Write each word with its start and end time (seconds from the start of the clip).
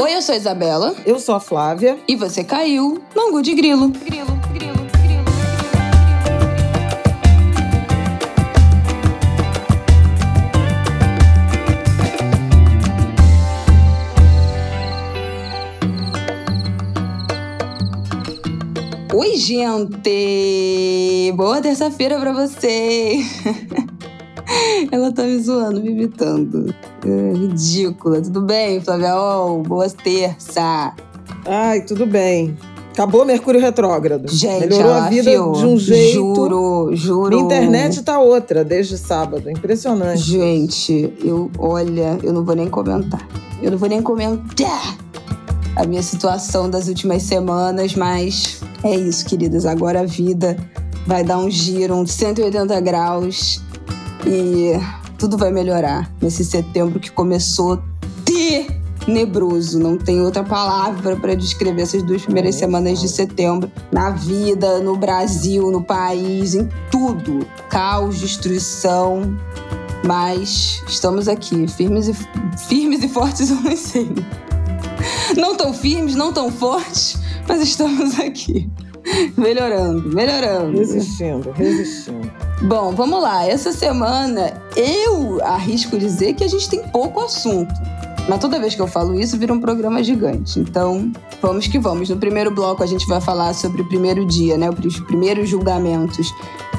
Oi, 0.00 0.14
eu 0.14 0.22
sou 0.22 0.32
a 0.32 0.38
Isabela. 0.38 0.94
Eu 1.04 1.18
sou 1.18 1.34
a 1.34 1.40
Flávia. 1.40 1.98
E 2.06 2.14
você 2.14 2.44
caiu 2.44 3.02
no 3.16 3.22
Angu 3.22 3.42
de 3.42 3.52
Grilo. 3.52 3.88
Grilo, 3.88 4.38
grilo. 4.52 4.78
Oi, 19.12 19.36
gente! 19.36 21.32
Boa 21.34 21.60
terça-feira 21.60 22.20
pra 22.20 22.32
você! 22.32 23.16
Ela 24.92 25.12
tá 25.12 25.24
me 25.24 25.40
zoando, 25.40 25.82
me 25.82 25.90
imitando. 25.90 26.72
É, 27.06 27.32
ridícula. 27.32 28.20
Tudo 28.20 28.42
bem, 28.42 28.80
Flávia? 28.80 29.16
Oh, 29.16 29.62
boas 29.62 29.92
terça! 29.92 30.92
Ai, 31.46 31.82
tudo 31.82 32.06
bem. 32.06 32.56
Acabou 32.92 33.24
Mercúrio 33.24 33.60
retrógrado. 33.60 34.28
Gente, 34.28 34.66
Melhorou 34.66 34.92
a 34.92 35.08
vida 35.08 35.30
de 35.30 35.38
um 35.38 35.78
jeito. 35.78 36.14
Juro, 36.14 36.90
juro. 36.96 37.28
Minha 37.28 37.44
internet 37.44 38.02
tá 38.02 38.18
outra 38.18 38.64
desde 38.64 38.98
sábado. 38.98 39.48
Impressionante. 39.48 40.20
Gente, 40.20 41.14
eu, 41.22 41.48
olha, 41.58 42.18
eu 42.24 42.32
não 42.32 42.44
vou 42.44 42.56
nem 42.56 42.68
comentar. 42.68 43.24
Eu 43.62 43.70
não 43.70 43.78
vou 43.78 43.88
nem 43.88 44.02
comentar 44.02 44.98
a 45.76 45.86
minha 45.86 46.02
situação 46.02 46.68
das 46.68 46.88
últimas 46.88 47.22
semanas, 47.22 47.94
mas 47.94 48.60
é 48.82 48.96
isso, 48.96 49.24
queridas. 49.26 49.64
Agora 49.64 50.00
a 50.00 50.04
vida 50.04 50.56
vai 51.06 51.22
dar 51.22 51.38
um 51.38 51.48
giro, 51.48 51.94
um 51.94 52.04
180 52.04 52.80
graus 52.80 53.62
e 54.26 54.72
tudo 55.18 55.36
vai 55.36 55.50
melhorar 55.50 56.10
nesse 56.22 56.44
setembro 56.44 57.00
que 57.00 57.10
começou 57.10 57.82
tenebroso. 58.24 59.80
Não 59.80 59.98
tem 59.98 60.22
outra 60.22 60.44
palavra 60.44 61.16
para 61.16 61.34
descrever 61.34 61.82
essas 61.82 62.02
duas 62.04 62.22
primeiras 62.22 62.54
semanas 62.54 63.00
de 63.00 63.08
setembro. 63.08 63.70
Na 63.90 64.10
vida, 64.10 64.78
no 64.78 64.96
Brasil, 64.96 65.70
no 65.72 65.82
país, 65.82 66.54
em 66.54 66.68
tudo. 66.90 67.44
Caos, 67.68 68.20
destruição. 68.20 69.36
Mas 70.06 70.82
estamos 70.86 71.26
aqui, 71.26 71.66
firmes 71.66 72.06
e, 72.08 72.14
firmes 72.68 73.02
e 73.02 73.08
fortes, 73.08 73.50
eu 73.50 73.56
não 73.56 73.76
sei. 73.76 74.08
Não 75.36 75.56
tão 75.56 75.74
firmes, 75.74 76.14
não 76.14 76.32
tão 76.32 76.52
fortes, 76.52 77.18
mas 77.48 77.60
estamos 77.62 78.18
aqui. 78.20 78.70
Melhorando, 79.36 80.08
melhorando. 80.14 80.78
Resistindo, 80.78 81.50
resistindo. 81.52 82.30
Bom, 82.62 82.94
vamos 82.94 83.22
lá. 83.22 83.46
Essa 83.46 83.72
semana 83.72 84.60
eu 84.76 85.42
arrisco 85.44 85.98
dizer 85.98 86.34
que 86.34 86.44
a 86.44 86.48
gente 86.48 86.68
tem 86.68 86.82
pouco 86.88 87.20
assunto. 87.20 87.72
Mas 88.28 88.40
toda 88.40 88.60
vez 88.60 88.74
que 88.74 88.82
eu 88.82 88.86
falo 88.86 89.18
isso, 89.18 89.38
vira 89.38 89.52
um 89.52 89.60
programa 89.60 90.04
gigante. 90.04 90.60
Então, 90.60 91.10
vamos 91.40 91.66
que 91.66 91.78
vamos. 91.78 92.10
No 92.10 92.18
primeiro 92.18 92.50
bloco, 92.50 92.82
a 92.82 92.86
gente 92.86 93.06
vai 93.06 93.20
falar 93.20 93.54
sobre 93.54 93.80
o 93.80 93.88
primeiro 93.88 94.26
dia, 94.26 94.58
né? 94.58 94.68
Os 94.68 95.00
primeiros 95.00 95.48
julgamentos 95.48 96.30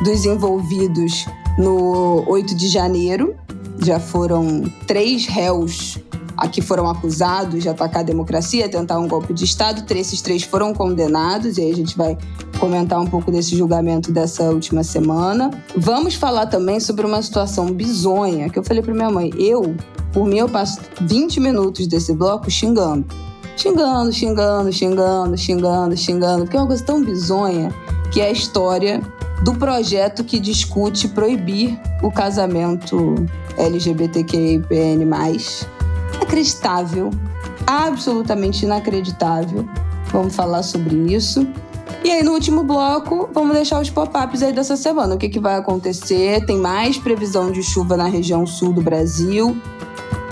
dos 0.03 0.25
envolvidos 0.25 1.25
no 1.57 2.23
8 2.27 2.53
de 2.55 2.67
janeiro. 2.67 3.35
Já 3.83 3.99
foram 3.99 4.63
três 4.85 5.25
réus 5.25 5.97
aqui 6.39 6.61
foram 6.61 6.89
acusados 6.89 7.61
de 7.61 7.69
atacar 7.69 8.01
a 8.01 8.05
democracia, 8.05 8.69
tentar 8.69 8.97
um 8.99 9.07
golpe 9.07 9.33
de 9.33 9.43
Estado. 9.43 9.83
Esses 9.93 10.21
três 10.21 10.43
foram 10.43 10.73
condenados, 10.73 11.57
e 11.57 11.61
aí 11.61 11.71
a 11.71 11.75
gente 11.75 11.97
vai 11.97 12.17
comentar 12.59 12.99
um 12.99 13.07
pouco 13.07 13.31
desse 13.31 13.55
julgamento 13.55 14.11
dessa 14.11 14.43
última 14.43 14.83
semana. 14.83 15.51
Vamos 15.75 16.15
falar 16.15 16.47
também 16.47 16.79
sobre 16.79 17.05
uma 17.05 17.21
situação 17.21 17.67
bizonha 17.67 18.49
que 18.49 18.57
eu 18.57 18.63
falei 18.63 18.81
para 18.81 18.93
minha 18.93 19.09
mãe. 19.09 19.31
Eu, 19.37 19.75
por 20.13 20.25
mim, 20.25 20.37
eu 20.37 20.49
passo 20.49 20.79
20 21.01 21.39
minutos 21.39 21.87
desse 21.87 22.13
bloco 22.13 22.49
xingando. 22.49 23.05
Xingando, 23.57 24.11
xingando, 24.13 24.71
xingando, 24.71 25.37
xingando, 25.37 25.97
xingando, 25.97 26.43
porque 26.43 26.55
é 26.55 26.59
uma 26.61 26.67
coisa 26.67 26.83
tão 26.83 27.03
bizonha 27.03 27.73
que 28.11 28.21
é 28.21 28.27
a 28.27 28.31
história 28.31 29.01
do 29.43 29.53
projeto 29.55 30.23
que 30.23 30.39
discute 30.39 31.07
proibir 31.09 31.79
o 32.01 32.11
casamento 32.11 33.15
LGBTQIPN+, 33.57 35.05
inacreditável, 36.29 37.09
absolutamente 37.65 38.65
inacreditável. 38.65 39.67
Vamos 40.11 40.35
falar 40.35 40.63
sobre 40.63 40.95
isso. 41.13 41.47
E 42.03 42.11
aí, 42.11 42.23
no 42.23 42.31
último 42.31 42.63
bloco, 42.63 43.29
vamos 43.33 43.53
deixar 43.53 43.81
os 43.81 43.89
pop-ups 43.89 44.41
aí 44.41 44.53
dessa 44.53 44.77
semana. 44.77 45.15
O 45.15 45.17
que, 45.17 45.27
que 45.27 45.39
vai 45.39 45.55
acontecer? 45.55 46.45
Tem 46.45 46.57
mais 46.57 46.97
previsão 46.97 47.51
de 47.51 47.61
chuva 47.61 47.97
na 47.97 48.05
região 48.05 48.45
sul 48.45 48.71
do 48.71 48.81
Brasil. 48.81 49.57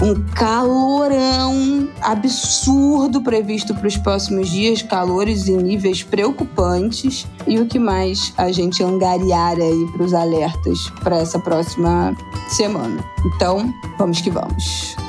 Um 0.01 0.23
calorão 0.35 1.89
absurdo 2.01 3.21
previsto 3.21 3.73
para 3.73 3.87
os 3.87 3.97
próximos 3.97 4.49
dias, 4.49 4.83
calores 4.83 5.47
em 5.47 5.57
níveis 5.57 6.03
preocupantes. 6.03 7.27
E 7.47 7.59
o 7.59 7.65
que 7.65 7.79
mais 7.79 8.31
a 8.37 8.51
gente 8.51 8.83
angariar 8.83 9.57
aí 9.59 9.87
para 9.91 10.03
os 10.03 10.13
alertas 10.13 10.89
para 11.03 11.17
essa 11.17 11.39
próxima 11.39 12.15
semana. 12.47 13.03
Então, 13.25 13.73
vamos 13.97 14.21
que 14.21 14.29
vamos. 14.29 15.06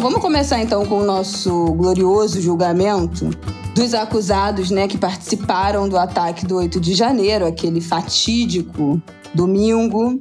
Bom, 0.00 0.04
vamos 0.04 0.22
começar 0.22 0.58
então 0.62 0.86
com 0.86 1.00
o 1.00 1.04
nosso 1.04 1.66
glorioso 1.74 2.40
julgamento 2.40 3.28
dos 3.74 3.92
acusados, 3.92 4.70
né, 4.70 4.88
que 4.88 4.96
participaram 4.96 5.86
do 5.86 5.98
ataque 5.98 6.46
do 6.46 6.56
8 6.56 6.80
de 6.80 6.94
janeiro, 6.94 7.44
aquele 7.44 7.82
fatídico 7.82 8.98
domingo 9.34 10.18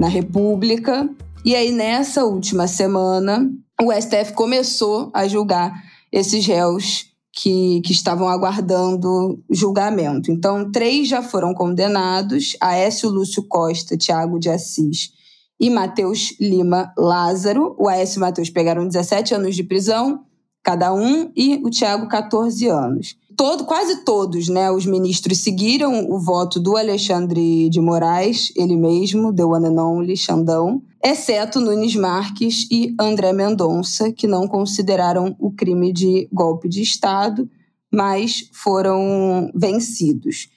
na 0.00 0.08
República. 0.08 1.08
E 1.44 1.54
aí 1.54 1.70
nessa 1.70 2.24
última 2.24 2.66
semana, 2.66 3.48
o 3.80 3.92
STF 3.92 4.32
começou 4.32 5.12
a 5.14 5.28
julgar 5.28 5.72
esses 6.10 6.44
réus 6.44 7.06
que, 7.32 7.80
que 7.82 7.92
estavam 7.92 8.26
aguardando 8.26 9.40
julgamento. 9.48 10.32
Então, 10.32 10.72
três 10.72 11.06
já 11.06 11.22
foram 11.22 11.54
condenados: 11.54 12.56
Aécio 12.60 13.08
Lúcio 13.08 13.44
Costa, 13.44 13.96
Tiago 13.96 14.40
de 14.40 14.50
Assis 14.50 15.16
e 15.58 15.70
Matheus 15.70 16.34
Lima 16.40 16.92
Lázaro. 16.96 17.74
O 17.78 17.88
Aécio 17.88 18.18
e 18.18 18.18
o 18.18 18.20
Matheus 18.20 18.50
pegaram 18.50 18.86
17 18.86 19.34
anos 19.34 19.56
de 19.56 19.64
prisão, 19.64 20.24
cada 20.62 20.92
um, 20.92 21.30
e 21.36 21.60
o 21.64 21.70
Tiago 21.70 22.08
14 22.08 22.68
anos. 22.68 23.16
Todo, 23.36 23.64
quase 23.64 24.04
todos 24.04 24.48
né, 24.48 24.70
os 24.70 24.84
ministros 24.84 25.38
seguiram 25.38 26.10
o 26.10 26.18
voto 26.18 26.58
do 26.58 26.76
Alexandre 26.76 27.68
de 27.68 27.80
Moraes, 27.80 28.52
ele 28.56 28.76
mesmo, 28.76 29.32
The 29.32 29.44
One 29.44 29.66
and 29.66 29.80
Only, 29.80 30.16
Xandão, 30.16 30.82
exceto 31.02 31.60
Nunes 31.60 31.94
Marques 31.94 32.66
e 32.68 32.94
André 32.98 33.32
Mendonça, 33.32 34.12
que 34.12 34.26
não 34.26 34.48
consideraram 34.48 35.36
o 35.38 35.52
crime 35.52 35.92
de 35.92 36.28
golpe 36.32 36.68
de 36.68 36.82
Estado, 36.82 37.48
mas 37.92 38.50
foram 38.52 39.50
vencidos. 39.54 40.48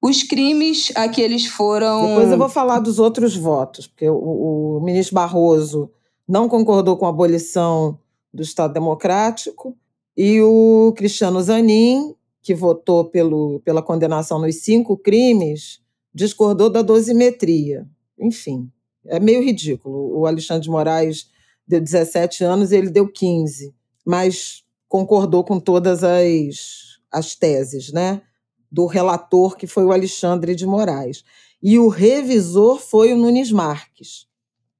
Os 0.00 0.22
crimes 0.22 0.92
a 0.94 1.08
que 1.08 1.20
eles 1.20 1.46
foram. 1.46 2.08
Depois 2.08 2.30
eu 2.30 2.38
vou 2.38 2.48
falar 2.48 2.78
dos 2.78 2.98
outros 2.98 3.36
votos, 3.36 3.86
porque 3.86 4.08
o, 4.08 4.76
o 4.76 4.80
ministro 4.80 5.14
Barroso 5.14 5.90
não 6.26 6.48
concordou 6.48 6.96
com 6.96 7.06
a 7.06 7.08
abolição 7.08 7.98
do 8.32 8.42
Estado 8.42 8.74
Democrático 8.74 9.76
e 10.16 10.40
o 10.42 10.92
Cristiano 10.96 11.40
Zanin, 11.42 12.14
que 12.42 12.54
votou 12.54 13.04
pelo, 13.04 13.60
pela 13.64 13.82
condenação 13.82 14.38
nos 14.38 14.56
cinco 14.56 14.96
crimes, 14.96 15.80
discordou 16.14 16.68
da 16.68 16.82
dosimetria. 16.82 17.86
Enfim, 18.18 18.70
é 19.06 19.18
meio 19.18 19.42
ridículo. 19.42 20.18
O 20.18 20.26
Alexandre 20.26 20.62
de 20.62 20.70
Moraes 20.70 21.28
deu 21.66 21.80
17 21.80 22.44
anos 22.44 22.72
e 22.72 22.76
ele 22.76 22.90
deu 22.90 23.08
15, 23.08 23.74
mas 24.04 24.64
concordou 24.88 25.44
com 25.44 25.60
todas 25.60 26.02
as, 26.02 26.98
as 27.10 27.34
teses, 27.34 27.92
né? 27.92 28.22
Do 28.70 28.86
relator, 28.86 29.56
que 29.56 29.66
foi 29.66 29.84
o 29.84 29.92
Alexandre 29.92 30.54
de 30.54 30.66
Moraes. 30.66 31.24
E 31.62 31.78
o 31.78 31.88
revisor 31.88 32.78
foi 32.78 33.12
o 33.12 33.16
Nunes 33.16 33.50
Marques. 33.50 34.26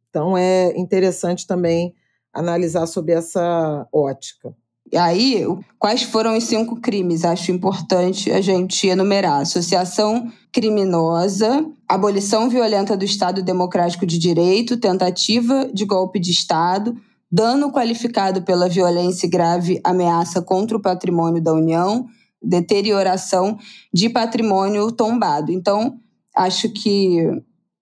Então 0.09 0.37
é 0.37 0.77
interessante 0.77 1.47
também 1.47 1.95
analisar 2.33 2.87
sob 2.87 3.13
essa 3.13 3.87
ótica. 3.93 4.55
E 4.91 4.97
aí, 4.97 5.45
quais 5.79 6.03
foram 6.03 6.37
os 6.37 6.45
cinco 6.45 6.77
crimes? 6.81 7.25
Acho 7.25 7.53
importante 7.53 8.31
a 8.31 8.41
gente 8.41 8.87
enumerar: 8.87 9.43
associação 9.43 10.33
criminosa, 10.51 11.67
abolição 11.87 12.49
violenta 12.49 12.97
do 12.97 13.05
Estado 13.05 13.43
Democrático 13.43 14.07
de 14.07 14.19
Direito, 14.19 14.79
tentativa 14.79 15.69
de 15.73 15.85
golpe 15.85 16.19
de 16.19 16.31
Estado, 16.31 16.97
dano 17.31 17.71
qualificado 17.71 18.43
pela 18.43 18.69
violência 18.69 19.29
grave 19.29 19.79
ameaça 19.85 20.41
contra 20.41 20.77
o 20.77 20.81
patrimônio 20.81 21.43
da 21.43 21.53
União, 21.53 22.07
deterioração 22.43 23.59
de 23.93 24.09
patrimônio 24.09 24.91
tombado. 24.93 25.53
Então, 25.53 25.99
acho 26.35 26.69
que 26.71 27.27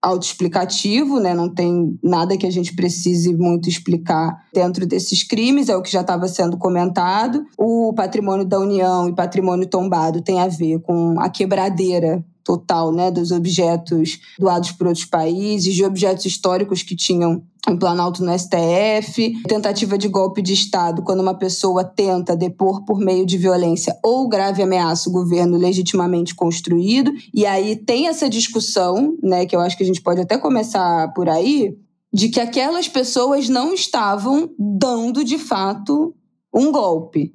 autoexplicativo, 0.03 1.19
né? 1.19 1.35
não 1.35 1.53
tem 1.53 1.99
nada 2.03 2.37
que 2.37 2.47
a 2.47 2.51
gente 2.51 2.75
precise 2.75 3.35
muito 3.35 3.69
explicar 3.69 4.37
dentro 4.55 4.87
desses 4.87 5.23
crimes, 5.23 5.69
é 5.69 5.77
o 5.77 5.83
que 5.83 5.91
já 5.91 6.03
estava 6.03 6.29
sendo 6.29 6.57
comentado. 6.57 7.45
O 7.59 7.93
patrimônio 7.93 8.45
da 8.45 8.59
União 8.61 9.09
e 9.09 9.15
patrimônio 9.15 9.67
tombado 9.67 10.21
tem 10.21 10.39
a 10.39 10.47
ver 10.47 10.81
com 10.81 11.19
a 11.19 11.29
quebradeira 11.29 12.25
total 12.45 12.93
né, 12.93 13.11
dos 13.11 13.33
objetos 13.33 14.21
doados 14.39 14.71
por 14.71 14.87
outros 14.87 15.05
países, 15.05 15.75
de 15.75 15.85
objetos 15.85 16.25
históricos 16.25 16.85
que 16.85 16.95
tinham 16.95 17.43
em 17.69 17.77
Planalto 17.77 18.25
no 18.25 18.33
STF, 18.39 19.43
tentativa 19.49 19.99
de 19.99 20.09
golpe 20.09 20.41
de 20.41 20.53
Estado 20.53 21.03
quando 21.03 21.21
uma 21.21 21.35
pessoa 21.35 21.83
tenta 21.83 22.37
depor 22.37 22.85
por 22.85 22.99
meio 22.99 23.27
de 23.27 23.37
violência 23.37 23.99
ou 24.03 24.29
grave 24.29 24.63
ameaça 24.63 25.09
o 25.09 25.13
governo 25.13 25.57
legitimamente 25.57 26.35
construído. 26.35 27.13
E 27.35 27.45
aí 27.45 27.75
tem 27.77 28.07
essa 28.07 28.31
discussão, 28.31 29.17
né, 29.23 29.47
que 29.47 29.57
eu 29.57 29.61
acho 29.61 29.77
que 29.77 29.83
a 29.83 29.87
gente 29.87 30.01
pode 30.01 30.21
até 30.21 30.39
começar 30.39 31.13
por 31.13 31.29
aí, 31.29 31.77
de 32.13 32.29
que 32.29 32.41
aquelas 32.41 32.89
pessoas 32.89 33.49
não 33.49 33.75
estavam 33.75 34.49
dando 34.59 35.25
de 35.25 35.37
fato 35.37 36.15
um 36.55 36.71
golpe. 36.71 37.35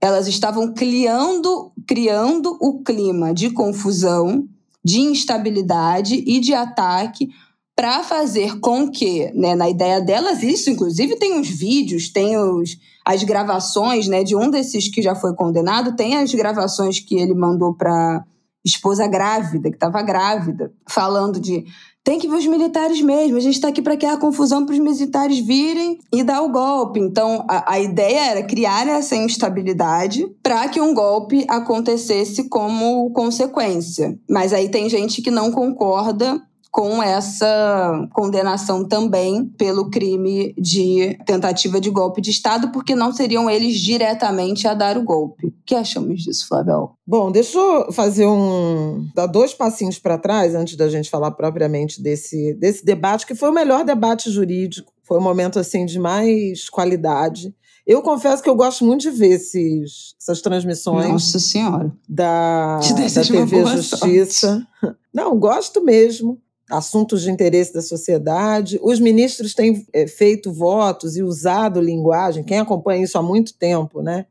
Elas 0.00 0.26
estavam 0.26 0.72
criando, 0.72 1.72
criando 1.86 2.56
o 2.60 2.82
clima 2.82 3.34
de 3.34 3.50
confusão, 3.50 4.48
de 4.84 5.00
instabilidade 5.00 6.24
e 6.26 6.40
de 6.40 6.54
ataque 6.54 7.28
para 7.74 8.02
fazer 8.02 8.60
com 8.60 8.90
que, 8.90 9.30
né, 9.34 9.54
na 9.54 9.68
ideia 9.68 10.00
delas, 10.00 10.42
isso 10.42 10.70
inclusive 10.70 11.16
tem 11.16 11.40
os 11.40 11.48
vídeos, 11.48 12.10
tem 12.10 12.36
os, 12.36 12.76
as 13.04 13.22
gravações, 13.22 14.06
né, 14.06 14.22
de 14.22 14.36
um 14.36 14.50
desses 14.50 14.88
que 14.88 15.00
já 15.00 15.14
foi 15.14 15.34
condenado, 15.34 15.96
tem 15.96 16.16
as 16.16 16.32
gravações 16.34 17.00
que 17.00 17.16
ele 17.16 17.34
mandou 17.34 17.74
para 17.74 18.24
esposa 18.64 19.06
grávida, 19.08 19.70
que 19.70 19.76
estava 19.76 20.02
grávida, 20.02 20.72
falando 20.86 21.40
de 21.40 21.64
tem 22.04 22.18
que 22.18 22.26
ver 22.26 22.34
os 22.34 22.46
militares 22.46 23.00
mesmo, 23.00 23.36
a 23.36 23.40
gente 23.40 23.54
está 23.54 23.68
aqui 23.68 23.80
para 23.80 23.96
criar 23.96 24.16
confusão 24.16 24.66
para 24.66 24.72
os 24.72 24.78
militares 24.80 25.38
virem 25.38 26.00
e 26.12 26.24
dar 26.24 26.42
o 26.42 26.50
golpe. 26.50 26.98
Então, 26.98 27.44
a, 27.48 27.74
a 27.74 27.80
ideia 27.80 28.30
era 28.30 28.42
criar 28.42 28.88
essa 28.88 29.14
instabilidade 29.14 30.26
para 30.42 30.68
que 30.68 30.80
um 30.80 30.92
golpe 30.92 31.46
acontecesse 31.48 32.48
como 32.48 33.08
consequência. 33.12 34.18
Mas 34.28 34.52
aí 34.52 34.68
tem 34.68 34.88
gente 34.88 35.22
que 35.22 35.30
não 35.30 35.52
concorda 35.52 36.42
com 36.72 37.02
essa 37.02 38.08
condenação 38.14 38.88
também 38.88 39.44
pelo 39.44 39.90
crime 39.90 40.54
de 40.56 41.18
tentativa 41.26 41.78
de 41.78 41.90
golpe 41.90 42.22
de 42.22 42.30
Estado, 42.30 42.72
porque 42.72 42.94
não 42.94 43.12
seriam 43.12 43.48
eles 43.50 43.78
diretamente 43.78 44.66
a 44.66 44.72
dar 44.72 44.96
o 44.96 45.04
golpe. 45.04 45.48
O 45.48 45.54
que 45.66 45.74
achamos 45.74 46.22
disso, 46.22 46.48
Flavel? 46.48 46.92
Bom, 47.06 47.30
deixa 47.30 47.58
eu 47.58 47.92
fazer 47.92 48.26
um. 48.26 49.06
dar 49.14 49.26
dois 49.26 49.52
passinhos 49.52 49.98
para 49.98 50.16
trás 50.16 50.54
antes 50.54 50.74
da 50.74 50.88
gente 50.88 51.10
falar 51.10 51.32
propriamente 51.32 52.02
desse, 52.02 52.54
desse 52.54 52.82
debate, 52.82 53.26
que 53.26 53.34
foi 53.34 53.50
o 53.50 53.54
melhor 53.54 53.84
debate 53.84 54.30
jurídico. 54.30 54.90
Foi 55.04 55.18
um 55.18 55.22
momento 55.22 55.58
assim 55.58 55.84
de 55.84 55.98
mais 55.98 56.70
qualidade. 56.70 57.54
Eu 57.86 58.00
confesso 58.00 58.42
que 58.42 58.48
eu 58.48 58.56
gosto 58.56 58.82
muito 58.82 59.02
de 59.02 59.10
ver 59.10 59.32
esses, 59.32 60.14
essas 60.18 60.40
transmissões. 60.40 61.08
Nossa 61.08 61.38
Senhora. 61.38 61.92
Da, 62.08 62.78
da 62.78 63.24
TV 63.24 63.66
Justiça. 63.66 64.66
Sorte. 64.80 64.98
Não, 65.12 65.38
gosto 65.38 65.84
mesmo 65.84 66.40
assuntos 66.72 67.22
de 67.22 67.30
interesse 67.30 67.72
da 67.72 67.82
sociedade. 67.82 68.80
Os 68.82 68.98
ministros 68.98 69.54
têm 69.54 69.86
é, 69.92 70.06
feito 70.06 70.52
votos 70.52 71.16
e 71.16 71.22
usado 71.22 71.80
linguagem, 71.80 72.42
quem 72.42 72.58
acompanha 72.58 73.04
isso 73.04 73.18
há 73.18 73.22
muito 73.22 73.54
tempo, 73.54 74.02
né? 74.02 74.26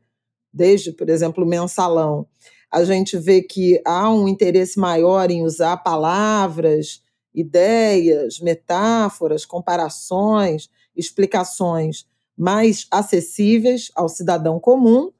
desde, 0.52 0.92
por 0.92 1.08
exemplo, 1.08 1.44
o 1.44 1.48
mensalão, 1.48 2.26
a 2.70 2.84
gente 2.84 3.16
vê 3.16 3.42
que 3.42 3.80
há 3.84 4.10
um 4.10 4.28
interesse 4.28 4.78
maior 4.78 5.30
em 5.30 5.42
usar 5.42 5.78
palavras, 5.78 7.02
ideias, 7.34 8.40
metáforas, 8.40 9.44
comparações, 9.46 10.68
explicações 10.94 12.06
mais 12.36 12.86
acessíveis 12.90 13.90
ao 13.94 14.08
cidadão 14.08 14.58
comum, 14.58 15.10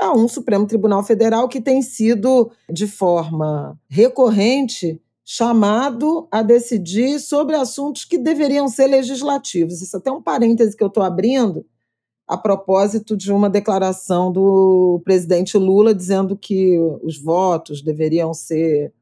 a 0.00 0.12
um 0.12 0.26
Supremo 0.28 0.66
Tribunal 0.66 1.02
Federal 1.02 1.48
que 1.48 1.60
tem 1.60 1.82
sido, 1.82 2.50
de 2.70 2.86
forma 2.86 3.78
recorrente, 3.88 5.00
chamado 5.32 6.26
a 6.28 6.42
decidir 6.42 7.20
sobre 7.20 7.54
assuntos 7.54 8.04
que 8.04 8.18
deveriam 8.18 8.66
ser 8.66 8.88
legislativos. 8.88 9.80
Isso 9.80 9.94
é 9.94 10.00
até 10.00 10.10
um 10.10 10.20
parêntese 10.20 10.76
que 10.76 10.82
eu 10.82 10.88
estou 10.88 11.04
abrindo 11.04 11.64
a 12.26 12.36
propósito 12.36 13.16
de 13.16 13.30
uma 13.30 13.48
declaração 13.48 14.32
do 14.32 15.00
presidente 15.04 15.56
Lula 15.56 15.94
dizendo 15.94 16.36
que 16.36 16.76
os 17.04 17.16
votos 17.16 17.80
deveriam 17.80 18.34
ser 18.34 18.92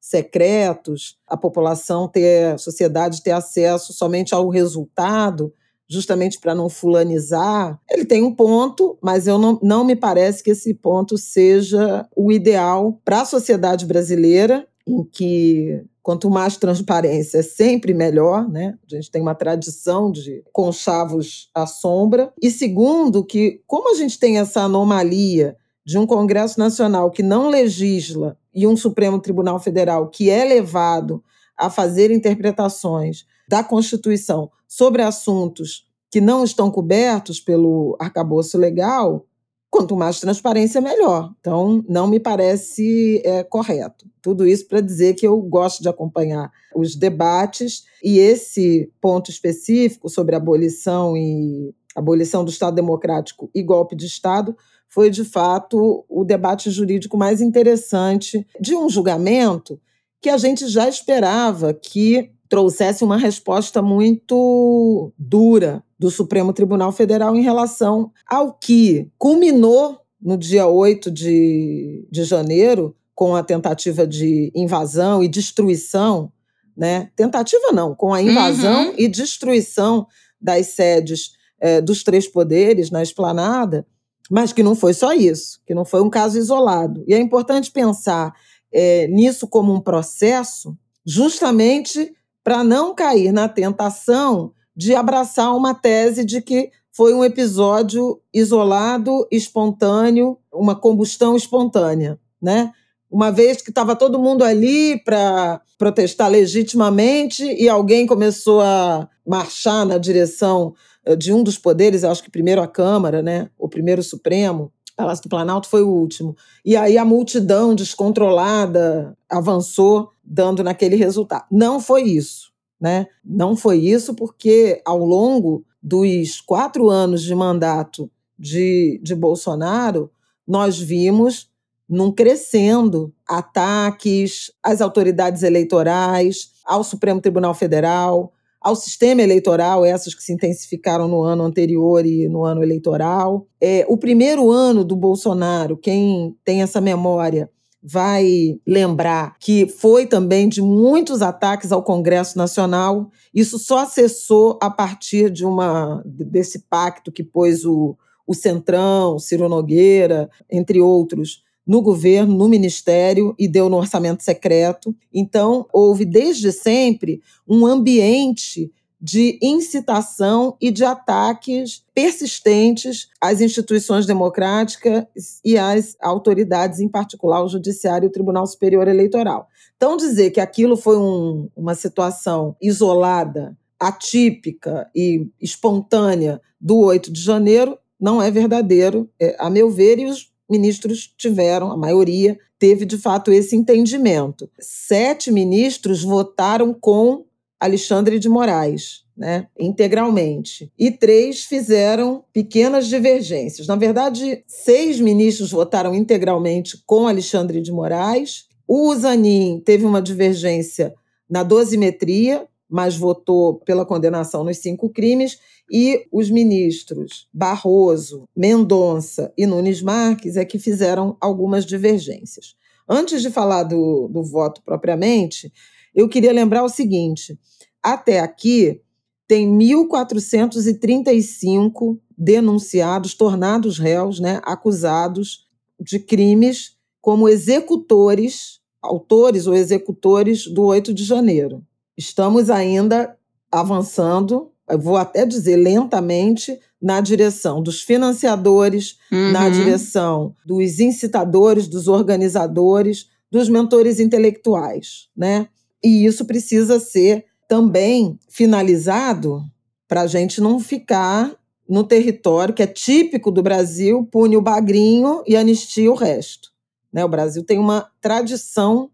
secretos, 0.00 1.16
a 1.28 1.36
população 1.36 2.08
ter, 2.08 2.54
a 2.54 2.58
sociedade 2.58 3.22
ter 3.22 3.30
acesso 3.30 3.92
somente 3.92 4.34
ao 4.34 4.48
resultado, 4.48 5.54
justamente 5.88 6.40
para 6.40 6.56
não 6.56 6.68
fulanizar. 6.68 7.80
Ele 7.88 8.04
tem 8.04 8.24
um 8.24 8.34
ponto, 8.34 8.98
mas 9.00 9.28
eu 9.28 9.38
não, 9.38 9.60
não 9.62 9.84
me 9.84 9.94
parece 9.94 10.42
que 10.42 10.50
esse 10.50 10.74
ponto 10.74 11.16
seja 11.16 12.04
o 12.16 12.32
ideal 12.32 13.00
para 13.04 13.20
a 13.20 13.24
sociedade 13.24 13.86
brasileira 13.86 14.66
em 14.88 15.04
que 15.04 15.84
quanto 16.02 16.30
mais 16.30 16.56
transparência 16.56 17.38
é 17.38 17.42
sempre 17.42 17.92
melhor, 17.92 18.48
né? 18.48 18.78
A 18.90 18.94
gente 18.94 19.10
tem 19.10 19.20
uma 19.20 19.34
tradição 19.34 20.10
de 20.10 20.42
conchavos 20.50 21.50
à 21.54 21.66
sombra. 21.66 22.32
E 22.40 22.50
segundo, 22.50 23.22
que 23.22 23.60
como 23.66 23.92
a 23.92 23.94
gente 23.94 24.18
tem 24.18 24.38
essa 24.38 24.62
anomalia 24.62 25.54
de 25.84 25.98
um 25.98 26.06
Congresso 26.06 26.58
Nacional 26.58 27.10
que 27.10 27.22
não 27.22 27.50
legisla 27.50 28.38
e 28.54 28.66
um 28.66 28.76
Supremo 28.76 29.20
Tribunal 29.20 29.58
Federal 29.58 30.08
que 30.08 30.30
é 30.30 30.44
levado 30.44 31.22
a 31.56 31.68
fazer 31.68 32.10
interpretações 32.10 33.26
da 33.46 33.62
Constituição 33.62 34.50
sobre 34.66 35.02
assuntos 35.02 35.86
que 36.10 36.20
não 36.20 36.42
estão 36.42 36.70
cobertos 36.70 37.38
pelo 37.38 37.96
arcabouço 38.00 38.56
legal, 38.56 39.26
quanto 39.70 39.96
mais 39.96 40.20
transparência, 40.20 40.80
melhor. 40.80 41.32
Então, 41.40 41.84
não 41.88 42.06
me 42.06 42.18
parece 42.18 43.22
é, 43.24 43.44
correto. 43.44 44.06
Tudo 44.22 44.46
isso 44.46 44.66
para 44.66 44.80
dizer 44.80 45.14
que 45.14 45.26
eu 45.26 45.40
gosto 45.40 45.82
de 45.82 45.88
acompanhar 45.88 46.50
os 46.74 46.94
debates 46.94 47.84
e 48.02 48.18
esse 48.18 48.90
ponto 49.00 49.30
específico 49.30 50.08
sobre 50.08 50.34
abolição 50.34 51.16
e 51.16 51.74
abolição 51.94 52.44
do 52.44 52.50
Estado 52.50 52.74
Democrático 52.74 53.50
e 53.54 53.62
golpe 53.62 53.96
de 53.96 54.06
Estado 54.06 54.56
foi 54.88 55.10
de 55.10 55.24
fato 55.24 56.04
o 56.08 56.24
debate 56.24 56.70
jurídico 56.70 57.16
mais 57.16 57.40
interessante 57.40 58.46
de 58.60 58.74
um 58.74 58.88
julgamento 58.88 59.80
que 60.20 60.30
a 60.30 60.38
gente 60.38 60.66
já 60.66 60.88
esperava 60.88 61.74
que 61.74 62.30
trouxesse 62.48 63.04
uma 63.04 63.16
resposta 63.16 63.82
muito 63.82 65.12
dura 65.18 65.84
do 65.98 66.10
Supremo 66.10 66.52
Tribunal 66.52 66.92
Federal 66.92 67.34
em 67.34 67.42
relação 67.42 68.12
ao 68.26 68.52
que 68.52 69.10
culminou 69.18 69.98
no 70.20 70.36
dia 70.36 70.66
8 70.66 71.10
de, 71.10 72.06
de 72.10 72.24
janeiro, 72.24 72.94
com 73.14 73.34
a 73.34 73.42
tentativa 73.42 74.06
de 74.06 74.52
invasão 74.54 75.22
e 75.22 75.28
destruição, 75.28 76.32
né? 76.76 77.10
Tentativa 77.16 77.72
não, 77.72 77.94
com 77.94 78.14
a 78.14 78.22
invasão 78.22 78.90
uhum. 78.90 78.94
e 78.96 79.08
destruição 79.08 80.06
das 80.40 80.68
sedes 80.68 81.32
é, 81.60 81.80
dos 81.80 82.04
três 82.04 82.28
poderes 82.28 82.90
na 82.90 83.02
esplanada, 83.02 83.84
mas 84.30 84.52
que 84.52 84.62
não 84.62 84.76
foi 84.76 84.94
só 84.94 85.12
isso, 85.12 85.60
que 85.66 85.74
não 85.74 85.84
foi 85.84 86.00
um 86.00 86.10
caso 86.10 86.38
isolado. 86.38 87.02
E 87.08 87.14
é 87.14 87.18
importante 87.18 87.72
pensar 87.72 88.32
é, 88.72 89.08
nisso 89.08 89.48
como 89.48 89.74
um 89.74 89.80
processo, 89.80 90.76
justamente 91.04 92.12
para 92.44 92.62
não 92.62 92.94
cair 92.94 93.32
na 93.32 93.48
tentação 93.48 94.52
de 94.78 94.94
abraçar 94.94 95.56
uma 95.56 95.74
tese 95.74 96.24
de 96.24 96.40
que 96.40 96.70
foi 96.92 97.12
um 97.12 97.24
episódio 97.24 98.20
isolado, 98.32 99.26
espontâneo, 99.28 100.38
uma 100.54 100.76
combustão 100.76 101.36
espontânea, 101.36 102.16
né? 102.40 102.70
Uma 103.10 103.32
vez 103.32 103.60
que 103.60 103.70
estava 103.70 103.96
todo 103.96 104.20
mundo 104.20 104.44
ali 104.44 105.02
para 105.02 105.60
protestar 105.76 106.30
legitimamente 106.30 107.42
e 107.44 107.68
alguém 107.68 108.06
começou 108.06 108.60
a 108.60 109.08
marchar 109.26 109.84
na 109.84 109.98
direção 109.98 110.72
eh, 111.04 111.16
de 111.16 111.32
um 111.32 111.42
dos 111.42 111.58
poderes, 111.58 112.04
acho 112.04 112.22
que 112.22 112.30
primeiro 112.30 112.62
a 112.62 112.68
Câmara, 112.68 113.20
né? 113.20 113.50
O 113.58 113.68
primeiro 113.68 114.00
Supremo, 114.00 114.72
Palácio 114.96 115.24
do 115.24 115.28
Planalto 115.28 115.68
foi 115.68 115.82
o 115.82 115.88
último. 115.88 116.36
E 116.64 116.76
aí 116.76 116.96
a 116.96 117.04
multidão 117.04 117.74
descontrolada 117.74 119.16
avançou 119.28 120.12
dando 120.22 120.62
naquele 120.62 120.94
resultado. 120.94 121.46
Não 121.50 121.80
foi 121.80 122.02
isso. 122.02 122.47
Né? 122.80 123.06
Não 123.24 123.56
foi 123.56 123.78
isso, 123.78 124.14
porque 124.14 124.80
ao 124.84 125.04
longo 125.04 125.64
dos 125.82 126.40
quatro 126.40 126.88
anos 126.88 127.22
de 127.22 127.34
mandato 127.34 128.10
de, 128.38 129.00
de 129.02 129.14
Bolsonaro, 129.14 130.10
nós 130.46 130.78
vimos 130.78 131.50
num 131.88 132.12
crescendo 132.12 133.12
ataques 133.26 134.52
às 134.62 134.80
autoridades 134.80 135.42
eleitorais, 135.42 136.52
ao 136.64 136.84
Supremo 136.84 137.20
Tribunal 137.20 137.54
Federal, 137.54 138.32
ao 138.60 138.76
sistema 138.76 139.22
eleitoral, 139.22 139.84
essas 139.84 140.14
que 140.14 140.22
se 140.22 140.32
intensificaram 140.32 141.08
no 141.08 141.22
ano 141.22 141.44
anterior 141.44 142.04
e 142.04 142.28
no 142.28 142.44
ano 142.44 142.62
eleitoral. 142.62 143.46
É, 143.60 143.86
o 143.88 143.96
primeiro 143.96 144.50
ano 144.50 144.84
do 144.84 144.96
Bolsonaro, 144.96 145.76
quem 145.76 146.36
tem 146.44 146.60
essa 146.60 146.80
memória, 146.80 147.50
vai 147.82 148.58
lembrar 148.66 149.36
que 149.38 149.66
foi 149.66 150.06
também 150.06 150.48
de 150.48 150.60
muitos 150.60 151.22
ataques 151.22 151.70
ao 151.70 151.82
Congresso 151.82 152.36
Nacional. 152.36 153.10
Isso 153.32 153.58
só 153.58 153.86
cessou 153.86 154.58
a 154.60 154.68
partir 154.68 155.30
de 155.30 155.44
uma 155.44 156.02
desse 156.04 156.60
pacto 156.68 157.12
que 157.12 157.22
pôs 157.22 157.64
o, 157.64 157.96
o 158.26 158.34
Centrão, 158.34 159.18
Ciro 159.18 159.48
Nogueira, 159.48 160.28
entre 160.50 160.80
outros, 160.80 161.42
no 161.66 161.82
governo, 161.82 162.34
no 162.34 162.48
ministério 162.48 163.34
e 163.38 163.46
deu 163.46 163.68
no 163.68 163.76
orçamento 163.76 164.22
secreto. 164.22 164.94
Então, 165.12 165.66
houve 165.72 166.04
desde 166.06 166.50
sempre 166.50 167.20
um 167.46 167.66
ambiente 167.66 168.72
de 169.00 169.38
incitação 169.40 170.56
e 170.60 170.70
de 170.70 170.84
ataques 170.84 171.84
persistentes 171.94 173.08
às 173.20 173.40
instituições 173.40 174.06
democráticas 174.06 175.04
e 175.44 175.56
às 175.56 175.96
autoridades, 176.00 176.80
em 176.80 176.88
particular 176.88 177.42
o 177.42 177.48
Judiciário 177.48 178.06
e 178.06 178.08
o 178.08 178.12
Tribunal 178.12 178.46
Superior 178.46 178.88
Eleitoral. 178.88 179.48
Então, 179.76 179.96
dizer 179.96 180.30
que 180.30 180.40
aquilo 180.40 180.76
foi 180.76 180.98
um, 180.98 181.48
uma 181.56 181.74
situação 181.74 182.56
isolada, 182.60 183.56
atípica 183.78 184.90
e 184.94 185.28
espontânea 185.40 186.40
do 186.60 186.78
8 186.78 187.12
de 187.12 187.20
janeiro 187.20 187.78
não 188.00 188.22
é 188.22 188.30
verdadeiro, 188.30 189.08
é, 189.20 189.36
a 189.38 189.50
meu 189.50 189.70
ver, 189.70 189.98
e 189.98 190.06
os 190.06 190.30
ministros 190.48 191.12
tiveram, 191.16 191.70
a 191.70 191.76
maioria 191.76 192.38
teve 192.58 192.84
de 192.84 192.96
fato 192.96 193.30
esse 193.30 193.54
entendimento. 193.54 194.48
Sete 194.58 195.30
ministros 195.30 196.02
votaram 196.02 196.74
com 196.74 197.24
Alexandre 197.60 198.18
de 198.18 198.28
Moraes, 198.28 199.04
né, 199.16 199.48
integralmente. 199.58 200.72
E 200.78 200.90
três 200.90 201.44
fizeram 201.44 202.24
pequenas 202.32 202.86
divergências. 202.86 203.66
Na 203.66 203.74
verdade, 203.74 204.44
seis 204.46 205.00
ministros 205.00 205.50
votaram 205.50 205.94
integralmente 205.94 206.80
com 206.86 207.08
Alexandre 207.08 207.60
de 207.60 207.72
Moraes. 207.72 208.46
O 208.66 208.94
Zanin 208.94 209.60
teve 209.64 209.84
uma 209.84 210.00
divergência 210.00 210.94
na 211.28 211.42
dosimetria, 211.42 212.46
mas 212.68 212.96
votou 212.96 213.54
pela 213.60 213.84
condenação 213.84 214.44
nos 214.44 214.58
cinco 214.58 214.88
crimes. 214.90 215.38
E 215.70 216.06
os 216.12 216.30
ministros 216.30 217.26
Barroso, 217.32 218.28
Mendonça 218.36 219.32
e 219.36 219.46
Nunes 219.46 219.82
Marques 219.82 220.36
é 220.36 220.44
que 220.44 220.58
fizeram 220.58 221.16
algumas 221.20 221.66
divergências. 221.66 222.54
Antes 222.88 223.20
de 223.20 223.30
falar 223.30 223.64
do, 223.64 224.08
do 224.08 224.22
voto 224.22 224.62
propriamente, 224.64 225.52
eu 225.98 226.08
queria 226.08 226.32
lembrar 226.32 226.62
o 226.62 226.68
seguinte: 226.68 227.36
até 227.82 228.20
aqui, 228.20 228.80
tem 229.26 229.48
1.435 229.58 231.98
denunciados, 232.16 233.14
tornados 233.14 233.80
réus, 233.80 234.20
né, 234.20 234.40
acusados 234.44 235.48
de 235.80 235.98
crimes 235.98 236.76
como 237.00 237.28
executores, 237.28 238.60
autores 238.80 239.48
ou 239.48 239.54
executores 239.54 240.46
do 240.46 240.62
8 240.62 240.94
de 240.94 241.02
janeiro. 241.04 241.64
Estamos 241.96 242.48
ainda 242.48 243.16
avançando, 243.50 244.52
vou 244.78 244.96
até 244.96 245.26
dizer 245.26 245.56
lentamente, 245.56 246.56
na 246.80 247.00
direção 247.00 247.60
dos 247.60 247.82
financiadores, 247.82 248.98
uhum. 249.10 249.32
na 249.32 249.48
direção 249.48 250.36
dos 250.46 250.78
incitadores, 250.78 251.66
dos 251.66 251.88
organizadores, 251.88 253.08
dos 253.28 253.48
mentores 253.48 253.98
intelectuais, 253.98 255.08
né? 255.16 255.48
E 255.82 256.04
isso 256.04 256.24
precisa 256.24 256.80
ser 256.80 257.24
também 257.48 258.18
finalizado 258.28 259.42
para 259.86 260.02
a 260.02 260.06
gente 260.06 260.40
não 260.40 260.60
ficar 260.60 261.34
no 261.68 261.84
território 261.84 262.54
que 262.54 262.62
é 262.62 262.66
típico 262.66 263.30
do 263.30 263.42
Brasil, 263.42 264.06
pune 264.10 264.36
o 264.36 264.42
bagrinho 264.42 265.22
e 265.26 265.36
anistia 265.36 265.90
o 265.90 265.94
resto. 265.94 266.50
Né? 266.92 267.04
O 267.04 267.08
Brasil 267.08 267.44
tem 267.44 267.58
uma 267.58 267.90
tradição 268.00 268.90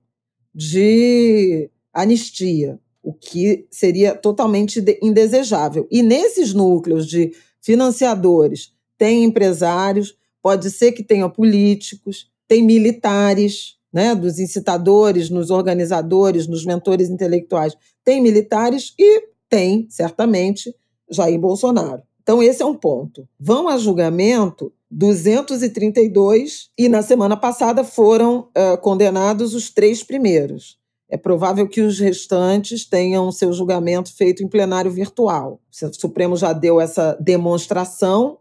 de 0.55 1.71
anistia, 1.93 2.79
o 3.03 3.13
que 3.13 3.67
seria 3.71 4.15
totalmente 4.15 4.83
indesejável. 5.03 5.87
E 5.91 6.03
nesses 6.03 6.53
núcleos 6.53 7.07
de 7.07 7.33
financiadores, 7.61 8.73
tem 8.99 9.25
empresários, 9.25 10.17
pode 10.43 10.71
ser 10.71 10.93
que 10.93 11.03
tenha 11.03 11.29
políticos, 11.29 12.31
tem 12.47 12.63
militares, 12.63 13.77
né, 13.95 14.13
dos 14.13 14.41
incitadores, 14.41 15.31
nos 15.31 15.51
organizadores, 15.51 16.49
nos 16.49 16.67
mentores 16.67 17.09
intelectuais, 17.09 17.77
tem 18.05 18.21
militares 18.21 18.93
e 18.99 19.29
tem, 19.49 19.87
certamente, 19.89 20.75
Jair 21.09 21.39
Bolsonaro. 21.39 22.03
Então, 22.21 22.43
esse 22.43 22.61
é 22.61 22.67
um 22.67 22.75
ponto. 22.75 23.29
Vão 23.39 23.69
a 23.69 23.79
julgamento 23.79 24.73
232 24.91 26.71
e 26.77 26.89
na 26.89 27.03
semana 27.03 27.37
passada 27.37 27.85
foram 27.85 28.49
uh, 28.57 28.77
condenados 28.81 29.55
os 29.55 29.71
três 29.71 30.03
primeiros. 30.03 30.77
É 31.09 31.17
provável 31.17 31.69
que 31.69 31.81
os 31.81 32.01
restantes 32.01 32.85
tenham 32.89 33.31
seu 33.31 33.53
julgamento 33.53 34.13
feito 34.17 34.43
em 34.43 34.49
plenário 34.49 34.91
virtual. 34.91 35.61
O 35.71 35.95
Supremo 35.95 36.37
já 36.37 36.53
deu 36.53 36.81
essa 36.81 37.17
demonstração 37.21 38.39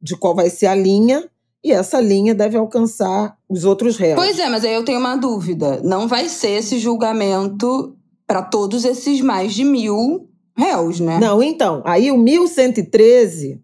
de 0.00 0.16
qual 0.16 0.34
vai 0.34 0.50
ser 0.50 0.66
a 0.66 0.74
linha, 0.74 1.28
e 1.64 1.72
essa 1.72 2.00
linha 2.00 2.34
deve 2.34 2.56
alcançar 2.56 3.36
os 3.48 3.64
outros 3.64 3.96
réus. 3.96 4.16
Pois 4.16 4.38
é, 4.38 4.48
mas 4.48 4.64
aí 4.64 4.74
eu 4.74 4.84
tenho 4.84 4.98
uma 4.98 5.16
dúvida. 5.16 5.80
Não 5.82 6.08
vai 6.08 6.28
ser 6.28 6.58
esse 6.58 6.78
julgamento 6.78 7.96
para 8.26 8.42
todos 8.42 8.84
esses 8.84 9.20
mais 9.20 9.54
de 9.54 9.64
mil 9.64 10.28
réus, 10.56 10.98
né? 10.98 11.18
Não, 11.18 11.42
então. 11.42 11.82
Aí 11.84 12.10
o 12.10 12.18
1113 12.18 13.60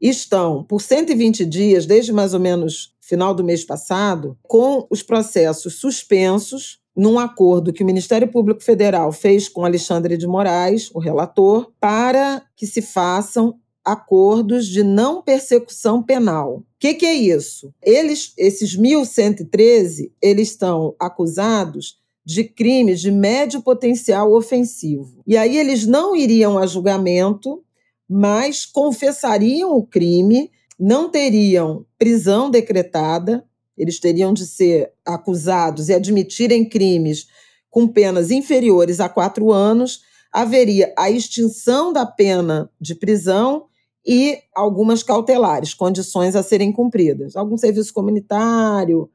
estão 0.00 0.62
por 0.64 0.80
120 0.80 1.44
dias, 1.44 1.86
desde 1.86 2.12
mais 2.12 2.34
ou 2.34 2.40
menos 2.40 2.94
final 3.00 3.34
do 3.34 3.44
mês 3.44 3.64
passado, 3.64 4.38
com 4.42 4.86
os 4.90 5.02
processos 5.02 5.74
suspensos 5.74 6.82
num 6.96 7.18
acordo 7.18 7.72
que 7.72 7.82
o 7.82 7.86
Ministério 7.86 8.28
Público 8.28 8.62
Federal 8.62 9.10
fez 9.10 9.48
com 9.48 9.64
Alexandre 9.64 10.16
de 10.16 10.26
Moraes, 10.26 10.90
o 10.94 11.00
relator, 11.00 11.72
para 11.80 12.42
que 12.56 12.66
se 12.66 12.80
façam 12.80 13.58
acordos 13.84 14.66
de 14.66 14.82
não 14.82 15.20
persecução 15.20 16.02
penal. 16.02 16.58
O 16.58 16.64
que, 16.78 16.94
que, 16.94 17.06
é 17.06 17.14
isso? 17.14 17.72
Eles, 17.82 18.32
esses 18.38 18.76
1.113, 18.76 20.10
eles 20.22 20.48
estão 20.48 20.94
acusados 20.98 21.98
de 22.24 22.44
crimes 22.44 23.00
de 23.00 23.10
médio 23.10 23.60
potencial 23.60 24.32
ofensivo. 24.32 25.22
E 25.26 25.36
aí 25.36 25.58
eles 25.58 25.86
não 25.86 26.16
iriam 26.16 26.56
a 26.56 26.66
julgamento, 26.66 27.62
mas 28.08 28.64
confessariam 28.64 29.76
o 29.76 29.86
crime, 29.86 30.50
não 30.78 31.10
teriam 31.10 31.84
prisão 31.98 32.50
decretada, 32.50 33.44
eles 33.76 34.00
teriam 34.00 34.32
de 34.32 34.46
ser 34.46 34.90
acusados 35.04 35.88
e 35.88 35.94
admitirem 35.94 36.66
crimes 36.66 37.26
com 37.70 37.88
penas 37.88 38.30
inferiores 38.30 39.00
a 39.00 39.08
quatro 39.08 39.52
anos, 39.52 40.02
haveria 40.32 40.94
a 40.96 41.10
extinção 41.10 41.92
da 41.92 42.06
pena 42.06 42.70
de 42.80 42.94
prisão 42.94 43.66
e 44.06 44.38
algumas 44.54 45.02
cautelares, 45.02 45.72
condições 45.72 46.36
a 46.36 46.42
serem 46.42 46.70
cumpridas. 46.70 47.36
Algum 47.36 47.56
serviço 47.56 47.92
comunitário. 47.94 49.08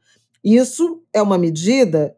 Isso 0.43 1.01
é 1.13 1.21
uma 1.21 1.37
medida, 1.37 2.15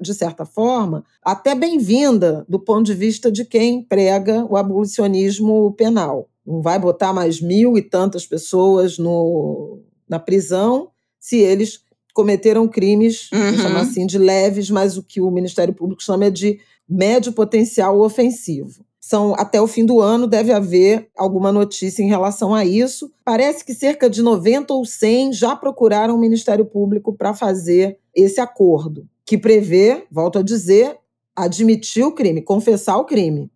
de 0.00 0.14
certa 0.14 0.44
forma, 0.44 1.04
até 1.22 1.54
bem-vinda 1.54 2.44
do 2.48 2.58
ponto 2.58 2.84
de 2.84 2.94
vista 2.94 3.32
de 3.32 3.44
quem 3.44 3.82
prega 3.82 4.44
o 4.48 4.56
abolicionismo 4.56 5.72
penal. 5.72 6.28
Não 6.46 6.62
vai 6.62 6.78
botar 6.78 7.12
mais 7.12 7.40
mil 7.40 7.76
e 7.76 7.82
tantas 7.82 8.26
pessoas 8.26 8.98
no, 8.98 9.80
na 10.08 10.18
prisão 10.18 10.90
se 11.18 11.38
eles 11.38 11.80
cometeram 12.14 12.66
crimes, 12.66 13.30
uhum. 13.32 13.56
chamar 13.58 13.80
assim, 13.80 14.06
de 14.06 14.18
leves, 14.18 14.70
mas 14.70 14.96
o 14.96 15.02
que 15.02 15.20
o 15.20 15.30
Ministério 15.30 15.72
Público 15.72 16.02
chama 16.02 16.30
de 16.30 16.58
médio 16.88 17.32
potencial 17.32 18.00
ofensivo. 18.00 18.84
São 19.08 19.34
até 19.38 19.58
o 19.58 19.66
fim 19.66 19.86
do 19.86 20.02
ano 20.02 20.26
deve 20.26 20.52
haver 20.52 21.08
alguma 21.16 21.50
notícia 21.50 22.02
em 22.02 22.08
relação 22.08 22.54
a 22.54 22.62
isso. 22.62 23.10
Parece 23.24 23.64
que 23.64 23.72
cerca 23.72 24.10
de 24.10 24.20
90 24.20 24.74
ou 24.74 24.84
100 24.84 25.32
já 25.32 25.56
procuraram 25.56 26.14
o 26.14 26.20
Ministério 26.20 26.66
Público 26.66 27.14
para 27.14 27.32
fazer 27.32 27.98
esse 28.14 28.38
acordo, 28.38 29.08
que 29.24 29.38
prevê, 29.38 30.04
volto 30.12 30.38
a 30.38 30.42
dizer, 30.42 30.94
admitir 31.34 32.04
o 32.04 32.12
crime, 32.12 32.42
confessar 32.42 32.98
o 32.98 33.06
crime. 33.06 33.50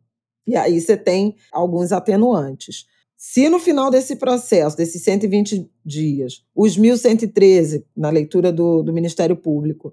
E 0.47 0.57
aí 0.57 0.81
você 0.81 0.97
tem 0.97 1.37
alguns 1.53 1.93
atenuantes. 1.93 2.87
Se 3.15 3.51
no 3.51 3.59
final 3.59 3.91
desse 3.91 4.17
processo, 4.17 4.75
desses 4.75 5.03
120 5.03 5.71
dias, 5.85 6.43
os 6.57 6.79
1.113, 6.79 7.85
na 7.95 8.09
leitura 8.09 8.51
do, 8.51 8.83
do 8.83 8.91
Ministério 8.91 9.37
Público, 9.37 9.93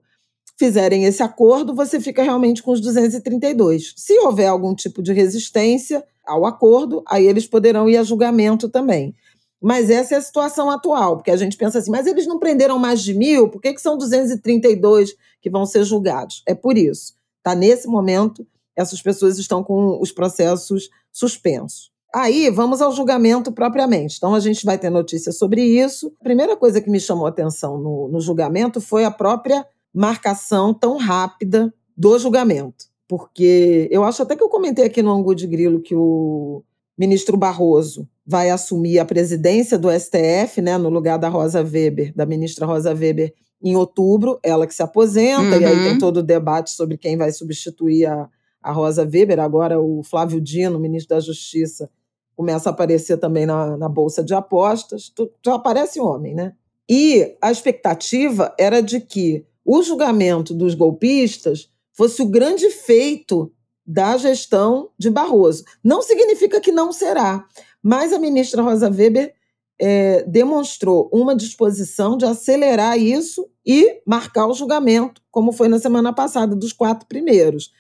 fizerem 0.59 1.05
esse 1.05 1.23
acordo, 1.23 1.73
você 1.73 2.01
fica 2.01 2.21
realmente 2.21 2.61
com 2.61 2.71
os 2.71 2.81
232. 2.81 3.93
Se 3.95 4.19
houver 4.19 4.47
algum 4.47 4.75
tipo 4.75 5.01
de 5.01 5.13
resistência 5.13 6.03
ao 6.27 6.45
acordo, 6.45 7.01
aí 7.07 7.25
eles 7.25 7.47
poderão 7.47 7.87
ir 7.87 7.95
a 7.95 8.03
julgamento 8.03 8.67
também. 8.67 9.15
Mas 9.61 9.89
essa 9.89 10.15
é 10.15 10.17
a 10.17 10.21
situação 10.21 10.69
atual, 10.69 11.15
porque 11.15 11.31
a 11.31 11.37
gente 11.37 11.55
pensa 11.55 11.79
assim, 11.79 11.89
mas 11.89 12.05
eles 12.05 12.27
não 12.27 12.39
prenderam 12.39 12.77
mais 12.77 13.01
de 13.01 13.13
mil, 13.13 13.47
por 13.47 13.61
que, 13.61 13.73
que 13.73 13.81
são 13.81 13.97
232 13.97 15.15
que 15.41 15.49
vão 15.49 15.65
ser 15.65 15.85
julgados? 15.85 16.43
É 16.45 16.53
por 16.53 16.77
isso. 16.77 17.13
Tá 17.41 17.55
nesse 17.55 17.87
momento, 17.87 18.45
essas 18.75 19.01
pessoas 19.01 19.37
estão 19.37 19.63
com 19.63 19.97
os 20.01 20.11
processos 20.11 20.89
suspensos. 21.09 21.89
Aí 22.13 22.49
vamos 22.49 22.81
ao 22.81 22.91
julgamento 22.91 23.51
propriamente. 23.51 24.15
Então 24.17 24.35
a 24.35 24.39
gente 24.41 24.65
vai 24.65 24.77
ter 24.77 24.89
notícia 24.89 25.31
sobre 25.31 25.63
isso. 25.63 26.11
A 26.19 26.23
primeira 26.23 26.57
coisa 26.57 26.81
que 26.81 26.89
me 26.89 26.99
chamou 26.99 27.27
a 27.27 27.29
atenção 27.29 27.77
no, 27.77 28.09
no 28.09 28.19
julgamento 28.19 28.81
foi 28.81 29.05
a 29.05 29.11
própria 29.11 29.65
marcação 29.93 30.74
tão 30.74 30.98
rápida 30.98 31.74
do 31.96 32.17
julgamento. 32.17 32.86
Porque 33.08 33.88
eu 33.91 34.03
acho 34.03 34.22
até 34.22 34.36
que 34.36 34.43
eu 34.43 34.50
comentei 34.50 34.86
aqui 34.86 35.01
no 35.01 35.12
Angu 35.12 35.34
de 35.34 35.48
Grilo 35.48 35.81
que 35.81 35.96
o 35.96 36.63
ministro 36.98 37.36
Barroso 37.36 38.08
vai 38.25 38.50
assumir 38.50 39.00
a 39.00 39.05
presidência 39.05 39.77
do 39.77 39.89
STF, 39.89 40.62
né, 40.62 40.77
no 40.77 40.89
lugar 40.89 41.17
da 41.17 41.29
Rosa 41.29 41.62
Weber, 41.62 42.13
da 42.15 42.25
ministra 42.25 42.65
Rosa 42.65 42.93
Weber, 42.93 43.34
em 43.62 43.75
outubro, 43.75 44.39
ela 44.43 44.67
que 44.67 44.74
se 44.74 44.84
aposenta, 44.84 45.55
uhum. 45.55 45.62
e 45.62 45.65
aí 45.65 45.75
tem 45.75 45.91
uhum. 45.93 45.98
todo 45.98 46.17
o 46.17 46.24
debate 46.24 46.72
sobre 46.72 46.98
quem 46.98 47.17
vai 47.17 47.31
substituir 47.31 48.05
a, 48.05 48.29
a 48.62 48.72
Rosa 48.72 49.03
Weber, 49.03 49.39
agora 49.39 49.81
o 49.81 50.03
Flávio 50.03 50.39
Dino, 50.39 50.79
ministro 50.79 51.15
da 51.15 51.22
Justiça, 51.22 51.89
começa 52.36 52.69
a 52.69 52.72
aparecer 52.72 53.17
também 53.17 53.46
na, 53.46 53.75
na 53.75 53.89
Bolsa 53.89 54.24
de 54.24 54.34
Apostas, 54.34 55.12
já 55.43 55.55
aparece 55.55 56.00
homem, 56.00 56.36
né? 56.36 56.53
E 56.89 57.36
a 57.41 57.51
expectativa 57.51 58.53
era 58.58 58.81
de 58.81 59.00
que 59.01 59.46
o 59.71 59.83
julgamento 59.83 60.51
dos 60.51 60.73
golpistas 60.73 61.69
fosse 61.93 62.23
o 62.23 62.25
grande 62.25 62.71
feito 62.71 63.53
da 63.85 64.17
gestão 64.17 64.89
de 64.97 65.11
Barroso. 65.11 65.63
Não 65.83 66.01
significa 66.01 66.59
que 66.59 66.71
não 66.71 66.91
será, 66.91 67.45
mas 67.79 68.11
a 68.11 68.17
ministra 68.17 68.63
Rosa 68.63 68.89
Weber 68.89 69.31
é, 69.79 70.23
demonstrou 70.23 71.07
uma 71.13 71.35
disposição 71.35 72.17
de 72.17 72.25
acelerar 72.25 72.97
isso 72.97 73.47
e 73.63 74.01
marcar 74.07 74.47
o 74.47 74.55
julgamento, 74.55 75.21
como 75.29 75.51
foi 75.51 75.67
na 75.67 75.77
semana 75.77 76.11
passada, 76.11 76.55
dos 76.55 76.73
quatro 76.73 77.07
primeiros. 77.07 77.71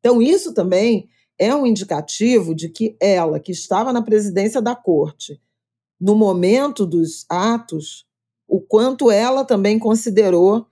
Então, 0.00 0.22
isso 0.22 0.54
também 0.54 1.10
é 1.38 1.54
um 1.54 1.66
indicativo 1.66 2.54
de 2.54 2.70
que 2.70 2.96
ela, 2.98 3.38
que 3.38 3.52
estava 3.52 3.92
na 3.92 4.00
presidência 4.00 4.62
da 4.62 4.74
corte, 4.74 5.38
no 6.00 6.14
momento 6.14 6.86
dos 6.86 7.26
atos, 7.28 8.06
o 8.48 8.62
quanto 8.62 9.10
ela 9.10 9.44
também 9.44 9.78
considerou 9.78 10.68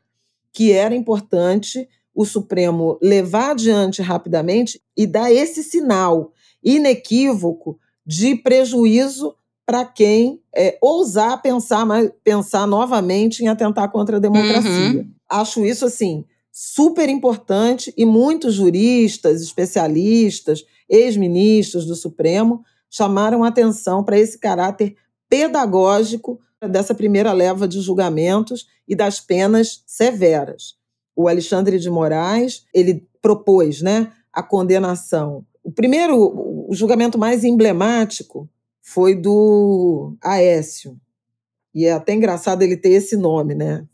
que 0.53 0.73
era 0.73 0.95
importante 0.95 1.89
o 2.15 2.25
Supremo 2.25 2.99
levar 3.01 3.53
adiante 3.53 4.03
rapidamente 4.03 4.81
e 4.97 5.07
dar 5.07 5.33
esse 5.33 5.63
sinal 5.63 6.33
inequívoco 6.63 7.79
de 8.05 8.37
prejuízo 8.37 9.35
para 9.65 9.85
quem 9.85 10.41
é, 10.55 10.77
ousar 10.83 11.41
pensar, 11.41 11.87
mais, 11.87 12.11
pensar 12.23 12.67
novamente 12.67 13.43
em 13.43 13.49
atentar 13.49 13.91
contra 13.91 14.19
a 14.19 14.21
democracia. 14.21 15.01
Uhum. 15.01 15.11
Acho 15.29 15.65
isso 15.65 15.87
assim 15.87 16.25
super 16.53 17.09
importante 17.09 17.95
e 17.97 18.05
muitos 18.05 18.55
juristas, 18.55 19.41
especialistas, 19.41 20.63
ex-ministros 20.87 21.87
do 21.87 21.97
Supremo 21.97 22.63
chamaram 22.91 23.43
atenção 23.43 24.05
para 24.05 24.19
esse 24.19 24.39
caráter 24.39 24.95
pedagógico 25.31 26.39
dessa 26.69 26.95
primeira 26.95 27.33
leva 27.33 27.66
de 27.66 27.81
julgamentos 27.81 28.66
e 28.87 28.95
das 28.95 29.21
penas 29.21 29.83
severas. 29.87 30.75
O 31.14 31.28
Alexandre 31.28 31.78
de 31.78 31.90
Moraes, 31.90 32.64
ele 32.73 33.07
propôs, 33.21 33.83
né, 33.83 34.12
a 34.33 34.42
condenação. 34.42 35.45
O 35.62 35.71
primeiro, 35.71 36.16
o 36.16 36.75
julgamento 36.75 37.19
mais 37.19 37.45
emblemático 37.45 38.49
foi 38.81 39.14
do 39.14 40.14
Aécio. 40.21 40.97
E 41.75 41.87
é 41.87 41.92
até 41.92 42.12
engraçado 42.12 42.62
ele 42.62 42.76
ter 42.76 42.90
esse 42.90 43.16
nome, 43.16 43.54
né? 43.54 43.85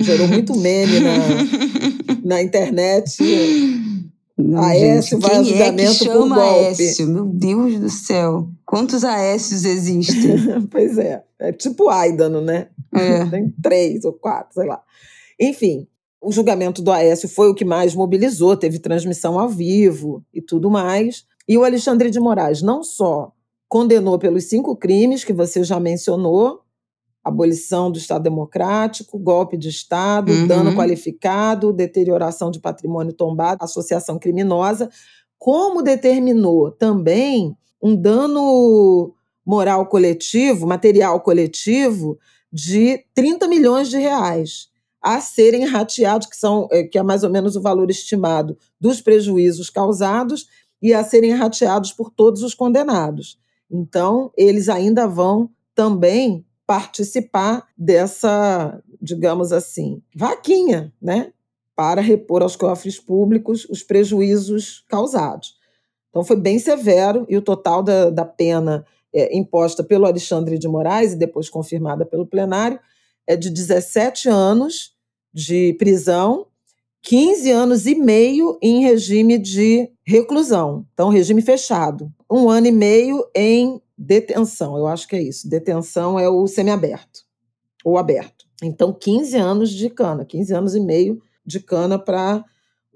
Gerou 0.00 0.28
muito 0.28 0.54
meme 0.58 1.00
na, 1.00 1.16
na 2.24 2.42
internet. 2.42 3.16
Não, 4.38 4.62
Aécio 4.62 5.18
gente, 5.18 5.28
vai 5.28 5.36
a 5.36 5.42
julgamento 5.42 5.90
é 5.90 5.98
que 5.98 6.04
chama 6.04 6.20
por 6.20 6.28
golpe. 6.28 6.82
Aécio? 6.82 7.08
Meu 7.08 7.24
Deus 7.24 7.80
do 7.80 7.90
céu. 7.90 8.48
Quantos 8.64 9.02
Aécios 9.02 9.64
existem? 9.64 10.36
pois 10.70 10.98
é. 10.98 11.24
É 11.38 11.52
tipo 11.52 11.88
Aidano, 11.88 12.40
né? 12.40 12.68
É. 12.94 13.24
Tem 13.30 13.50
três 13.62 14.04
ou 14.04 14.12
quatro, 14.12 14.54
sei 14.54 14.66
lá. 14.66 14.82
Enfim, 15.38 15.86
o 16.20 16.32
julgamento 16.32 16.82
do 16.82 16.90
Aécio 16.90 17.28
foi 17.28 17.48
o 17.48 17.54
que 17.54 17.64
mais 17.64 17.94
mobilizou, 17.94 18.56
teve 18.56 18.78
transmissão 18.78 19.38
ao 19.38 19.48
vivo 19.48 20.24
e 20.32 20.40
tudo 20.40 20.70
mais. 20.70 21.24
E 21.48 21.56
o 21.56 21.64
Alexandre 21.64 22.10
de 22.10 22.18
Moraes 22.18 22.62
não 22.62 22.82
só 22.82 23.32
condenou 23.68 24.18
pelos 24.18 24.44
cinco 24.44 24.76
crimes 24.76 25.24
que 25.24 25.32
você 25.32 25.62
já 25.62 25.78
mencionou, 25.78 26.62
abolição 27.22 27.90
do 27.90 27.98
Estado 27.98 28.22
Democrático, 28.22 29.18
golpe 29.18 29.56
de 29.56 29.68
Estado, 29.68 30.32
uhum. 30.32 30.46
dano 30.46 30.74
qualificado, 30.74 31.72
deterioração 31.72 32.50
de 32.50 32.60
patrimônio 32.60 33.12
tombado, 33.12 33.64
associação 33.64 34.18
criminosa, 34.18 34.88
como 35.36 35.82
determinou 35.82 36.70
também 36.70 37.56
um 37.82 37.94
dano 37.94 39.12
moral 39.46 39.86
coletivo, 39.86 40.66
material 40.66 41.20
coletivo, 41.20 42.18
de 42.52 43.04
30 43.14 43.46
milhões 43.46 43.88
de 43.88 43.98
reais 43.98 44.68
a 45.00 45.20
serem 45.20 45.64
rateados, 45.64 46.26
que, 46.26 46.36
são, 46.36 46.66
eh, 46.72 46.82
que 46.82 46.98
é 46.98 47.02
mais 47.02 47.22
ou 47.22 47.30
menos 47.30 47.54
o 47.54 47.62
valor 47.62 47.88
estimado 47.90 48.58
dos 48.80 49.00
prejuízos 49.00 49.70
causados, 49.70 50.48
e 50.82 50.92
a 50.92 51.02
serem 51.04 51.32
rateados 51.32 51.92
por 51.92 52.10
todos 52.10 52.42
os 52.42 52.54
condenados. 52.54 53.38
Então, 53.70 54.30
eles 54.36 54.68
ainda 54.68 55.06
vão 55.06 55.50
também 55.74 56.44
participar 56.66 57.66
dessa, 57.76 58.82
digamos 59.00 59.52
assim, 59.52 60.02
vaquinha, 60.14 60.92
né? 61.00 61.32
Para 61.74 62.00
repor 62.00 62.42
aos 62.42 62.56
cofres 62.56 62.98
públicos 62.98 63.66
os 63.70 63.82
prejuízos 63.82 64.84
causados. 64.88 65.56
Então, 66.10 66.24
foi 66.24 66.36
bem 66.36 66.58
severo 66.58 67.26
e 67.28 67.36
o 67.36 67.42
total 67.42 67.82
da, 67.82 68.10
da 68.10 68.24
pena 68.24 68.84
é, 69.16 69.36
imposta 69.36 69.82
pelo 69.82 70.04
Alexandre 70.04 70.58
de 70.58 70.68
Moraes 70.68 71.12
e 71.14 71.16
depois 71.16 71.48
confirmada 71.48 72.04
pelo 72.04 72.26
plenário 72.26 72.78
é 73.26 73.34
de 73.34 73.48
17 73.50 74.28
anos 74.28 74.94
de 75.32 75.74
prisão, 75.74 76.46
15 77.02 77.50
anos 77.50 77.86
e 77.86 77.94
meio 77.94 78.58
em 78.60 78.82
regime 78.82 79.38
de 79.38 79.90
reclusão, 80.04 80.86
então 80.92 81.08
regime 81.08 81.40
fechado, 81.40 82.12
um 82.30 82.50
ano 82.50 82.66
e 82.66 82.72
meio 82.72 83.24
em 83.34 83.80
detenção, 83.96 84.76
eu 84.76 84.86
acho 84.86 85.08
que 85.08 85.16
é 85.16 85.22
isso. 85.22 85.48
Detenção 85.48 86.18
é 86.18 86.28
o 86.28 86.46
semiaberto 86.46 87.20
ou 87.84 87.96
aberto. 87.96 88.44
Então, 88.62 88.92
15 88.92 89.36
anos 89.36 89.70
de 89.70 89.88
cana, 89.88 90.24
15 90.24 90.54
anos 90.54 90.74
e 90.74 90.80
meio 90.80 91.20
de 91.44 91.60
cana 91.60 91.98
para 91.98 92.44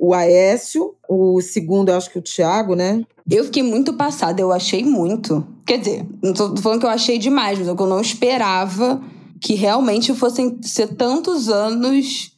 o 0.01 0.15
Aécio, 0.15 0.95
o 1.07 1.43
segundo, 1.43 1.91
eu 1.91 1.97
acho 1.97 2.11
que 2.11 2.19
o 2.19 2.23
Tiago, 2.23 2.75
né? 2.75 3.05
Eu 3.31 3.45
fiquei 3.45 3.63
muito 3.63 3.93
passada, 3.93 4.41
eu 4.41 4.51
achei 4.51 4.83
muito. 4.83 5.47
Quer 5.67 5.79
dizer, 5.79 6.07
não 6.23 6.33
tô 6.33 6.57
falando 6.57 6.81
que 6.81 6.87
eu 6.87 6.91
achei 6.91 7.19
demais, 7.19 7.59
mas 7.59 7.69
é 7.69 7.71
eu 7.71 7.87
não 7.87 8.01
esperava 8.01 9.01
que 9.39 9.55
realmente 9.55 10.15
fossem 10.15 10.59
ser 10.63 10.97
tantos 10.97 11.51
anos 11.51 12.33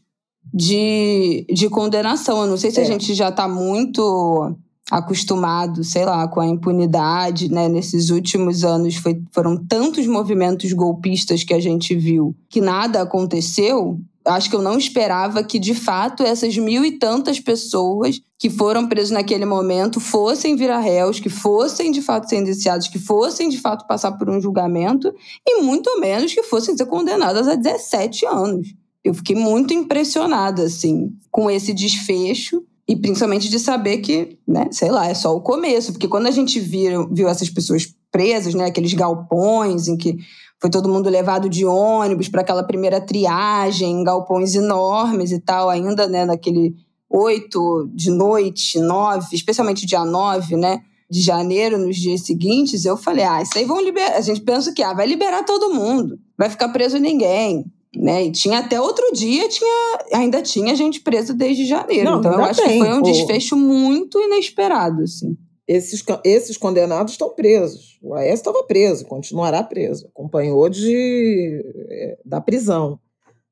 de, 0.53 1.47
de 1.49 1.69
condenação. 1.69 2.43
Eu 2.43 2.49
não 2.49 2.57
sei 2.57 2.73
se 2.73 2.81
é. 2.81 2.83
a 2.83 2.87
gente 2.87 3.15
já 3.15 3.29
está 3.29 3.47
muito 3.47 4.57
acostumado, 4.91 5.85
sei 5.85 6.05
lá, 6.05 6.27
com 6.27 6.41
a 6.41 6.47
impunidade, 6.47 7.51
né? 7.51 7.69
Nesses 7.69 8.11
últimos 8.11 8.65
anos 8.65 8.97
foi, 8.97 9.23
foram 9.31 9.57
tantos 9.57 10.07
movimentos 10.07 10.73
golpistas 10.73 11.45
que 11.45 11.55
a 11.55 11.61
gente 11.61 11.95
viu 11.95 12.35
que 12.51 12.61
nada 12.61 13.03
aconteceu. 13.03 13.99
Acho 14.25 14.49
que 14.49 14.57
eu 14.57 14.63
não 14.63 14.79
esperava 14.79 15.43
que, 15.43 15.59
de 15.59 15.75
fato, 15.75 16.23
essas 16.23 16.57
mil 16.57 16.85
e 16.85 16.99
tantas 16.99 17.41
pessoas 17.41 18.21
que 18.39 18.49
foram 18.49 18.89
presas 18.89 19.11
naquele 19.11 19.45
momento 19.45 20.01
fossem 20.01 20.57
virar 20.57 20.81
réus, 20.81 21.21
que 21.21 21.29
fossem 21.29 21.91
de 21.91 22.01
fato 22.01 22.29
ser 22.29 22.37
indiciados, 22.37 22.89
que 22.89 22.99
fossem 22.99 23.49
de 23.49 23.59
fato 23.59 23.87
passar 23.87 24.13
por 24.13 24.29
um 24.29 24.41
julgamento 24.41 25.13
e 25.47 25.63
muito 25.63 26.01
menos 26.01 26.35
que 26.35 26.43
fossem 26.43 26.77
ser 26.77 26.87
condenadas 26.87 27.49
a 27.49 27.55
17 27.55 28.27
anos. 28.27 28.75
Eu 29.05 29.15
fiquei 29.15 29.35
muito 29.35 29.75
impressionada, 29.75 30.63
assim, 30.63 31.13
com 31.31 31.51
esse 31.51 31.73
desfecho 31.73 32.63
e 32.87 32.97
principalmente 32.97 33.49
de 33.49 33.59
saber 33.59 33.99
que, 33.99 34.39
né, 34.47 34.69
sei 34.71 34.91
lá, 34.91 35.09
é 35.09 35.15
só 35.15 35.35
o 35.35 35.41
começo. 35.41 35.93
Porque 35.93 36.09
quando 36.09 36.27
a 36.27 36.31
gente 36.31 36.61
viu, 36.61 37.09
viu 37.13 37.29
essas 37.29 37.51
pessoas 37.51 37.93
presas, 38.11 38.55
né, 38.55 38.67
aqueles 38.67 38.93
galpões 38.93 39.89
em 39.89 39.97
que 39.97 40.19
foi 40.63 40.71
todo 40.71 40.89
mundo 40.89 41.11
levado 41.11 41.49
de 41.49 41.67
ônibus 41.67 42.29
para 42.29 42.43
aquela 42.43 42.63
primeira 42.63 43.01
triagem, 43.01 44.05
galpões 44.05 44.55
enormes 44.55 45.33
e 45.33 45.41
tal, 45.41 45.69
ainda, 45.69 46.07
né, 46.07 46.25
naquele 46.25 46.77
oito 47.11 47.91
de 47.93 48.13
noite, 48.13 48.79
nove, 48.79 49.27
especialmente 49.33 49.85
dia 49.85 50.05
nove, 50.05 50.57
né, 50.57 50.81
de 51.11 51.21
janeiro, 51.21 51.77
nos 51.77 51.97
dias 51.97 52.25
seguintes, 52.25 52.85
eu 52.85 52.97
falei, 52.97 53.25
ah, 53.25 53.43
isso 53.43 53.59
aí 53.59 53.65
vão 53.65 53.81
liberar. 53.81 54.17
A 54.17 54.21
gente 54.21 54.41
pensa 54.41 54.73
que, 54.73 54.85
ah, 54.85 54.95
vai 54.95 55.05
liberar 55.05 55.45
todo 55.45 55.75
mundo, 55.75 56.17
vai 56.39 56.49
ficar 56.49 56.69
preso 56.69 56.97
ninguém 56.97 57.67
né? 57.95 58.25
E 58.25 58.33
tinha 58.33 58.61
até 58.61 58.81
outro 58.81 59.05
dia, 59.13 59.47
tinha, 59.51 59.99
ainda 60.15 60.41
tinha 60.41 60.75
gente 60.75 61.01
presa 61.01 61.35
desde 61.35 61.67
janeiro. 61.67 62.11
Não, 62.11 62.21
então 62.21 62.33
eu 62.33 62.45
acho 62.45 62.63
tem. 62.63 62.81
que 62.81 62.87
foi 62.87 62.95
um 62.95 63.03
desfecho 63.03 63.55
muito 63.55 64.19
inesperado, 64.19 65.03
assim. 65.03 65.37
Esses, 65.73 66.05
esses 66.25 66.57
condenados 66.57 67.13
estão 67.13 67.31
presos. 67.31 67.99
O 68.03 68.15
AES 68.15 68.35
estava 68.35 68.63
preso, 68.65 69.07
continuará 69.07 69.63
preso. 69.63 70.07
Acompanhou 70.09 70.69
de, 70.69 71.65
é, 71.91 72.19
da 72.25 72.41
prisão. 72.41 73.01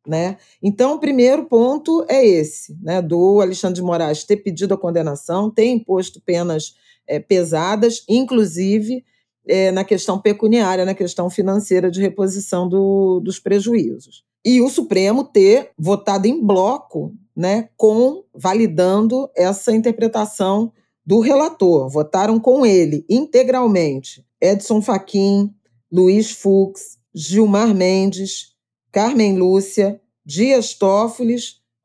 Né? 0.06 0.36
Então, 0.62 0.94
o 0.94 0.98
primeiro 0.98 1.44
ponto 1.44 2.04
é 2.08 2.24
esse, 2.24 2.76
né, 2.82 3.00
do 3.02 3.40
Alexandre 3.40 3.76
de 3.76 3.82
Moraes 3.82 4.24
ter 4.24 4.38
pedido 4.38 4.74
a 4.74 4.78
condenação, 4.78 5.50
ter 5.50 5.66
imposto 5.66 6.20
penas 6.20 6.74
é, 7.06 7.20
pesadas, 7.20 8.02
inclusive 8.08 9.04
é, 9.46 9.70
na 9.70 9.84
questão 9.84 10.18
pecuniária, 10.18 10.84
na 10.84 10.94
questão 10.94 11.28
financeira 11.30 11.90
de 11.90 12.00
reposição 12.00 12.68
do, 12.68 13.20
dos 13.20 13.38
prejuízos 13.38 14.24
e 14.44 14.60
o 14.60 14.68
Supremo 14.68 15.24
ter 15.24 15.70
votado 15.78 16.26
em 16.26 16.44
bloco, 16.44 17.14
né, 17.36 17.68
com 17.76 18.24
validando 18.34 19.30
essa 19.36 19.72
interpretação 19.72 20.72
do 21.04 21.20
relator. 21.20 21.88
Votaram 21.88 22.38
com 22.38 22.64
ele 22.64 23.04
integralmente 23.08 24.24
Edson 24.40 24.80
Fachin, 24.80 25.52
Luiz 25.90 26.30
Fux, 26.30 26.98
Gilmar 27.14 27.74
Mendes, 27.74 28.54
Carmen 28.92 29.36
Lúcia, 29.36 30.00
Dias 30.24 30.74
Toffoli, 30.74 31.36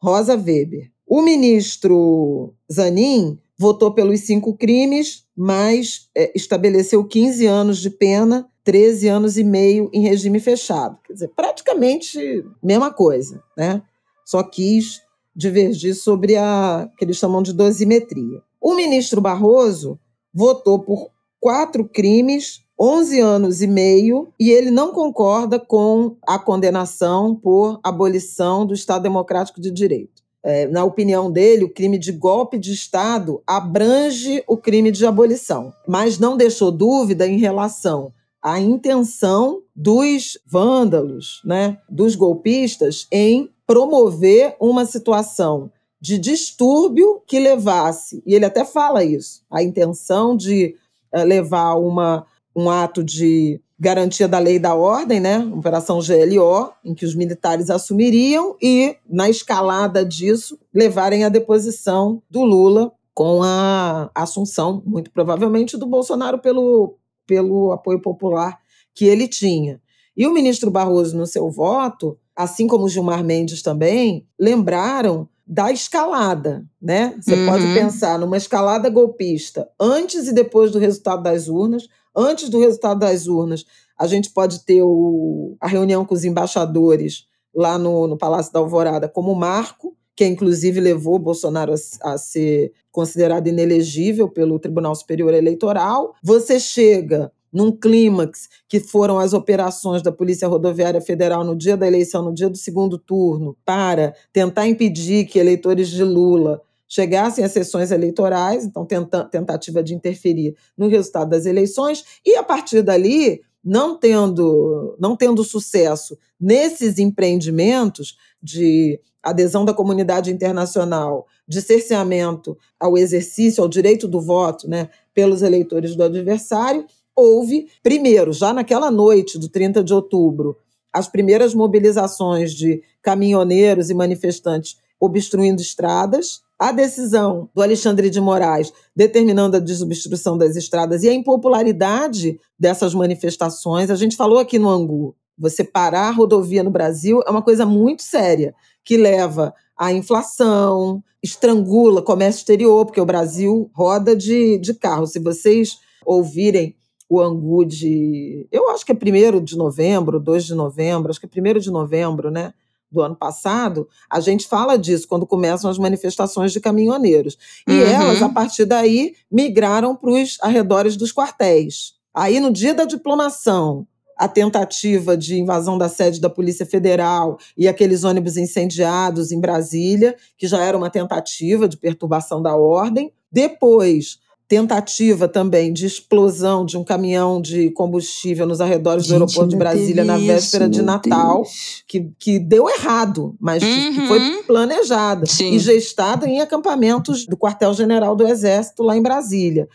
Rosa 0.02 0.36
Weber. 0.36 0.92
O 1.08 1.22
ministro 1.22 2.54
Zanin 2.72 3.40
votou 3.58 3.94
pelos 3.94 4.22
cinco 4.22 4.56
crimes, 4.56 5.24
mas 5.36 6.10
é, 6.16 6.32
estabeleceu 6.36 7.04
15 7.04 7.46
anos 7.46 7.80
de 7.80 7.90
pena, 7.90 8.50
13 8.64 9.08
anos 9.08 9.38
e 9.38 9.44
meio 9.44 9.90
em 9.94 10.02
regime 10.02 10.40
fechado. 10.40 10.98
Quer 11.06 11.14
dizer, 11.14 11.28
praticamente 11.36 12.44
mesma 12.62 12.92
coisa, 12.92 13.44
né? 13.58 13.82
Só 14.26 14.44
quis 14.44 15.02
divergir 15.36 15.96
sobre 15.96 16.36
a 16.36 16.90
que 16.98 17.06
eles 17.06 17.18
chamam 17.18 17.44
de 17.44 17.54
dosimetria. 17.54 18.42
O 18.68 18.74
ministro 18.74 19.22
Barroso 19.22 20.00
votou 20.34 20.80
por 20.80 21.12
quatro 21.40 21.88
crimes 21.88 22.64
11 22.80 23.20
anos 23.20 23.62
e 23.62 23.68
meio 23.68 24.30
e 24.40 24.50
ele 24.50 24.72
não 24.72 24.92
concorda 24.92 25.60
com 25.60 26.16
a 26.28 26.40
condenação 26.40 27.36
por 27.36 27.80
abolição 27.84 28.66
do 28.66 28.74
Estado 28.74 29.04
Democrático 29.04 29.62
de 29.62 29.70
Direito. 29.70 30.24
É, 30.42 30.66
na 30.66 30.84
opinião 30.84 31.32
dele, 31.32 31.64
o 31.64 31.72
crime 31.72 32.00
de 32.00 32.12
golpe 32.12 32.58
de 32.58 32.74
Estado 32.74 33.40
abrange 33.46 34.44
o 34.48 34.58
crime 34.58 34.90
de 34.90 35.06
abolição, 35.06 35.72
mas 35.88 36.18
não 36.18 36.36
deixou 36.36 36.72
dúvida 36.72 37.28
em 37.28 37.38
relação 37.38 38.12
à 38.42 38.60
intenção 38.60 39.62
dos 39.76 40.40
vândalos, 40.44 41.40
né, 41.46 41.78
dos 41.88 42.16
golpistas, 42.16 43.06
em 43.12 43.48
promover 43.68 44.56
uma 44.60 44.86
situação 44.86 45.70
de 46.00 46.18
distúrbio 46.18 47.22
que 47.26 47.40
levasse, 47.40 48.22
e 48.26 48.36
ele 48.36 48.46
até 48.46 48.64
fala 48.64 49.04
isso, 49.04 49.44
a 49.50 49.64
intenção 49.64 50.36
de 50.36 50.76
eh, 51.12 51.24
levar 51.24 51.76
uma, 51.76 52.26
um 52.56 52.70
ato 52.70 53.04
de 53.04 53.60
garantia 53.78 54.28
da 54.28 54.40
lei 54.40 54.56
e 54.56 54.60
da 54.60 54.74
ordem, 54.74 55.20
né? 55.20 55.40
Operação 55.54 56.00
GLO, 56.00 56.72
em 56.84 56.94
que 56.94 57.06
os 57.06 57.14
militares 57.14 57.70
assumiriam 57.70 58.56
e, 58.62 58.96
na 59.10 59.30
escalada 59.30 60.06
disso, 60.06 60.58
levarem 60.74 61.24
à 61.24 61.30
deposição 61.30 62.22
do 62.30 62.44
Lula 62.44 62.92
com 63.14 63.42
a 63.44 64.10
assunção, 64.14 64.82
muito 64.86 65.12
provavelmente, 65.12 65.78
do 65.78 65.86
Bolsonaro 65.86 66.40
pelo, 66.40 66.98
pelo 67.26 67.72
apoio 67.72 68.02
popular 68.02 68.60
que 68.94 69.06
ele 69.06 69.28
tinha. 69.28 69.82
E 70.16 70.26
o 70.26 70.34
ministro 70.34 70.72
Barroso, 70.72 71.18
no 71.18 71.28
seu 71.28 71.50
voto, 71.50 72.18
assim 72.36 72.68
como 72.68 72.88
Gilmar 72.88 73.24
Mendes 73.24 73.62
também, 73.62 74.26
lembraram 74.40 75.28
da 75.48 75.72
escalada, 75.72 76.66
né? 76.82 77.16
Você 77.22 77.36
uhum. 77.36 77.46
pode 77.46 77.64
pensar 77.74 78.18
numa 78.18 78.38
escalada 78.38 78.90
golpista 78.90 79.70
antes 79.80 80.28
e 80.28 80.34
depois 80.34 80.72
do 80.72 80.80
resultado 80.80 81.22
das 81.22 81.48
urnas, 81.48 81.88
Antes 82.16 82.48
do 82.48 82.60
resultado 82.60 83.00
das 83.00 83.28
urnas, 83.28 83.66
a 84.00 84.08
gente 84.08 84.30
pode 84.32 84.64
ter 84.64 84.82
o, 84.82 85.58
a 85.60 85.68
reunião 85.68 86.06
com 86.06 86.16
os 86.16 86.24
embaixadores 86.24 87.28
lá 87.54 87.78
no, 87.78 88.08
no 88.08 88.18
Palácio 88.18 88.54
da 88.54 88.60
Alvorada 88.60 89.10
como 89.10 89.36
marco, 89.36 89.96
que 90.16 90.26
inclusive 90.26 90.80
levou 90.80 91.20
Bolsonaro 91.20 91.74
a, 91.74 92.14
a 92.14 92.18
ser 92.18 92.72
considerado 92.90 93.48
inelegível 93.48 94.30
pelo 94.30 94.60
Tribunal 94.60 94.96
Superior 94.96 95.34
Eleitoral. 95.34 96.16
Você 96.24 96.58
chega 96.58 97.32
num 97.56 97.72
clímax 97.72 98.50
que 98.68 98.82
foram 98.82 99.18
as 99.18 99.32
operações 99.32 100.02
da 100.02 100.12
Polícia 100.12 100.46
Rodoviária 100.46 101.00
Federal 101.00 101.42
no 101.42 101.56
dia 101.56 101.78
da 101.78 101.88
eleição, 101.88 102.22
no 102.22 102.34
dia 102.34 102.50
do 102.50 102.58
segundo 102.58 102.98
turno, 102.98 103.56
para 103.64 104.14
tentar 104.34 104.68
impedir 104.68 105.26
que 105.26 105.40
eleitores 105.40 105.88
de 105.88 106.04
Lula 106.04 106.62
chegassem 106.86 107.46
às 107.46 107.54
sessões 107.54 107.92
eleitorais, 107.92 108.66
então 108.66 108.86
tenta, 108.86 109.24
tentativa 109.24 109.82
de 109.82 109.96
interferir 109.96 110.54
no 110.78 110.90
resultado 110.90 111.30
das 111.30 111.46
eleições, 111.46 112.04
e 112.26 112.36
a 112.36 112.44
partir 112.44 112.82
dali, 112.82 113.42
não 113.64 113.98
tendo, 113.98 114.98
não 115.00 115.16
tendo 115.16 115.42
sucesso 115.42 116.18
nesses 116.38 117.00
empreendimentos 117.00 118.18
de 118.44 119.00
adesão 119.24 119.64
da 119.64 119.74
comunidade 119.74 120.30
internacional, 120.30 121.26
de 121.48 121.62
cerceamento 121.62 122.58
ao 122.78 122.98
exercício, 122.98 123.64
ao 123.64 123.70
direito 123.70 124.10
do 124.10 124.20
voto 124.20 124.70
né, 124.70 124.90
pelos 125.14 125.42
eleitores 125.42 125.96
do 125.96 126.04
adversário, 126.04 126.86
houve, 127.16 127.68
primeiro, 127.82 128.34
já 128.34 128.54
naquela 128.54 128.92
noite 128.92 129.40
do 129.40 129.48
30 129.48 129.84
de 129.84 129.94
outubro, 129.94 130.58
as 130.92 131.08
primeiras 131.08 131.54
mobilizações 131.54 132.54
de 132.54 132.82
caminhoneiros 133.02 133.90
e 133.90 133.94
manifestantes 133.94 134.78
obstruindo 135.00 135.62
estradas, 135.62 136.42
a 136.58 136.72
decisão 136.72 137.50
do 137.54 137.62
Alexandre 137.62 138.10
de 138.10 138.22
Moraes 138.22 138.72
determinando 138.96 139.58
a 139.58 139.60
desobstrução 139.60 140.38
das 140.38 140.56
estradas 140.56 141.04
e 141.04 141.10
a 141.10 141.14
impopularidade 141.14 142.40
dessas 142.58 142.94
manifestações, 142.94 143.90
a 143.90 143.96
gente 143.96 144.16
falou 144.16 144.40
aqui 144.40 144.58
no 144.58 144.70
Angu, 144.70 145.14
você 145.38 145.64
parar 145.64 146.08
a 146.08 146.12
rodovia 146.12 146.64
no 146.64 146.72
Brasil 146.72 147.22
é 147.28 147.30
uma 147.30 147.42
coisa 147.42 147.66
muito 147.66 148.04
séria, 148.04 148.56
que 148.84 148.96
leva 148.96 149.54
à 149.78 149.92
inflação, 149.92 151.04
estrangula 151.22 152.02
comércio 152.02 152.40
exterior, 152.40 152.86
porque 152.86 153.02
o 153.02 153.06
Brasil 153.06 153.70
roda 153.74 154.16
de, 154.16 154.58
de 154.60 154.74
carro. 154.74 155.06
Se 155.06 155.20
vocês 155.20 155.80
ouvirem 156.06 156.76
o 157.10 157.22
Angu 157.22 157.66
de. 157.66 158.48
Eu 158.52 158.70
acho 158.70 158.86
que 158.86 158.92
é 158.92 158.96
1 158.96 159.44
de 159.44 159.58
novembro, 159.58 160.20
2 160.20 160.46
de 160.46 160.56
novembro, 160.56 161.12
acho 161.12 161.20
que 161.20 161.28
é 161.28 161.42
1 161.42 161.60
de 161.60 161.72
novembro, 161.72 162.32
né? 162.32 162.54
do 162.92 163.02
ano 163.02 163.16
passado, 163.16 163.88
a 164.10 164.20
gente 164.20 164.48
fala 164.48 164.78
disso 164.78 165.08
quando 165.08 165.28
começam 165.28 165.70
as 165.70 165.78
manifestações 165.78 166.54
de 166.54 166.62
caminhoneiros. 166.62 167.38
E 167.68 167.74
uhum. 167.74 167.82
elas, 167.82 168.22
a 168.22 168.30
partir 168.30 168.64
daí, 168.64 169.14
migraram 169.30 169.96
para 169.96 170.12
os 170.12 170.38
arredores 170.42 170.96
dos 170.96 171.12
quartéis. 171.12 171.94
Aí, 172.14 172.40
no 172.40 172.52
dia 172.52 172.74
da 172.74 172.86
diplomação, 172.86 173.86
a 174.18 174.28
tentativa 174.30 175.18
de 175.18 175.38
invasão 175.38 175.78
da 175.78 175.90
sede 175.90 176.22
da 176.22 176.30
Polícia 176.30 176.66
Federal 176.66 177.38
e 177.58 177.68
aqueles 177.68 178.06
ônibus 178.06 178.38
incendiados 178.38 179.32
em 179.32 179.42
Brasília, 179.42 180.16
que 180.38 180.48
já 180.48 180.64
era 180.64 180.78
uma 180.78 180.90
tentativa 180.90 181.68
de 181.68 181.76
perturbação 181.76 182.42
da 182.42 182.56
ordem. 182.56 183.12
Depois, 183.30 184.20
tentativa 184.48 185.28
também 185.28 185.74
de 185.74 185.86
explosão 185.86 186.66
de 186.66 186.78
um 186.78 186.84
caminhão 186.84 187.42
de 187.42 187.72
combustível 187.72 188.46
nos 188.46 188.62
arredores 188.62 189.06
Gente, 189.06 189.12
do 189.12 189.24
aeroporto 189.24 189.50
de 189.50 189.56
Brasília 189.56 190.04
na 190.04 190.18
véspera 190.18 190.70
de 190.70 190.82
Natal, 190.82 191.44
que, 191.88 192.12
que 192.20 192.38
deu 192.38 192.70
errado, 192.70 193.36
mas 193.40 193.64
uhum. 193.64 193.94
que 193.94 194.08
foi 194.08 194.44
planejada 194.44 195.26
Sim. 195.26 195.52
e 195.54 195.60
gestada 195.60 196.28
em 196.28 196.42
acampamentos 196.42 197.26
do 197.26 197.36
quartel-general 197.36 198.16
do 198.16 198.28
Exército 198.28 198.84
lá 198.84 198.96
em 198.96 199.02
Brasília. 199.02 199.68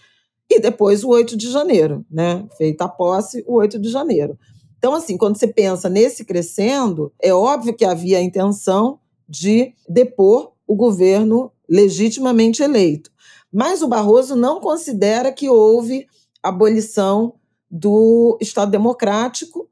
E 0.48 0.61
depois 0.61 1.04
o 1.04 1.09
8 1.09 1.37
de 1.37 1.50
janeiro, 1.50 2.04
né? 2.11 2.44
Feita 2.59 2.85
a 2.85 2.88
posse, 2.88 3.44
o 3.46 3.54
8 3.54 3.78
de 3.78 3.88
janeiro. 3.88 4.37
Então, 4.78 4.94
assim, 4.94 5.16
quando 5.16 5.37
você 5.37 5.46
pensa 5.46 5.88
nesse 5.88 6.24
crescendo, 6.24 7.12
é 7.20 7.33
óbvio 7.33 7.74
que 7.74 7.85
havia 7.85 8.18
a 8.18 8.22
intenção 8.22 8.98
de 9.28 9.72
depor 9.88 10.52
o 10.66 10.74
governo 10.74 11.52
legitimamente 11.68 12.62
eleito. 12.62 13.11
Mas 13.52 13.82
o 13.82 13.88
Barroso 13.88 14.36
não 14.36 14.60
considera 14.60 15.32
que 15.32 15.48
houve 15.48 16.06
abolição 16.42 17.34
do 17.70 18.38
Estado 18.40 18.70
Democrático, 18.70 19.68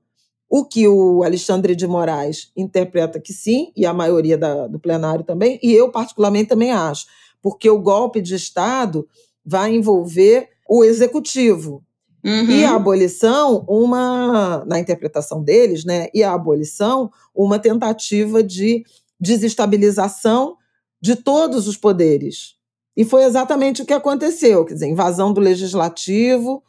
o 0.49 0.65
que 0.65 0.89
o 0.89 1.23
Alexandre 1.23 1.75
de 1.77 1.87
Moraes 1.87 2.51
interpreta 2.57 3.21
que 3.21 3.33
sim, 3.33 3.73
e 3.77 3.85
a 3.85 3.93
maioria 3.93 4.39
da, 4.39 4.67
do 4.67 4.79
plenário 4.79 5.25
também, 5.25 5.59
e 5.63 5.73
eu 5.73 5.91
particularmente 5.91 6.49
também 6.49 6.73
acho, 6.73 7.07
porque 7.43 7.69
o 7.69 7.81
golpe 7.81 8.21
de 8.21 8.35
Estado 8.35 9.07
vai 9.45 9.75
envolver 9.75 10.49
o 10.69 10.85
executivo. 10.85 11.85
Uhum. 12.25 12.51
E 12.51 12.65
a 12.65 12.75
abolição, 12.75 13.65
uma, 13.69 14.65
na 14.67 14.79
interpretação 14.79 15.43
deles, 15.43 15.85
né, 15.85 16.09
e 16.13 16.23
a 16.23 16.33
abolição, 16.33 17.11
uma 17.35 17.59
tentativa 17.59 18.43
de 18.43 18.85
desestabilização 19.21 20.57
de 21.01 21.15
todos 21.15 21.69
os 21.69 21.77
poderes, 21.77 22.58
e 22.99 23.05
foi 23.05 23.23
exatamente 23.23 23.81
o 23.81 23.87
que 23.87 23.93
aconteceu: 23.93 24.65
quer 24.65 24.75
dizer, 24.75 24.89
invasão 24.89 25.33
do 25.33 25.41
legislativo, 25.41 26.65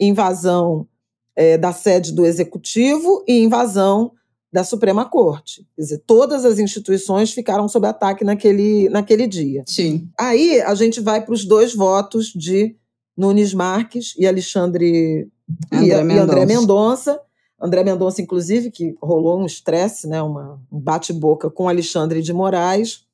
invasão 0.00 0.88
é, 1.36 1.56
da 1.56 1.72
sede 1.72 2.10
do 2.10 2.26
executivo 2.26 3.24
e 3.28 3.38
invasão 3.38 4.10
da 4.52 4.64
Suprema 4.64 5.04
Corte. 5.04 5.64
Quer 5.76 5.82
dizer, 5.82 6.02
todas 6.04 6.44
as 6.44 6.58
instituições 6.58 7.30
ficaram 7.30 7.68
sob 7.68 7.86
ataque 7.86 8.24
naquele, 8.24 8.88
naquele 8.88 9.28
dia. 9.28 9.62
Sim. 9.68 10.08
Aí 10.18 10.60
a 10.62 10.74
gente 10.74 11.00
vai 11.00 11.24
para 11.24 11.34
os 11.34 11.44
dois 11.44 11.72
votos 11.72 12.32
de 12.34 12.74
Nunes 13.16 13.54
Marques 13.54 14.14
e 14.18 14.26
Alexandre 14.26 15.30
André 15.72 16.00
e, 16.00 16.02
Mendonça. 16.02 16.12
e 16.12 16.18
André 16.18 16.46
Mendonça. 16.46 17.20
André 17.60 17.84
Mendonça, 17.84 18.20
inclusive, 18.20 18.70
que 18.72 18.96
rolou 19.00 19.40
um 19.40 19.46
estresse, 19.46 20.08
né, 20.08 20.22
uma, 20.22 20.60
um 20.72 20.80
bate-boca 20.80 21.50
com 21.50 21.68
Alexandre 21.68 22.22
de 22.22 22.32
Moraes, 22.32 23.04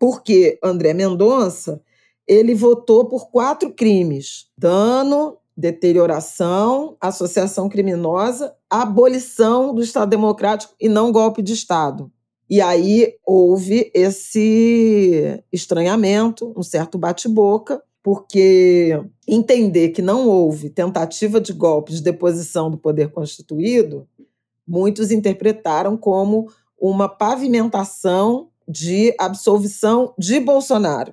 porque 0.00 0.58
André 0.64 0.94
Mendonça 0.94 1.82
ele 2.26 2.54
votou 2.54 3.04
por 3.04 3.30
quatro 3.30 3.70
crimes: 3.72 4.46
dano, 4.56 5.36
deterioração, 5.56 6.96
associação 7.00 7.68
criminosa, 7.68 8.54
abolição 8.68 9.74
do 9.74 9.82
Estado 9.82 10.08
Democrático 10.08 10.74
e 10.80 10.88
não 10.88 11.12
golpe 11.12 11.42
de 11.42 11.52
Estado. 11.52 12.10
E 12.48 12.60
aí 12.60 13.14
houve 13.24 13.92
esse 13.94 15.40
estranhamento, 15.52 16.52
um 16.56 16.62
certo 16.62 16.98
bate-boca, 16.98 17.80
porque 18.02 18.98
entender 19.28 19.90
que 19.90 20.02
não 20.02 20.26
houve 20.26 20.70
tentativa 20.70 21.40
de 21.40 21.52
golpe 21.52 21.92
de 21.92 22.02
deposição 22.02 22.70
do 22.70 22.78
poder 22.78 23.10
constituído, 23.12 24.08
muitos 24.66 25.10
interpretaram 25.10 25.96
como 25.96 26.48
uma 26.80 27.08
pavimentação 27.08 28.49
de 28.70 29.14
absolvição 29.18 30.14
de 30.16 30.38
Bolsonaro. 30.38 31.12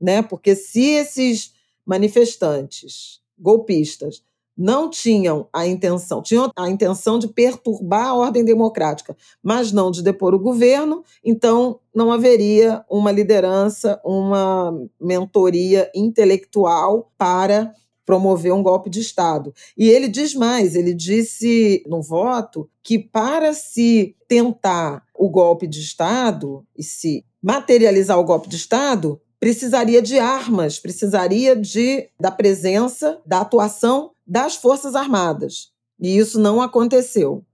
né? 0.00 0.22
Porque 0.22 0.54
se 0.54 0.82
esses 0.82 1.52
manifestantes 1.86 3.20
golpistas 3.38 4.22
não 4.56 4.90
tinham 4.90 5.48
a 5.52 5.66
intenção, 5.66 6.22
tinham 6.22 6.50
a 6.56 6.68
intenção 6.68 7.18
de 7.18 7.26
perturbar 7.28 8.08
a 8.08 8.14
ordem 8.14 8.44
democrática, 8.44 9.16
mas 9.42 9.72
não 9.72 9.90
de 9.90 10.02
depor 10.02 10.34
o 10.34 10.38
governo, 10.38 11.02
então 11.24 11.80
não 11.94 12.12
haveria 12.12 12.84
uma 12.88 13.10
liderança, 13.10 14.00
uma 14.04 14.72
mentoria 15.00 15.90
intelectual 15.94 17.12
para 17.16 17.74
promover 18.04 18.52
um 18.52 18.62
golpe 18.62 18.90
de 18.90 19.00
Estado. 19.00 19.54
E 19.76 19.88
ele 19.88 20.08
diz 20.08 20.34
mais: 20.34 20.74
ele 20.74 20.94
disse 20.94 21.82
no 21.86 22.02
voto 22.02 22.68
que 22.82 22.98
para 22.98 23.52
se 23.52 24.16
tentar 24.28 25.04
o 25.14 25.28
golpe 25.28 25.66
de 25.66 25.80
Estado 25.80 26.66
e 26.76 26.82
se 26.82 27.24
materializar 27.42 28.18
o 28.18 28.24
golpe 28.24 28.48
de 28.48 28.56
Estado, 28.56 29.20
precisaria 29.38 30.00
de 30.00 30.18
armas, 30.18 30.78
precisaria 30.78 31.56
de 31.56 32.08
da 32.20 32.30
presença, 32.30 33.20
da 33.26 33.40
atuação 33.40 34.12
das 34.26 34.54
Forças 34.54 34.94
Armadas. 34.94 35.72
E 36.00 36.16
isso 36.16 36.40
não 36.40 36.60
aconteceu. 36.60 37.44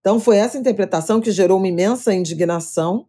Então 0.00 0.20
foi 0.20 0.36
essa 0.36 0.58
interpretação 0.58 1.20
que 1.20 1.30
gerou 1.30 1.58
uma 1.58 1.68
imensa 1.68 2.14
indignação 2.14 3.06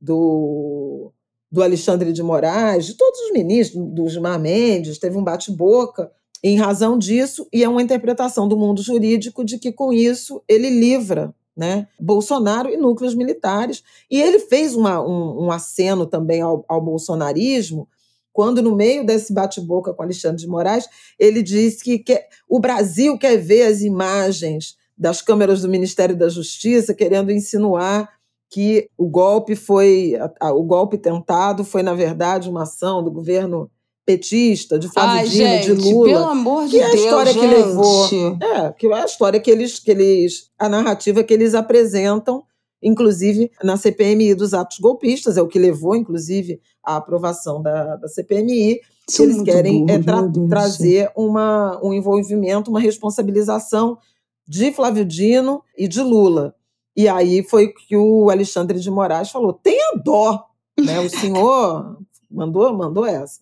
do, 0.00 1.12
do 1.50 1.62
Alexandre 1.62 2.12
de 2.12 2.22
Moraes, 2.22 2.86
de 2.86 2.94
todos 2.94 3.20
os 3.20 3.32
ministros, 3.32 3.84
do 3.92 4.08
Gilmar 4.08 4.40
Mendes, 4.40 4.98
teve 4.98 5.18
um 5.18 5.24
bate-boca 5.24 6.10
em 6.42 6.56
razão 6.56 6.98
disso, 6.98 7.46
e 7.52 7.62
é 7.62 7.68
uma 7.68 7.82
interpretação 7.82 8.48
do 8.48 8.56
mundo 8.56 8.82
jurídico 8.82 9.44
de 9.44 9.58
que 9.58 9.72
com 9.72 9.92
isso 9.92 10.42
ele 10.48 10.70
livra 10.70 11.34
né? 11.56 11.88
Bolsonaro 12.00 12.70
e 12.70 12.76
núcleos 12.78 13.14
militares. 13.14 13.82
E 14.10 14.18
ele 14.18 14.38
fez 14.38 14.74
uma, 14.74 15.04
um, 15.06 15.44
um 15.44 15.52
aceno 15.52 16.06
também 16.06 16.40
ao, 16.40 16.64
ao 16.66 16.80
bolsonarismo, 16.80 17.86
quando, 18.32 18.62
no 18.62 18.74
meio 18.74 19.04
desse 19.04 19.32
bate-boca 19.32 19.92
com 19.92 20.02
Alexandre 20.02 20.38
de 20.38 20.46
Moraes, 20.46 20.88
ele 21.18 21.42
disse 21.42 21.82
que 21.82 21.98
quer, 21.98 22.28
o 22.48 22.60
Brasil 22.60 23.18
quer 23.18 23.36
ver 23.36 23.64
as 23.64 23.82
imagens 23.82 24.76
das 24.96 25.20
câmeras 25.20 25.62
do 25.62 25.68
Ministério 25.68 26.16
da 26.16 26.28
Justiça 26.28 26.94
querendo 26.94 27.32
insinuar 27.32 28.08
que 28.48 28.88
o 28.96 29.08
golpe 29.08 29.54
foi 29.54 30.14
o 30.54 30.62
golpe 30.62 30.98
tentado 30.98 31.64
foi 31.64 31.82
na 31.82 31.94
verdade 31.94 32.50
uma 32.50 32.64
ação 32.64 33.02
do 33.02 33.10
governo 33.10 33.70
petista, 34.10 34.78
de 34.78 34.88
Flávio 34.88 35.20
Ai, 35.20 35.28
Dino, 35.28 35.46
gente, 35.46 35.74
de 35.74 35.92
Lula. 35.92 36.08
Pelo 36.08 36.24
amor 36.26 36.64
de 36.66 36.70
que 36.72 36.78
Deus, 36.78 36.88
é 36.88 36.92
a 36.92 36.96
história 36.96 37.32
gente. 37.32 37.40
que 37.40 37.54
levou. 37.54 38.08
É, 38.40 38.72
que 38.72 38.86
é 38.86 38.94
a 38.94 39.04
história 39.04 39.40
que 39.40 39.50
eles, 39.50 39.78
que 39.78 39.90
eles. 39.90 40.50
a 40.58 40.68
narrativa 40.68 41.22
que 41.22 41.32
eles 41.32 41.54
apresentam, 41.54 42.42
inclusive 42.82 43.50
na 43.62 43.76
CPMI 43.76 44.34
dos 44.34 44.52
atos 44.52 44.78
golpistas, 44.78 45.36
é 45.36 45.42
o 45.42 45.48
que 45.48 45.58
levou, 45.58 45.94
inclusive, 45.94 46.60
à 46.84 46.96
aprovação 46.96 47.62
da, 47.62 47.96
da 47.96 48.08
CPMI. 48.08 48.80
Que 49.06 49.22
eles 49.22 49.42
querem 49.42 49.84
burro, 49.84 49.98
é, 49.98 50.02
tra 50.02 50.22
trazer 50.48 51.10
uma, 51.16 51.80
um 51.82 51.92
envolvimento, 51.92 52.70
uma 52.70 52.80
responsabilização 52.80 53.98
de 54.46 54.72
Flávio 54.72 55.04
Dino 55.04 55.62
e 55.76 55.86
de 55.86 56.00
Lula. 56.00 56.54
E 56.96 57.08
aí 57.08 57.42
foi 57.42 57.68
que 57.68 57.96
o 57.96 58.30
Alexandre 58.30 58.78
de 58.80 58.90
Moraes 58.90 59.30
falou: 59.30 59.52
tenha 59.52 59.94
dó, 60.04 60.44
né? 60.78 61.00
O 61.00 61.08
senhor 61.08 61.98
mandou, 62.30 62.72
mandou 62.72 63.06
essa. 63.06 63.40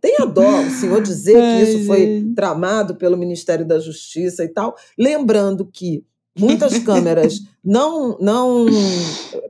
Tenha 0.00 0.26
dó 0.26 0.62
o 0.62 0.70
senhor 0.70 1.02
dizer 1.02 1.34
que 1.34 1.70
isso 1.70 1.86
foi 1.86 2.32
tramado 2.34 2.94
pelo 2.96 3.16
Ministério 3.16 3.66
da 3.66 3.78
Justiça 3.78 4.44
e 4.44 4.48
tal, 4.48 4.74
lembrando 4.98 5.64
que 5.64 6.04
muitas 6.38 6.78
câmeras 6.78 7.40
não 7.64 8.18
não 8.18 8.66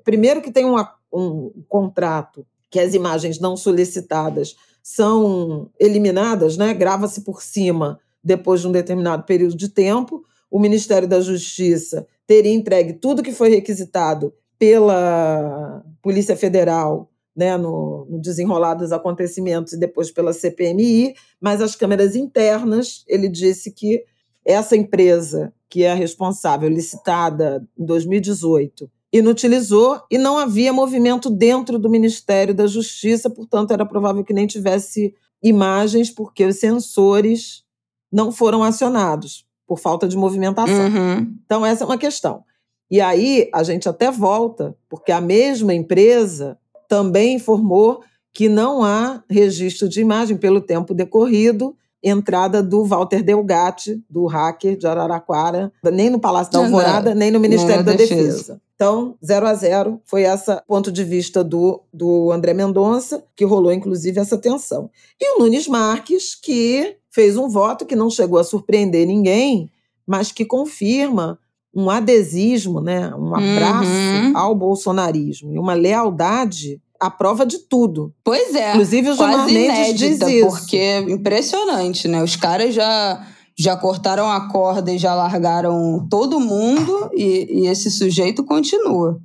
primeiro 0.05 0.41
que 0.41 0.51
tem 0.51 0.65
uma, 0.65 0.93
um 1.13 1.51
contrato 1.69 2.47
que 2.71 2.81
as 2.81 2.95
imagens 2.95 3.39
não 3.39 3.57
solicitadas 3.57 4.57
são 4.83 5.71
eliminadas, 5.81 6.57
né? 6.57 6.75
Grava-se 6.75 7.23
por 7.23 7.43
cima 7.43 7.99
depois 8.23 8.61
de 8.61 8.69
um 8.69 8.73
determinado 8.73 9.25
período 9.25 9.57
de 9.57 9.69
tempo. 9.69 10.25
O 10.51 10.59
Ministério 10.59 11.09
da 11.09 11.21
Justiça 11.21 12.07
teria 12.27 12.53
entregue 12.53 12.95
tudo 12.95 13.23
que 13.23 13.33
foi 13.33 13.49
requisitado 13.49 14.35
pela 14.59 15.83
Polícia 16.03 16.37
Federal 16.37 17.11
né, 17.37 17.57
no, 17.57 18.07
no 18.09 18.21
desenrolar 18.21 18.75
dos 18.75 18.93
acontecimentos 18.93 19.73
e 19.73 19.79
depois 19.79 20.11
pela 20.11 20.33
CPMI, 20.33 21.15
mas 21.41 21.61
as 21.61 21.75
câmeras 21.75 22.15
internas, 22.15 23.05
ele 23.09 23.29
disse 23.29 23.71
que 23.73 24.05
essa 24.45 24.77
empresa, 24.77 25.53
que 25.69 25.83
é 25.83 25.93
a 25.93 25.95
responsável, 25.95 26.69
licitada 26.69 27.67
em 27.79 27.85
2018, 27.85 28.91
inutilizou 29.13 30.03
e 30.11 30.19
não 30.19 30.37
havia 30.37 30.73
movimento 30.73 31.31
dentro 31.31 31.79
do 31.79 31.89
Ministério 31.89 32.55
da 32.55 32.67
Justiça, 32.67 33.31
portanto, 33.31 33.73
era 33.73 33.87
provável 33.87 34.25
que 34.25 34.35
nem 34.35 34.47
tivesse 34.47 35.15
imagens, 35.43 36.11
porque 36.11 36.45
os 36.45 36.57
sensores 36.57 37.63
não 38.11 38.33
foram 38.33 38.63
acionados 38.63 39.47
por 39.67 39.79
falta 39.79 40.07
de 40.07 40.17
movimentação. 40.17 40.87
Uhum. 40.87 41.37
Então, 41.45 41.65
essa 41.65 41.85
é 41.85 41.87
uma 41.87 41.99
questão. 41.99 42.45
E 42.91 43.01
aí 43.01 43.49
a 43.53 43.63
gente 43.63 43.89
até 43.89 44.11
volta, 44.11 44.77
porque 44.89 45.11
a 45.11 45.21
mesma 45.21 45.73
empresa 45.73 46.59
também 46.95 47.35
informou 47.35 48.05
que 48.33 48.49
não 48.49 48.85
há 48.85 49.21
registro 49.29 49.89
de 49.89 50.01
imagem 50.01 50.37
pelo 50.37 50.61
tempo 50.61 50.95
decorrido, 50.95 51.75
entrada 52.01 52.63
do 52.63 52.85
Walter 52.85 53.21
Delgatti, 53.21 54.01
do 54.09 54.27
hacker 54.27 54.77
de 54.77 54.87
Araraquara, 54.87 55.73
nem 55.93 56.09
no 56.09 56.21
Palácio 56.21 56.53
da 56.53 56.61
Alvorada, 56.61 57.11
não, 57.11 57.17
nem 57.17 57.33
no 57.33 57.41
Ministério 57.41 57.83
da 57.83 57.93
Defesa. 57.93 58.15
Defesa. 58.15 58.61
Então, 58.77 59.17
zero 59.25 59.45
a 59.45 59.55
zero, 59.55 60.01
foi 60.05 60.23
esse 60.23 60.57
ponto 60.69 60.93
de 60.93 61.03
vista 61.03 61.43
do, 61.43 61.83
do 61.93 62.31
André 62.31 62.55
Mendonça, 62.55 63.25
que 63.35 63.45
rolou 63.45 63.73
inclusive 63.73 64.21
essa 64.21 64.39
tensão. 64.39 64.89
E 65.21 65.35
o 65.35 65.41
Nunes 65.41 65.67
Marques, 65.67 66.37
que 66.37 66.97
fez 67.11 67.37
um 67.37 67.49
voto 67.49 67.85
que 67.85 67.97
não 67.97 68.09
chegou 68.09 68.39
a 68.39 68.45
surpreender 68.45 69.05
ninguém, 69.05 69.69
mas 70.07 70.31
que 70.31 70.45
confirma 70.45 71.41
um 71.75 71.91
adesismo, 71.91 72.81
né, 72.81 73.13
um 73.17 73.35
abraço 73.35 73.91
uhum. 73.91 74.37
ao 74.37 74.55
bolsonarismo 74.55 75.53
e 75.53 75.59
uma 75.59 75.75
lealdade 75.75 76.81
à 77.07 77.11
prova 77.11 77.45
de 77.45 77.59
tudo. 77.59 78.15
Pois 78.23 78.55
é. 78.55 78.71
Inclusive 78.71 79.11
o 79.11 79.15
Gilmar 79.15 79.47
Mendes 79.47 79.95
diz 79.95 80.21
isso. 80.21 80.49
Porque 80.49 80.99
impressionante, 81.09 82.09
né? 82.09 82.23
Os 82.23 82.37
caras 82.37 82.75
já 82.75 83.27
já 83.57 83.77
cortaram 83.77 84.29
a 84.29 84.49
corda 84.51 84.93
e 84.93 84.99
já 84.99 85.15
largaram 85.15 86.09
todo 86.11 86.41
mundo 86.41 87.11
e, 87.15 87.61
e 87.61 87.67
esse 87.67 87.91
sujeito 87.91 88.43
continua. 88.43 89.21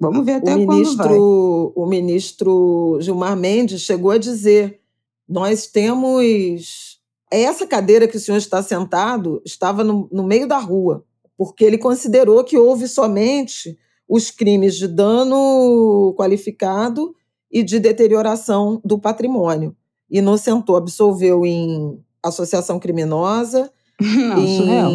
Vamos 0.00 0.24
ver 0.24 0.34
até 0.34 0.54
o 0.54 0.58
ministro, 0.58 0.96
quando 0.96 1.08
vai. 1.08 1.18
O 1.18 1.86
ministro 1.86 2.98
Gilmar 3.00 3.36
Mendes 3.36 3.82
chegou 3.82 4.10
a 4.10 4.18
dizer: 4.18 4.80
nós 5.28 5.66
temos 5.66 6.98
essa 7.30 7.66
cadeira 7.66 8.06
que 8.06 8.16
o 8.16 8.20
senhor 8.20 8.38
está 8.38 8.62
sentado 8.62 9.42
estava 9.44 9.82
no, 9.82 10.08
no 10.12 10.22
meio 10.22 10.46
da 10.46 10.58
rua 10.58 11.04
porque 11.36 11.64
ele 11.64 11.78
considerou 11.78 12.42
que 12.42 12.56
houve 12.56 12.88
somente 12.88 13.78
os 14.08 14.30
crimes 14.30 14.76
de 14.76 14.86
dano 14.86 16.14
qualificado 16.16 17.14
e 17.50 17.62
de 17.62 17.78
deterioração 17.78 18.80
do 18.84 18.98
patrimônio. 18.98 19.74
Inocentou, 20.10 20.76
absolveu 20.76 21.44
em 21.44 21.98
associação 22.22 22.78
criminosa, 22.78 23.70
Não, 24.00 24.38
em 24.38 24.56
surreal. 24.58 24.92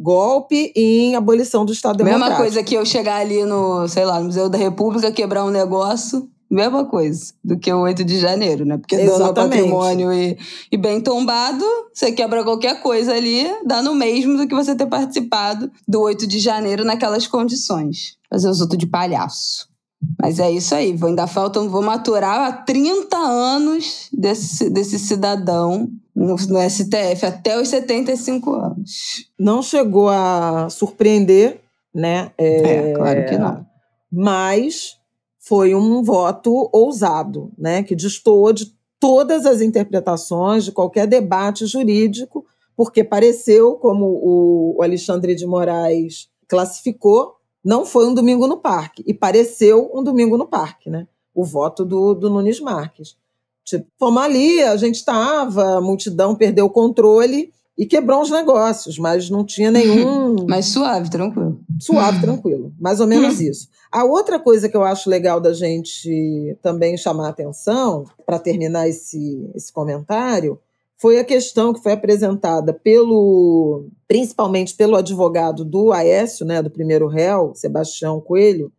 golpe 0.00 0.72
e 0.74 0.98
em 0.98 1.16
abolição 1.16 1.64
do 1.64 1.72
Estado 1.72 2.02
Mesma 2.02 2.18
Democrático. 2.18 2.42
coisa 2.42 2.62
que 2.62 2.74
eu 2.74 2.84
chegar 2.84 3.16
ali 3.16 3.44
no, 3.44 3.86
sei 3.86 4.04
lá, 4.04 4.18
no 4.18 4.26
Museu 4.26 4.48
da 4.48 4.58
República, 4.58 5.12
quebrar 5.12 5.44
um 5.44 5.50
negócio 5.50 6.28
mesma 6.50 6.84
coisa 6.84 7.32
do 7.44 7.56
que 7.56 7.72
o 7.72 7.80
8 7.82 8.02
de 8.02 8.18
janeiro, 8.18 8.64
né? 8.64 8.76
Porque 8.76 8.96
dano 8.96 9.26
ao 9.26 9.34
patrimônio 9.34 10.12
e, 10.12 10.36
e 10.70 10.76
bem 10.76 11.00
tombado, 11.00 11.64
você 11.94 12.10
quebra 12.10 12.42
qualquer 12.42 12.82
coisa 12.82 13.14
ali, 13.14 13.46
dá 13.64 13.80
no 13.80 13.94
mesmo 13.94 14.36
do 14.36 14.48
que 14.48 14.54
você 14.54 14.74
ter 14.74 14.86
participado 14.86 15.70
do 15.86 16.00
8 16.00 16.26
de 16.26 16.40
janeiro 16.40 16.84
naquelas 16.84 17.28
condições. 17.28 18.18
Fazer 18.30 18.48
os 18.48 18.60
outros 18.60 18.78
de 18.78 18.86
palhaço. 18.86 19.68
Mas 20.18 20.38
é 20.38 20.50
isso 20.50 20.74
aí, 20.74 20.96
vou, 20.96 21.10
ainda 21.10 21.26
faltam, 21.26 21.68
vou 21.68 21.82
maturar 21.82 22.48
há 22.48 22.52
30 22.52 23.16
anos 23.16 24.08
desse, 24.12 24.70
desse 24.70 24.98
cidadão 24.98 25.90
no, 26.14 26.36
no 26.36 26.70
STF, 26.70 27.26
até 27.26 27.60
os 27.60 27.68
75 27.68 28.54
anos. 28.54 29.26
Não 29.38 29.62
chegou 29.62 30.08
a 30.08 30.68
surpreender, 30.70 31.60
né? 31.94 32.30
É, 32.38 32.90
é 32.90 32.92
claro 32.94 33.26
que 33.26 33.36
não. 33.36 33.66
Mas 34.10 34.96
foi 35.38 35.74
um 35.74 36.02
voto 36.02 36.70
ousado, 36.72 37.50
né, 37.58 37.82
que 37.82 37.96
destoou 37.96 38.52
de 38.52 38.72
todas 39.00 39.46
as 39.46 39.60
interpretações, 39.60 40.64
de 40.64 40.72
qualquer 40.72 41.06
debate 41.06 41.66
jurídico, 41.66 42.44
porque 42.76 43.02
pareceu, 43.02 43.74
como 43.74 44.06
o 44.06 44.82
Alexandre 44.82 45.34
de 45.34 45.46
Moraes 45.46 46.28
classificou, 46.46 47.39
não 47.64 47.84
foi 47.84 48.06
um 48.06 48.14
domingo 48.14 48.46
no 48.46 48.56
parque, 48.56 49.02
e 49.06 49.14
pareceu 49.14 49.90
um 49.94 50.02
domingo 50.02 50.36
no 50.36 50.46
parque, 50.46 50.88
né? 50.88 51.06
O 51.34 51.44
voto 51.44 51.84
do, 51.84 52.14
do 52.14 52.30
Nunes 52.30 52.60
Marques. 52.60 53.16
Tipo, 53.64 53.86
fomos 53.98 54.22
ali, 54.22 54.62
a 54.62 54.76
gente 54.76 54.96
estava, 54.96 55.76
a 55.76 55.80
multidão 55.80 56.34
perdeu 56.34 56.66
o 56.66 56.70
controle, 56.70 57.52
e 57.80 57.86
quebrou 57.86 58.20
uns 58.20 58.30
negócios, 58.30 58.98
mas 58.98 59.30
não 59.30 59.42
tinha 59.42 59.70
nenhum. 59.70 60.44
mas 60.46 60.66
suave, 60.66 61.08
tranquilo. 61.08 61.60
Suave, 61.80 62.20
tranquilo. 62.22 62.74
Mais 62.78 63.00
ou 63.00 63.06
menos 63.06 63.40
isso. 63.40 63.68
A 63.90 64.04
outra 64.04 64.38
coisa 64.38 64.68
que 64.68 64.76
eu 64.76 64.84
acho 64.84 65.08
legal 65.08 65.40
da 65.40 65.54
gente 65.54 66.58
também 66.60 66.98
chamar 66.98 67.28
a 67.28 67.30
atenção, 67.30 68.04
para 68.26 68.38
terminar 68.38 68.86
esse, 68.86 69.50
esse 69.54 69.72
comentário, 69.72 70.58
foi 71.00 71.18
a 71.18 71.24
questão 71.24 71.72
que 71.72 71.82
foi 71.82 71.92
apresentada 71.92 72.74
pelo, 72.74 73.88
principalmente 74.06 74.74
pelo 74.74 74.96
advogado 74.96 75.64
do 75.64 75.92
Aécio, 75.92 76.44
né, 76.44 76.62
do 76.62 76.70
primeiro 76.70 77.08
réu, 77.08 77.54
Sebastião 77.54 78.20
Coelho, 78.20 78.70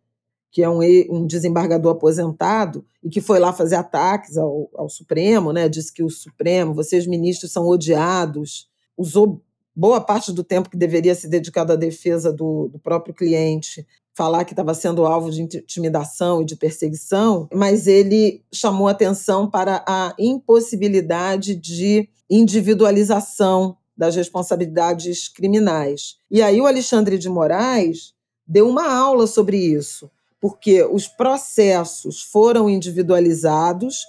que 0.52 0.62
é 0.62 0.68
um, 0.70 0.78
um 1.10 1.26
desembargador 1.26 1.92
aposentado 1.92 2.84
e 3.02 3.08
que 3.08 3.20
foi 3.20 3.40
lá 3.40 3.52
fazer 3.52 3.74
ataques 3.74 4.36
ao, 4.36 4.70
ao 4.76 4.88
Supremo, 4.88 5.52
né, 5.52 5.68
disse 5.68 5.92
que 5.92 6.04
o 6.04 6.08
Supremo, 6.08 6.72
vocês 6.72 7.08
ministros 7.08 7.50
são 7.50 7.66
odiados, 7.66 8.68
usou 8.96 9.42
boa 9.74 10.00
parte 10.00 10.30
do 10.30 10.44
tempo 10.44 10.70
que 10.70 10.76
deveria 10.76 11.16
ser 11.16 11.26
dedicado 11.26 11.72
à 11.72 11.76
defesa 11.76 12.32
do, 12.32 12.68
do 12.68 12.78
próprio 12.78 13.12
cliente, 13.12 13.84
falar 14.14 14.44
que 14.44 14.52
estava 14.52 14.74
sendo 14.74 15.06
alvo 15.06 15.30
de 15.30 15.42
intimidação 15.42 16.42
e 16.42 16.44
de 16.44 16.56
perseguição, 16.56 17.48
mas 17.52 17.86
ele 17.86 18.42
chamou 18.52 18.88
atenção 18.88 19.48
para 19.48 19.84
a 19.86 20.14
impossibilidade 20.18 21.54
de 21.54 22.08
individualização 22.30 23.76
das 23.96 24.16
responsabilidades 24.16 25.28
criminais. 25.28 26.16
E 26.30 26.42
aí 26.42 26.60
o 26.60 26.66
Alexandre 26.66 27.18
de 27.18 27.28
Moraes 27.28 28.14
deu 28.46 28.68
uma 28.68 28.92
aula 28.92 29.26
sobre 29.26 29.56
isso, 29.56 30.10
porque 30.40 30.82
os 30.82 31.06
processos 31.06 32.22
foram 32.22 32.68
individualizados, 32.68 34.04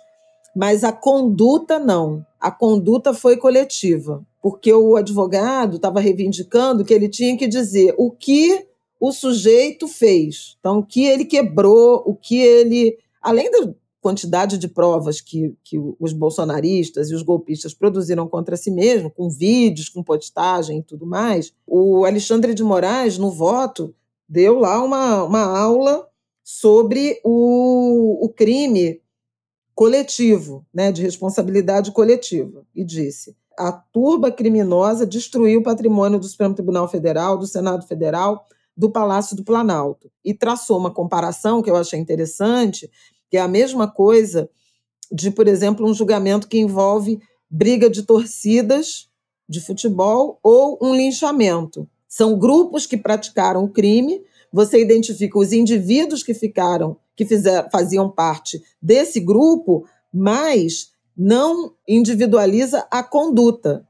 mas 0.56 0.84
a 0.84 0.92
conduta 0.92 1.80
não. 1.80 2.26
A 2.40 2.52
conduta 2.52 3.14
foi 3.14 3.38
coletiva 3.38 4.26
porque 4.44 4.74
o 4.74 4.98
advogado 4.98 5.78
estava 5.78 6.02
reivindicando 6.02 6.84
que 6.84 6.94
ele 6.94 7.08
tinha 7.08 7.38
que 7.38 7.48
dizer 7.48 7.96
o 7.98 8.12
que 8.12 8.68
o 9.04 9.12
sujeito 9.12 9.86
fez. 9.86 10.56
Então, 10.62 10.80
o 10.80 10.86
que 10.86 11.04
ele 11.04 11.26
quebrou, 11.26 12.02
o 12.06 12.16
que 12.16 12.38
ele. 12.40 12.98
Além 13.22 13.52
da 13.52 13.74
quantidade 14.00 14.58
de 14.58 14.70
provas 14.70 15.20
que, 15.20 15.54
que 15.62 15.78
os 16.00 16.14
bolsonaristas 16.14 17.12
e 17.12 17.14
os 17.14 17.22
golpistas 17.22 17.74
produziram 17.74 18.30
contra 18.30 18.56
si 18.56 18.72
mesmo, 18.72 19.12
com 19.12 19.30
vídeos, 19.30 19.90
com 19.90 20.02
postagem 20.02 20.80
e 20.80 20.84
tudo 20.84 21.06
mais, 21.06 21.54
o 21.68 22.06
Alexandre 22.06 22.54
de 22.54 22.64
Moraes, 22.64 23.18
no 23.18 23.30
voto, 23.30 23.94
deu 24.28 24.58
lá 24.58 24.82
uma, 24.82 25.26
uma 25.26 25.60
aula 25.60 26.08
sobre 26.42 27.20
o, 27.26 28.24
o 28.24 28.30
crime 28.30 29.02
coletivo, 29.76 30.66
né, 30.74 30.94
de 30.94 31.02
responsabilidade 31.02 31.92
coletiva, 31.92 32.66
e 32.74 32.86
disse: 32.86 33.36
a 33.58 33.70
turba 33.70 34.32
criminosa 34.32 35.06
destruiu 35.06 35.60
o 35.60 35.64
patrimônio 35.64 36.20
do 36.20 36.26
Supremo 36.26 36.56
Tribunal 36.56 36.88
Federal, 36.88 37.38
do 37.38 37.48
Senado 37.48 37.86
Federal, 37.86 38.46
do 38.76 38.90
Palácio 38.90 39.36
do 39.36 39.44
Planalto. 39.44 40.12
E 40.24 40.34
traçou 40.34 40.78
uma 40.78 40.94
comparação 40.94 41.62
que 41.62 41.70
eu 41.70 41.76
achei 41.76 42.00
interessante, 42.00 42.90
que 43.30 43.38
é 43.38 43.42
a 43.42 43.48
mesma 43.48 43.88
coisa 43.88 44.50
de, 45.12 45.30
por 45.32 45.48
exemplo, 45.48 45.88
um 45.88 45.94
julgamento 45.94 46.48
que 46.48 46.58
envolve 46.58 47.20
briga 47.50 47.90
de 47.90 48.04
torcidas 48.04 49.10
de 49.48 49.62
futebol 49.62 50.40
ou 50.42 50.80
um 50.82 50.96
linchamento. 50.96 51.88
São 52.08 52.38
grupos 52.38 52.86
que 52.86 52.98
praticaram 52.98 53.64
o 53.64 53.70
crime, 53.70 54.22
você 54.52 54.82
identifica 54.82 55.38
os 55.38 55.52
indivíduos 55.52 56.24
que 56.24 56.34
ficaram, 56.34 56.98
que 57.16 57.26
fizer, 57.26 57.70
faziam 57.72 58.10
parte 58.10 58.62
desse 58.82 59.20
grupo, 59.20 59.86
mas 60.12 60.92
não 61.16 61.74
individualiza 61.88 62.88
a 62.90 63.04
conduta, 63.04 63.88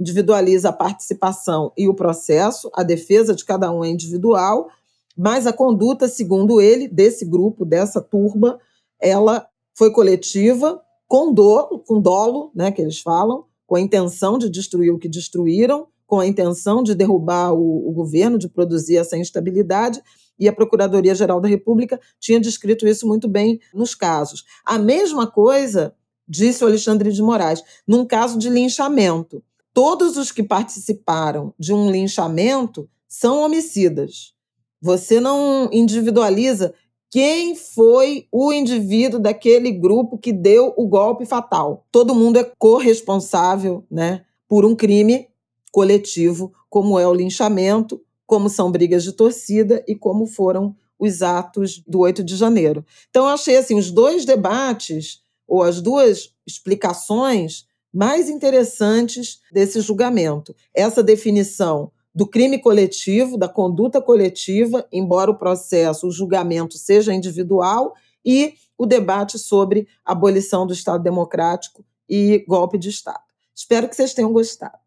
individualiza 0.00 0.70
a 0.70 0.72
participação 0.72 1.72
e 1.76 1.86
o 1.86 1.94
processo, 1.94 2.70
a 2.74 2.82
defesa 2.82 3.34
de 3.34 3.44
cada 3.44 3.70
um 3.70 3.84
é 3.84 3.88
individual, 3.90 4.68
mas 5.16 5.46
a 5.46 5.52
conduta, 5.52 6.08
segundo 6.08 6.60
ele, 6.60 6.88
desse 6.88 7.26
grupo, 7.26 7.66
dessa 7.66 8.00
turba, 8.00 8.58
ela 8.98 9.46
foi 9.76 9.92
coletiva, 9.92 10.80
com 11.06 11.32
dolo, 11.32 11.80
com 11.80 12.00
dolo, 12.00 12.50
né, 12.54 12.72
que 12.72 12.80
eles 12.80 13.00
falam, 13.00 13.44
com 13.66 13.76
a 13.76 13.80
intenção 13.80 14.38
de 14.38 14.48
destruir 14.48 14.90
o 14.90 14.98
que 14.98 15.08
destruíram, 15.08 15.86
com 16.06 16.18
a 16.18 16.26
intenção 16.26 16.82
de 16.82 16.94
derrubar 16.94 17.52
o, 17.52 17.88
o 17.88 17.92
governo, 17.92 18.38
de 18.38 18.48
produzir 18.48 18.96
essa 18.96 19.16
instabilidade, 19.16 20.02
e 20.38 20.48
a 20.48 20.52
Procuradoria-Geral 20.52 21.40
da 21.40 21.48
República 21.48 22.00
tinha 22.18 22.40
descrito 22.40 22.88
isso 22.88 23.06
muito 23.06 23.28
bem 23.28 23.60
nos 23.74 23.94
casos. 23.94 24.44
A 24.64 24.78
mesma 24.78 25.30
coisa 25.30 25.94
disse 26.26 26.64
o 26.64 26.66
Alexandre 26.66 27.12
de 27.12 27.22
Moraes, 27.22 27.62
num 27.86 28.06
caso 28.06 28.38
de 28.38 28.48
linchamento. 28.48 29.42
Todos 29.72 30.16
os 30.16 30.32
que 30.32 30.42
participaram 30.42 31.54
de 31.58 31.72
um 31.72 31.90
linchamento 31.90 32.88
são 33.08 33.42
homicidas. 33.42 34.34
Você 34.80 35.20
não 35.20 35.68
individualiza 35.72 36.74
quem 37.10 37.56
foi 37.56 38.26
o 38.30 38.52
indivíduo 38.52 39.18
daquele 39.18 39.72
grupo 39.72 40.16
que 40.16 40.32
deu 40.32 40.72
o 40.76 40.86
golpe 40.86 41.26
fatal. 41.26 41.84
Todo 41.90 42.14
mundo 42.14 42.38
é 42.38 42.44
corresponsável 42.58 43.84
né, 43.90 44.24
por 44.48 44.64
um 44.64 44.76
crime 44.76 45.28
coletivo, 45.72 46.52
como 46.68 46.98
é 46.98 47.06
o 47.06 47.14
linchamento, 47.14 48.00
como 48.26 48.48
são 48.48 48.70
brigas 48.70 49.02
de 49.02 49.12
torcida 49.12 49.84
e 49.88 49.94
como 49.94 50.24
foram 50.26 50.74
os 50.98 51.22
atos 51.22 51.82
do 51.86 52.00
8 52.00 52.22
de 52.22 52.36
janeiro. 52.36 52.84
Então, 53.08 53.24
eu 53.24 53.30
achei 53.30 53.56
assim, 53.56 53.76
os 53.76 53.90
dois 53.90 54.24
debates 54.24 55.20
ou 55.48 55.62
as 55.62 55.80
duas 55.80 56.32
explicações 56.46 57.66
mais 57.92 58.28
interessantes 58.28 59.40
desse 59.52 59.80
julgamento. 59.80 60.54
Essa 60.74 61.02
definição 61.02 61.90
do 62.14 62.26
crime 62.26 62.58
coletivo, 62.58 63.36
da 63.38 63.48
conduta 63.48 64.00
coletiva, 64.00 64.86
embora 64.92 65.30
o 65.30 65.38
processo, 65.38 66.06
o 66.08 66.12
julgamento 66.12 66.76
seja 66.76 67.14
individual, 67.14 67.94
e 68.24 68.54
o 68.76 68.86
debate 68.86 69.38
sobre 69.38 69.86
abolição 70.04 70.66
do 70.66 70.72
Estado 70.72 71.02
Democrático 71.02 71.84
e 72.08 72.44
golpe 72.46 72.78
de 72.78 72.88
Estado. 72.88 73.20
Espero 73.54 73.88
que 73.88 73.96
vocês 73.96 74.14
tenham 74.14 74.32
gostado. 74.32 74.78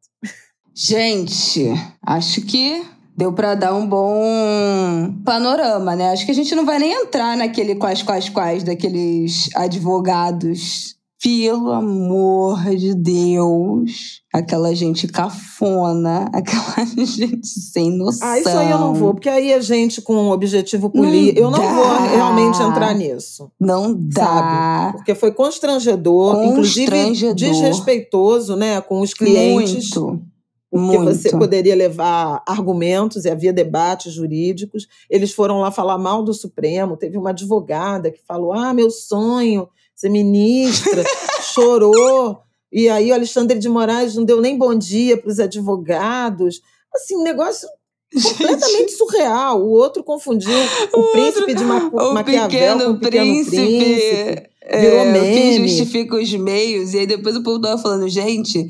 Gente, 0.73 1.65
acho 2.01 2.41
que 2.41 2.83
deu 3.15 3.31
para 3.31 3.53
dar 3.53 3.75
um 3.75 3.87
bom 3.87 5.13
panorama, 5.23 5.95
né? 5.95 6.09
Acho 6.09 6.25
que 6.25 6.31
a 6.31 6.35
gente 6.35 6.55
não 6.55 6.65
vai 6.65 6.79
nem 6.79 6.91
entrar 6.91 7.37
naquele 7.37 7.75
quais, 7.75 8.01
quais, 8.01 8.29
quais 8.29 8.63
daqueles 8.63 9.49
advogados. 9.55 10.95
Pelo 11.23 11.71
amor 11.71 12.75
de 12.75 12.93
Deus. 12.93 14.21
Aquela 14.33 14.75
gente 14.75 15.07
cafona, 15.07 16.29
aquela 16.33 16.85
gente 16.85 17.47
sem 17.47 17.95
noção. 17.95 18.27
Ah, 18.27 18.39
isso 18.39 18.49
aí 18.49 18.69
eu 18.69 18.77
não 18.77 18.93
vou, 18.93 19.13
porque 19.13 19.29
aí 19.29 19.53
a 19.53 19.61
gente 19.61 20.01
com 20.01 20.15
um 20.15 20.31
objetivo 20.31 20.89
político. 20.89 21.39
Eu 21.39 21.49
não 21.49 21.59
dá. 21.59 21.73
vou 21.73 22.07
realmente 22.09 22.61
entrar 22.61 22.93
nisso. 22.93 23.49
Não 23.57 23.93
dá. 23.93 24.25
Sabe? 24.25 24.97
Porque 24.97 25.15
foi 25.15 25.31
constrangedor, 25.31 26.35
constrangedor. 26.35 26.99
inclusive 26.99 27.33
desrespeitoso, 27.33 28.57
né, 28.57 28.81
com 28.81 28.99
os 28.99 29.13
clientes. 29.13 29.95
Muito 29.95 30.33
porque 30.73 30.97
Muito. 30.97 31.13
você 31.13 31.29
poderia 31.29 31.75
levar 31.75 32.41
argumentos 32.47 33.25
e 33.25 33.29
havia 33.29 33.53
debates 33.53 34.11
jurídicos. 34.11 34.87
Eles 35.07 35.31
foram 35.31 35.59
lá 35.59 35.69
falar 35.69 35.99
mal 35.99 36.23
do 36.23 36.33
Supremo. 36.33 36.97
Teve 36.97 37.15
uma 37.15 37.29
advogada 37.29 38.09
que 38.09 38.19
falou: 38.27 38.51
Ah, 38.51 38.73
meu 38.73 38.89
sonho, 38.89 39.69
ser 40.03 40.09
ministra, 40.09 41.03
chorou. 41.53 42.39
E 42.71 42.89
aí 42.89 43.11
o 43.11 43.13
Alexandre 43.13 43.57
de 43.57 43.69
Moraes 43.69 44.15
não 44.15 44.25
deu 44.25 44.41
nem 44.41 44.57
bom 44.57 44.75
dia 44.75 45.17
para 45.17 45.29
os 45.29 45.39
advogados. 45.39 46.61
Assim, 46.93 47.21
negócio 47.23 47.67
completamente 48.13 48.91
surreal. 48.91 49.61
O 49.61 49.69
outro 49.69 50.03
confundiu 50.03 50.51
o, 50.93 50.99
o 50.99 51.11
príncipe 51.11 51.53
de 51.53 51.63
Ma 51.63 51.89
o 51.93 52.13
Maquiavel 52.13 52.77
com 52.77 52.91
o 52.91 52.99
pequeno 52.99 53.25
príncipe. 53.25 53.55
príncipe. 53.55 54.49
Virou 54.79 54.99
é, 54.99 55.11
meme. 55.11 55.67
Que 55.67 55.67
justifica 55.67 56.15
os 56.15 56.33
meios. 56.33 56.93
E 56.93 56.99
aí 56.99 57.07
depois 57.07 57.35
o 57.35 57.43
povo 57.43 57.61
tava 57.61 57.81
falando, 57.81 58.07
gente, 58.09 58.69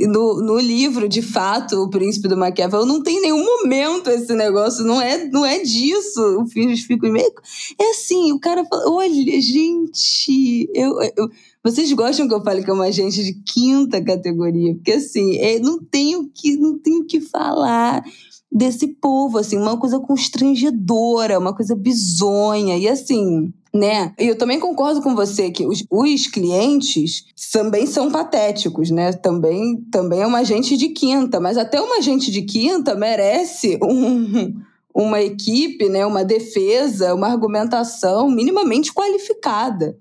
no, 0.00 0.42
no 0.42 0.58
livro, 0.58 1.06
de 1.08 1.20
fato, 1.20 1.76
O 1.82 1.90
Príncipe 1.90 2.26
do 2.26 2.36
Maquiavel, 2.36 2.86
não 2.86 3.02
tem 3.02 3.20
nenhum 3.20 3.44
momento 3.44 4.08
esse 4.08 4.32
negócio, 4.34 4.84
não 4.84 5.00
é, 5.00 5.28
não 5.28 5.44
é 5.44 5.58
disso. 5.58 6.20
O 6.40 6.46
filho 6.46 6.74
fica 6.76 7.10
meio. 7.10 7.32
É 7.78 7.90
assim, 7.90 8.32
o 8.32 8.40
cara 8.40 8.64
fala: 8.64 8.90
olha, 8.90 9.40
gente, 9.40 10.70
eu, 10.74 10.98
eu, 11.16 11.28
vocês 11.62 11.92
gostam 11.92 12.26
que 12.26 12.34
eu 12.34 12.42
fale 12.42 12.64
que 12.64 12.70
é 12.70 12.74
uma 12.74 12.90
gente 12.90 13.22
de 13.22 13.34
quinta 13.44 14.02
categoria, 14.02 14.74
porque 14.74 14.92
assim, 14.92 15.36
é, 15.38 15.58
não 15.58 15.78
tenho 15.78 16.30
que 16.34 16.56
não 16.56 16.78
tenho 16.78 17.04
que 17.04 17.20
falar 17.20 18.02
desse 18.50 18.88
povo, 18.88 19.38
assim, 19.38 19.56
uma 19.56 19.78
coisa 19.78 19.98
constrangedora, 19.98 21.38
uma 21.38 21.54
coisa 21.54 21.74
bizonha. 21.74 22.76
E 22.78 22.88
assim, 22.88 23.52
né? 23.74 24.12
E 24.18 24.28
eu 24.28 24.36
também 24.36 24.60
concordo 24.60 25.00
com 25.00 25.14
você 25.14 25.50
que 25.50 25.66
os, 25.66 25.84
os 25.90 26.26
clientes 26.26 27.24
também 27.52 27.86
são 27.86 28.10
patéticos, 28.10 28.90
né? 28.90 29.12
Também, 29.14 29.76
também 29.90 30.20
é 30.20 30.26
uma 30.26 30.44
gente 30.44 30.76
de 30.76 30.88
quinta, 30.88 31.40
mas 31.40 31.56
até 31.56 31.80
uma 31.80 32.02
gente 32.02 32.30
de 32.30 32.42
quinta 32.42 32.94
merece 32.94 33.78
um, 33.82 34.54
uma 34.94 35.22
equipe, 35.22 35.88
né? 35.88 36.04
uma 36.04 36.22
defesa, 36.24 37.14
uma 37.14 37.28
argumentação 37.28 38.28
minimamente 38.30 38.92
qualificada 38.92 39.96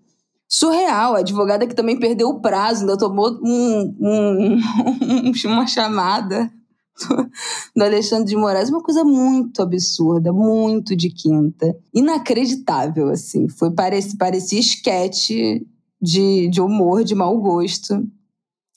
surreal. 0.50 1.16
A 1.16 1.20
advogada 1.20 1.66
que 1.66 1.76
também 1.76 1.98
perdeu 1.98 2.28
o 2.28 2.42
prazo, 2.42 2.82
ainda 2.82 2.98
tomou 2.98 3.40
um, 3.42 3.96
um, 4.02 4.60
uma 5.48 5.66
chamada 5.66 6.52
do 7.76 7.84
Alexandre 7.84 8.26
de 8.26 8.36
Moraes, 8.36 8.70
uma 8.70 8.84
coisa 8.84 9.04
muito 9.04 9.62
absurda, 9.62 10.32
muito 10.32 10.96
de 10.96 11.10
quinta. 11.10 11.76
Inacreditável, 11.94 13.10
assim. 13.10 13.48
Foi, 13.48 13.72
parecia, 13.72 14.18
parecia 14.18 14.60
esquete 14.60 15.66
de, 16.02 16.48
de 16.50 16.62
humor, 16.62 17.04
de 17.04 17.16
mau 17.16 17.38
gosto 17.40 18.06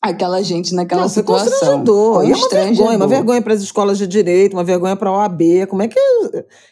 aquela 0.05 0.43
gente 0.43 0.75
naquela 0.75 1.03
Não, 1.03 1.09
situação. 1.09 1.79
Constrangedor. 1.79 2.27
Constrangedor. 2.27 2.29
E 2.29 2.33
é 2.33 2.37
uma 2.37 2.49
vergonha, 2.67 2.97
uma 2.99 3.07
vergonha 3.07 3.43
para 3.43 3.55
as 3.55 3.63
escolas 3.63 3.97
de 3.97 4.07
direito, 4.07 4.53
uma 4.53 4.63
vergonha 4.63 4.95
para 4.95 5.09
a 5.09 5.13
OAB, 5.15 5.67
como 5.69 5.83
é 5.83 5.89
que. 5.89 5.99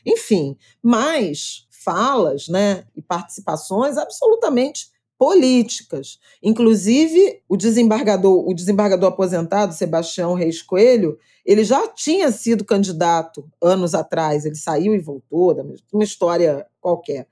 Enfim. 0.04 0.54
Mas 0.82 1.66
falas 1.82 2.46
né, 2.48 2.84
e 2.94 3.00
participações 3.00 3.96
absolutamente 3.96 4.91
políticas. 5.22 6.18
Inclusive, 6.42 7.40
o 7.48 7.56
desembargador, 7.56 8.44
o 8.44 8.52
desembargador 8.52 9.08
aposentado, 9.08 9.72
Sebastião 9.72 10.34
Reis 10.34 10.60
Coelho, 10.60 11.16
ele 11.46 11.62
já 11.62 11.86
tinha 11.86 12.32
sido 12.32 12.64
candidato 12.64 13.48
anos 13.62 13.94
atrás, 13.94 14.44
ele 14.44 14.56
saiu 14.56 14.92
e 14.96 14.98
voltou, 14.98 15.54
uma 15.92 16.02
história 16.02 16.66
qualquer. 16.80 17.28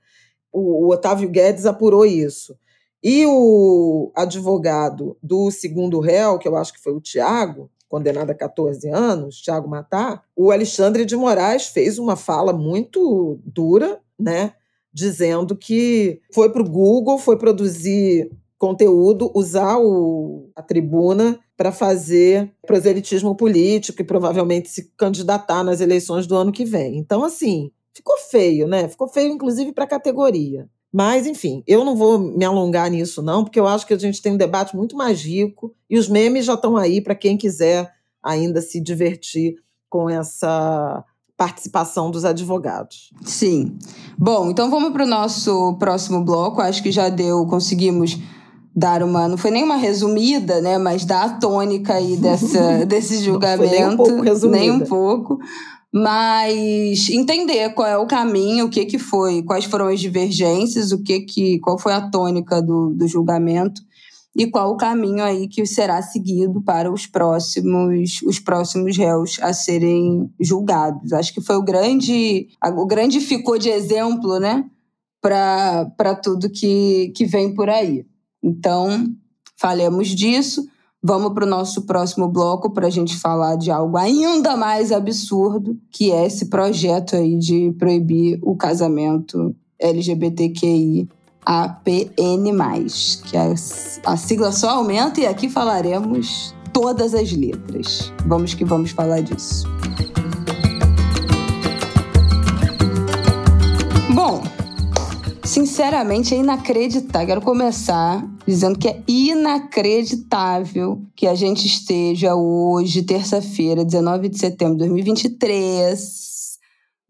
O, 0.53 0.85
o 0.85 0.93
Otávio 0.93 1.27
Guedes 1.27 1.65
apurou 1.65 2.05
isso. 2.05 2.57
E 3.03 3.25
o 3.25 4.09
advogado 4.15 5.17
do 5.21 5.51
segundo 5.51 5.99
réu, 5.99 6.39
que 6.39 6.47
eu 6.47 6.55
acho 6.55 6.71
que 6.71 6.81
foi 6.81 6.93
o 6.93 7.01
Tiago, 7.01 7.69
condenado 7.89 8.29
a 8.29 8.33
14 8.33 8.87
anos, 8.87 9.41
Tiago 9.41 9.67
Matar, 9.67 10.23
o 10.33 10.49
Alexandre 10.49 11.03
de 11.03 11.17
Moraes 11.17 11.65
fez 11.65 11.99
uma 11.99 12.15
fala 12.15 12.53
muito 12.53 13.37
dura, 13.43 13.99
né? 14.17 14.53
Dizendo 14.93 15.55
que 15.55 16.19
foi 16.33 16.51
para 16.51 16.61
o 16.61 16.69
Google, 16.69 17.17
foi 17.17 17.37
produzir 17.37 18.29
conteúdo, 18.57 19.31
usar 19.33 19.77
o, 19.79 20.49
a 20.55 20.61
tribuna 20.61 21.39
para 21.57 21.71
fazer 21.71 22.53
proselitismo 22.65 23.35
político 23.35 24.01
e 24.01 24.05
provavelmente 24.05 24.69
se 24.69 24.91
candidatar 24.95 25.63
nas 25.63 25.81
eleições 25.81 26.27
do 26.27 26.35
ano 26.35 26.51
que 26.51 26.63
vem. 26.63 26.97
Então, 26.97 27.23
assim, 27.23 27.71
ficou 27.93 28.17
feio, 28.17 28.67
né? 28.67 28.87
Ficou 28.87 29.07
feio, 29.07 29.33
inclusive, 29.33 29.71
para 29.71 29.85
a 29.85 29.87
categoria. 29.87 30.69
Mas, 30.93 31.25
enfim, 31.25 31.63
eu 31.65 31.85
não 31.85 31.95
vou 31.95 32.19
me 32.19 32.43
alongar 32.43 32.91
nisso, 32.91 33.21
não, 33.21 33.43
porque 33.43 33.59
eu 33.59 33.67
acho 33.67 33.87
que 33.87 33.93
a 33.93 33.97
gente 33.97 34.21
tem 34.21 34.33
um 34.33 34.37
debate 34.37 34.75
muito 34.75 34.95
mais 34.95 35.21
rico 35.23 35.73
e 35.89 35.97
os 35.97 36.09
memes 36.09 36.45
já 36.45 36.53
estão 36.53 36.75
aí 36.75 37.01
para 37.01 37.15
quem 37.15 37.37
quiser 37.37 37.91
ainda 38.21 38.61
se 38.61 38.81
divertir 38.81 39.55
com 39.89 40.09
essa 40.09 41.03
participação 41.41 42.11
dos 42.11 42.23
advogados. 42.23 43.09
Sim. 43.23 43.75
Bom, 44.15 44.51
então 44.51 44.69
vamos 44.69 44.91
para 44.91 45.05
o 45.05 45.07
nosso 45.07 45.75
próximo 45.79 46.23
bloco. 46.23 46.61
Acho 46.61 46.83
que 46.83 46.91
já 46.91 47.09
deu, 47.09 47.47
conseguimos 47.47 48.15
dar 48.75 49.01
uma, 49.01 49.27
não 49.27 49.39
foi 49.39 49.49
nem 49.49 49.63
uma 49.63 49.75
resumida, 49.75 50.61
né, 50.61 50.77
mas 50.77 51.03
dar 51.03 51.23
a 51.23 51.29
tônica 51.39 51.95
aí 51.95 52.15
dessa, 52.15 52.85
desse 52.85 53.23
julgamento. 53.23 53.71
nem 53.71 53.87
um 53.87 53.97
pouco 53.97 54.21
resumida. 54.21 54.59
Nem 54.59 54.71
um 54.71 54.81
pouco 54.81 55.39
mas 55.93 57.09
entender 57.09 57.73
qual 57.73 57.85
é 57.85 57.97
o 57.97 58.07
caminho, 58.07 58.67
o 58.67 58.69
que 58.69 58.85
que 58.85 58.97
foi, 58.97 59.41
quais 59.41 59.65
foram 59.65 59.87
as 59.87 59.99
divergências, 59.99 60.93
o 60.93 61.03
que 61.03 61.19
que, 61.19 61.59
qual 61.59 61.77
foi 61.77 61.91
a 61.91 62.09
tônica 62.09 62.61
do, 62.61 62.93
do 62.93 63.05
julgamento 63.09 63.81
e 64.35 64.49
qual 64.49 64.71
o 64.71 64.77
caminho 64.77 65.23
aí 65.23 65.47
que 65.47 65.65
será 65.65 66.01
seguido 66.01 66.61
para 66.61 66.91
os 66.91 67.05
próximos 67.05 68.21
os 68.23 68.39
próximos 68.39 68.97
réus 68.97 69.37
a 69.41 69.53
serem 69.53 70.31
julgados. 70.39 71.11
Acho 71.13 71.33
que 71.33 71.41
foi 71.41 71.55
o 71.55 71.63
grande 71.63 72.47
o 72.63 72.85
grande 72.85 73.19
ficou 73.19 73.57
de 73.57 73.69
exemplo, 73.69 74.39
né, 74.39 74.65
para 75.21 76.15
tudo 76.21 76.49
que, 76.49 77.11
que 77.15 77.25
vem 77.25 77.53
por 77.53 77.69
aí. 77.69 78.05
Então, 78.43 79.05
falemos 79.57 80.07
disso. 80.09 80.65
Vamos 81.03 81.33
para 81.33 81.45
o 81.45 81.49
nosso 81.49 81.81
próximo 81.87 82.27
bloco 82.27 82.71
para 82.71 82.85
a 82.85 82.89
gente 82.89 83.17
falar 83.17 83.55
de 83.55 83.71
algo 83.71 83.97
ainda 83.97 84.55
mais 84.55 84.91
absurdo, 84.91 85.75
que 85.91 86.11
é 86.11 86.27
esse 86.27 86.45
projeto 86.45 87.15
aí 87.15 87.37
de 87.37 87.71
proibir 87.77 88.39
o 88.43 88.55
casamento 88.55 89.55
LGBTQI 89.79 91.09
APN+, 91.45 92.07
que 93.25 93.37
a, 93.37 93.53
a 94.05 94.17
sigla 94.17 94.51
só 94.51 94.69
aumenta 94.71 95.21
e 95.21 95.25
aqui 95.25 95.49
falaremos 95.49 96.55
todas 96.71 97.13
as 97.13 97.31
letras. 97.31 98.11
Vamos 98.25 98.53
que 98.53 98.63
vamos 98.63 98.91
falar 98.91 99.21
disso. 99.21 99.67
Bom, 104.13 104.43
Sinceramente, 105.51 106.33
é 106.33 106.37
inacreditável. 106.37 107.27
Quero 107.27 107.41
começar 107.41 108.25
dizendo 108.47 108.79
que 108.79 108.87
é 108.87 109.03
inacreditável 109.05 111.01
que 111.13 111.27
a 111.27 111.35
gente 111.35 111.67
esteja 111.67 112.35
hoje, 112.35 113.03
terça-feira, 113.03 113.83
19 113.83 114.29
de 114.29 114.39
setembro 114.39 114.75
de 114.75 114.79
2023, 114.87 116.57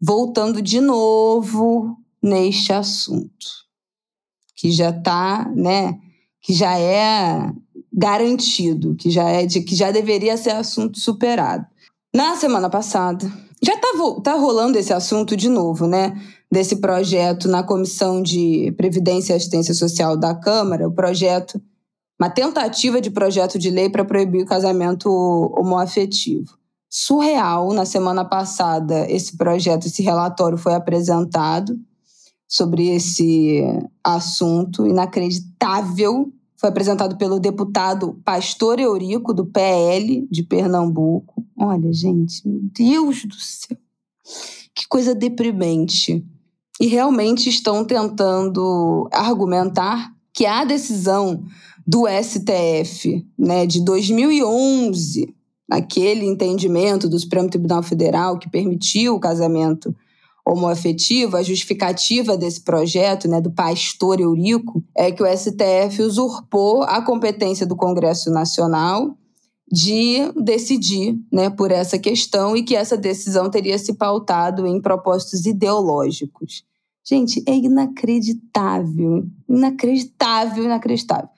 voltando 0.00 0.60
de 0.60 0.80
novo 0.80 1.96
neste 2.20 2.72
assunto. 2.72 3.62
Que 4.62 4.70
já 4.70 4.90
está, 4.90 5.50
né? 5.56 5.98
Que 6.40 6.54
já 6.54 6.78
é 6.78 7.52
garantido, 7.92 8.94
que 8.94 9.10
já 9.10 9.28
é 9.28 9.44
de 9.44 9.60
que 9.62 9.74
já 9.74 9.90
deveria 9.90 10.36
ser 10.36 10.50
assunto 10.50 11.00
superado. 11.00 11.66
Na 12.14 12.36
semana 12.36 12.70
passada, 12.70 13.30
já 13.60 13.74
está 13.74 13.88
tá 14.22 14.34
rolando 14.34 14.78
esse 14.78 14.92
assunto 14.92 15.36
de 15.36 15.48
novo, 15.48 15.88
né? 15.88 16.14
desse 16.52 16.76
projeto 16.76 17.48
na 17.48 17.62
Comissão 17.62 18.20
de 18.22 18.74
Previdência 18.76 19.32
e 19.32 19.36
Assistência 19.36 19.72
Social 19.72 20.18
da 20.18 20.34
Câmara, 20.34 20.86
o 20.86 20.92
projeto, 20.92 21.58
uma 22.20 22.28
tentativa 22.28 23.00
de 23.00 23.10
projeto 23.10 23.58
de 23.58 23.70
lei 23.70 23.88
para 23.88 24.04
proibir 24.04 24.42
o 24.42 24.46
casamento 24.46 25.08
homoafetivo. 25.56 26.58
Surreal, 26.90 27.72
na 27.72 27.86
semana 27.86 28.22
passada, 28.22 29.10
esse 29.10 29.34
projeto, 29.34 29.86
esse 29.86 30.02
relatório 30.02 30.58
foi 30.58 30.74
apresentado 30.74 31.74
sobre 32.52 32.88
esse 32.88 33.62
assunto 34.04 34.86
inacreditável. 34.86 36.30
Foi 36.54 36.68
apresentado 36.68 37.16
pelo 37.16 37.40
deputado 37.40 38.20
Pastor 38.22 38.78
Eurico, 38.78 39.32
do 39.32 39.46
PL 39.46 40.28
de 40.30 40.42
Pernambuco. 40.42 41.42
Olha, 41.58 41.90
gente, 41.90 42.46
meu 42.46 42.60
Deus 42.62 43.24
do 43.24 43.36
céu. 43.36 43.78
Que 44.74 44.86
coisa 44.86 45.14
deprimente 45.14 46.22
e 46.78 46.88
realmente 46.88 47.48
estão 47.48 47.86
tentando 47.86 49.08
argumentar 49.10 50.12
que 50.34 50.44
a 50.44 50.62
decisão 50.62 51.44
do 51.86 52.04
STF 52.06 53.26
né, 53.38 53.64
de 53.66 53.82
2011, 53.82 55.34
aquele 55.70 56.26
entendimento 56.26 57.08
do 57.08 57.18
Supremo 57.18 57.48
Tribunal 57.48 57.82
Federal 57.82 58.38
que 58.38 58.50
permitiu 58.50 59.14
o 59.14 59.20
casamento 59.20 59.94
homoafetivo, 60.46 61.36
a 61.36 61.42
justificativa 61.42 62.36
desse 62.36 62.62
projeto, 62.62 63.28
né, 63.28 63.40
do 63.40 63.50
pastor 63.50 64.20
Eurico, 64.20 64.82
é 64.96 65.10
que 65.12 65.22
o 65.22 65.26
STF 65.26 66.02
usurpou 66.02 66.82
a 66.82 67.00
competência 67.02 67.64
do 67.64 67.76
Congresso 67.76 68.30
Nacional 68.30 69.16
de 69.70 70.30
decidir 70.36 71.18
né, 71.32 71.48
por 71.48 71.70
essa 71.70 71.98
questão 71.98 72.56
e 72.56 72.62
que 72.62 72.76
essa 72.76 72.96
decisão 72.96 73.48
teria 73.48 73.78
se 73.78 73.94
pautado 73.94 74.66
em 74.66 74.80
propósitos 74.80 75.46
ideológicos. 75.46 76.64
Gente, 77.04 77.42
é 77.48 77.54
inacreditável. 77.54 79.24
Inacreditável, 79.48 80.64
inacreditável. 80.64 81.28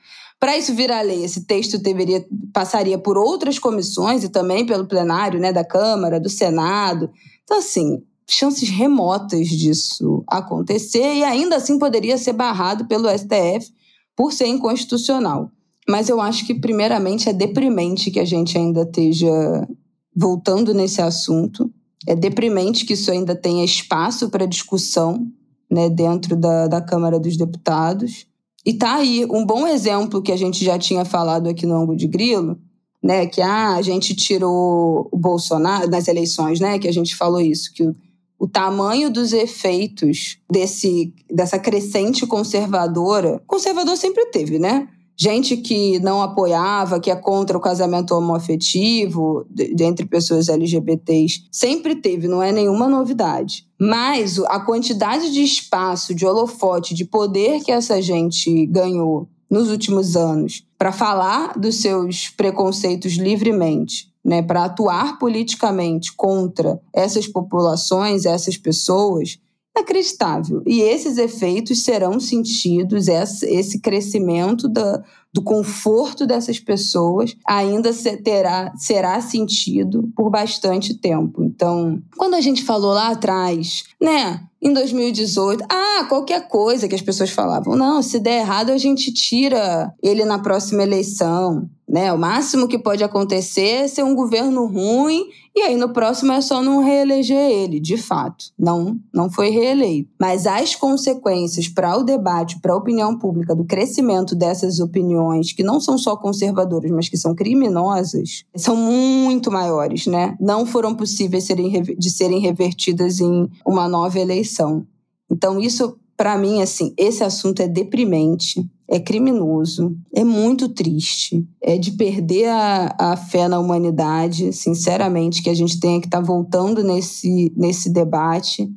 Para 0.40 0.58
isso 0.58 0.74
virar 0.74 1.00
lei, 1.02 1.24
esse 1.24 1.46
texto 1.46 1.78
deveria 1.78 2.26
passaria 2.52 2.98
por 2.98 3.16
outras 3.16 3.58
comissões 3.58 4.24
e 4.24 4.28
também 4.28 4.66
pelo 4.66 4.86
plenário 4.86 5.40
né, 5.40 5.52
da 5.52 5.64
Câmara, 5.64 6.20
do 6.20 6.28
Senado. 6.28 7.10
Então, 7.44 7.58
assim, 7.58 8.02
chances 8.26 8.68
remotas 8.68 9.48
disso 9.48 10.24
acontecer 10.26 11.14
e 11.14 11.24
ainda 11.24 11.56
assim 11.56 11.78
poderia 11.78 12.16
ser 12.16 12.32
barrado 12.32 12.86
pelo 12.86 13.08
STF 13.08 13.72
por 14.16 14.32
ser 14.32 14.46
inconstitucional. 14.46 15.50
Mas 15.88 16.08
eu 16.08 16.20
acho 16.20 16.46
que, 16.46 16.54
primeiramente, 16.54 17.28
é 17.28 17.32
deprimente 17.32 18.10
que 18.10 18.18
a 18.18 18.24
gente 18.24 18.56
ainda 18.56 18.82
esteja 18.82 19.68
voltando 20.14 20.72
nesse 20.72 21.02
assunto. 21.02 21.70
É 22.06 22.14
deprimente 22.14 22.86
que 22.86 22.94
isso 22.94 23.10
ainda 23.10 23.34
tenha 23.34 23.64
espaço 23.64 24.30
para 24.30 24.46
discussão 24.46 25.26
né, 25.70 25.90
dentro 25.90 26.36
da, 26.36 26.68
da 26.68 26.80
Câmara 26.80 27.18
dos 27.18 27.36
Deputados. 27.36 28.26
E 28.64 28.72
tá 28.72 28.94
aí 28.94 29.26
um 29.30 29.44
bom 29.44 29.66
exemplo 29.66 30.22
que 30.22 30.32
a 30.32 30.36
gente 30.36 30.64
já 30.64 30.78
tinha 30.78 31.04
falado 31.04 31.48
aqui 31.48 31.66
no 31.66 31.74
ângulo 31.74 31.96
de 31.96 32.06
grilo, 32.06 32.58
né, 33.02 33.26
que 33.26 33.42
ah, 33.42 33.74
a 33.74 33.82
gente 33.82 34.14
tirou 34.14 35.08
o 35.12 35.18
Bolsonaro 35.18 35.90
nas 35.90 36.08
eleições, 36.08 36.60
né, 36.60 36.78
que 36.78 36.88
a 36.88 36.92
gente 36.92 37.14
falou 37.14 37.40
isso, 37.40 37.70
que 37.74 37.82
o, 37.82 37.94
o 38.38 38.48
tamanho 38.48 39.10
dos 39.10 39.32
efeitos 39.32 40.38
desse 40.50 41.12
dessa 41.30 41.58
crescente 41.58 42.26
conservadora, 42.26 43.42
conservador 43.46 43.96
sempre 43.96 44.26
teve, 44.26 44.58
né? 44.58 44.88
gente 45.16 45.56
que 45.56 45.98
não 46.00 46.20
apoiava, 46.20 47.00
que 47.00 47.10
é 47.10 47.16
contra 47.16 47.56
o 47.56 47.60
casamento 47.60 48.14
homoafetivo 48.14 49.46
entre 49.80 50.06
pessoas 50.06 50.48
LGBTs, 50.48 51.44
sempre 51.50 51.96
teve, 51.96 52.26
não 52.26 52.42
é 52.42 52.52
nenhuma 52.52 52.88
novidade. 52.88 53.66
Mas 53.80 54.38
a 54.38 54.60
quantidade 54.60 55.32
de 55.32 55.42
espaço, 55.42 56.14
de 56.14 56.26
holofote, 56.26 56.94
de 56.94 57.04
poder 57.04 57.62
que 57.62 57.70
essa 57.70 58.00
gente 58.02 58.66
ganhou 58.66 59.28
nos 59.48 59.70
últimos 59.70 60.16
anos 60.16 60.64
para 60.76 60.90
falar 60.90 61.58
dos 61.58 61.76
seus 61.76 62.28
preconceitos 62.30 63.12
livremente, 63.12 64.12
né, 64.24 64.42
para 64.42 64.64
atuar 64.64 65.18
politicamente 65.18 66.14
contra 66.14 66.80
essas 66.92 67.26
populações, 67.26 68.24
essas 68.24 68.56
pessoas, 68.56 69.38
inacreditável. 69.76 70.62
E 70.64 70.80
esses 70.80 71.18
efeitos 71.18 71.84
serão 71.84 72.18
sentidos, 72.18 73.08
esse 73.08 73.80
crescimento 73.80 74.68
da, 74.68 75.04
do 75.34 75.42
conforto 75.42 76.24
dessas 76.24 76.60
pessoas 76.60 77.36
ainda 77.44 77.90
terá, 78.22 78.72
será 78.76 79.20
sentido 79.20 80.08
por 80.14 80.30
bastante 80.30 80.94
tempo. 80.94 81.42
Então, 81.42 82.00
quando 82.16 82.34
a 82.34 82.40
gente 82.40 82.62
falou 82.62 82.92
lá 82.92 83.08
atrás, 83.08 83.82
né, 84.00 84.44
em 84.62 84.72
2018, 84.72 85.64
ah, 85.68 86.06
qualquer 86.08 86.46
coisa 86.46 86.86
que 86.86 86.94
as 86.94 87.02
pessoas 87.02 87.30
falavam, 87.30 87.74
não, 87.74 88.00
se 88.00 88.20
der 88.20 88.42
errado 88.42 88.70
a 88.70 88.78
gente 88.78 89.12
tira 89.12 89.92
ele 90.00 90.24
na 90.24 90.38
próxima 90.38 90.84
eleição. 90.84 91.68
Né? 91.86 92.12
O 92.12 92.18
máximo 92.18 92.68
que 92.68 92.78
pode 92.78 93.02
acontecer 93.02 93.84
é 93.84 93.88
ser 93.88 94.04
um 94.04 94.14
governo 94.14 94.66
ruim 94.66 95.26
e 95.56 95.62
aí 95.62 95.76
no 95.76 95.92
próximo 95.92 96.32
é 96.32 96.40
só 96.40 96.60
não 96.60 96.82
reeleger 96.82 97.50
ele, 97.50 97.78
de 97.78 97.96
fato. 97.96 98.46
Não, 98.58 98.98
não 99.12 99.30
foi 99.30 99.50
reeleito. 99.50 100.10
Mas 100.20 100.46
as 100.46 100.74
consequências 100.74 101.68
para 101.68 101.96
o 101.96 102.02
debate, 102.02 102.60
para 102.60 102.72
a 102.72 102.76
opinião 102.76 103.16
pública 103.16 103.54
do 103.54 103.64
crescimento 103.64 104.34
dessas 104.34 104.80
opiniões 104.80 105.52
que 105.52 105.62
não 105.62 105.80
são 105.80 105.96
só 105.96 106.16
conservadoras, 106.16 106.90
mas 106.90 107.08
que 107.08 107.16
são 107.16 107.36
criminosas, 107.36 108.44
são 108.56 108.74
muito 108.74 109.50
maiores, 109.50 110.06
né? 110.08 110.36
Não 110.40 110.66
foram 110.66 110.92
possíveis 110.94 111.44
serem, 111.44 111.70
de 111.82 112.10
serem 112.10 112.40
revertidas 112.40 113.20
em 113.20 113.48
uma 113.64 113.88
nova 113.88 114.18
eleição. 114.18 114.84
Então 115.30 115.60
isso 115.60 115.96
para 116.16 116.38
mim, 116.38 116.62
assim, 116.62 116.94
esse 116.96 117.24
assunto 117.24 117.60
é 117.60 117.68
deprimente, 117.68 118.64
é 118.88 119.00
criminoso, 119.00 119.96
é 120.14 120.22
muito 120.22 120.68
triste, 120.68 121.46
é 121.60 121.76
de 121.76 121.92
perder 121.92 122.48
a, 122.48 122.94
a 122.98 123.16
fé 123.16 123.48
na 123.48 123.58
humanidade, 123.58 124.52
sinceramente, 124.52 125.42
que 125.42 125.50
a 125.50 125.54
gente 125.54 125.80
tenha 125.80 126.00
que 126.00 126.06
estar 126.06 126.20
tá 126.20 126.24
voltando 126.24 126.82
nesse, 126.84 127.52
nesse 127.56 127.90
debate. 127.90 128.70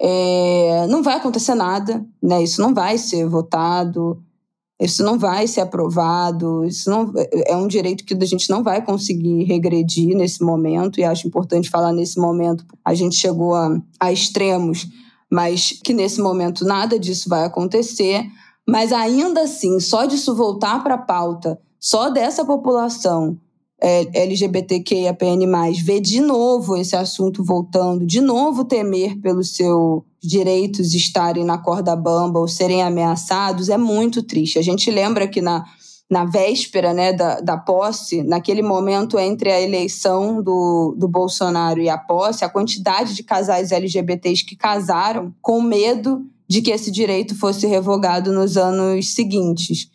É, 0.00 0.86
não 0.88 1.02
vai 1.02 1.16
acontecer 1.16 1.54
nada, 1.54 2.04
né? 2.22 2.42
Isso 2.42 2.60
não 2.60 2.72
vai 2.72 2.96
ser 2.98 3.28
votado, 3.28 4.22
isso 4.80 5.04
não 5.04 5.18
vai 5.18 5.46
ser 5.46 5.60
aprovado, 5.60 6.64
isso 6.64 6.90
não 6.90 7.12
é 7.46 7.54
um 7.54 7.68
direito 7.68 8.04
que 8.04 8.14
a 8.14 8.26
gente 8.26 8.50
não 8.50 8.62
vai 8.62 8.84
conseguir 8.84 9.44
regredir 9.44 10.16
nesse 10.16 10.42
momento, 10.42 10.98
e 10.98 11.04
acho 11.04 11.28
importante 11.28 11.70
falar 11.70 11.92
nesse 11.92 12.18
momento. 12.18 12.64
A 12.84 12.94
gente 12.94 13.14
chegou 13.14 13.54
a, 13.54 13.80
a 14.00 14.12
extremos 14.12 14.88
mas 15.32 15.72
que 15.82 15.94
nesse 15.94 16.20
momento 16.20 16.62
nada 16.62 16.98
disso 16.98 17.26
vai 17.26 17.44
acontecer. 17.44 18.26
Mas 18.68 18.92
ainda 18.92 19.44
assim, 19.44 19.80
só 19.80 20.04
disso 20.04 20.34
voltar 20.34 20.82
para 20.82 20.94
a 20.96 20.98
pauta, 20.98 21.58
só 21.80 22.10
dessa 22.10 22.44
população 22.44 23.38
é, 23.80 24.24
LGBTQIAPN+, 24.24 25.46
ver 25.82 26.00
de 26.00 26.20
novo 26.20 26.76
esse 26.76 26.94
assunto 26.94 27.42
voltando, 27.42 28.04
de 28.04 28.20
novo 28.20 28.62
temer 28.62 29.18
pelos 29.20 29.56
seus 29.56 30.02
direitos 30.22 30.92
estarem 30.92 31.44
na 31.44 31.56
corda 31.56 31.96
bamba 31.96 32.38
ou 32.38 32.46
serem 32.46 32.82
ameaçados, 32.82 33.70
é 33.70 33.78
muito 33.78 34.22
triste. 34.22 34.58
A 34.58 34.62
gente 34.62 34.90
lembra 34.90 35.26
que 35.26 35.40
na 35.40 35.64
na 36.12 36.26
véspera 36.26 36.92
né, 36.92 37.10
da, 37.10 37.40
da 37.40 37.56
posse, 37.56 38.22
naquele 38.22 38.60
momento 38.60 39.18
entre 39.18 39.50
a 39.50 39.58
eleição 39.58 40.42
do, 40.42 40.94
do 40.94 41.08
Bolsonaro 41.08 41.80
e 41.80 41.88
a 41.88 41.96
posse, 41.96 42.44
a 42.44 42.50
quantidade 42.50 43.14
de 43.14 43.22
casais 43.22 43.72
LGBTs 43.72 44.44
que 44.44 44.54
casaram 44.54 45.34
com 45.40 45.62
medo 45.62 46.22
de 46.46 46.60
que 46.60 46.70
esse 46.70 46.90
direito 46.90 47.34
fosse 47.34 47.66
revogado 47.66 48.30
nos 48.30 48.58
anos 48.58 49.14
seguintes. 49.14 49.88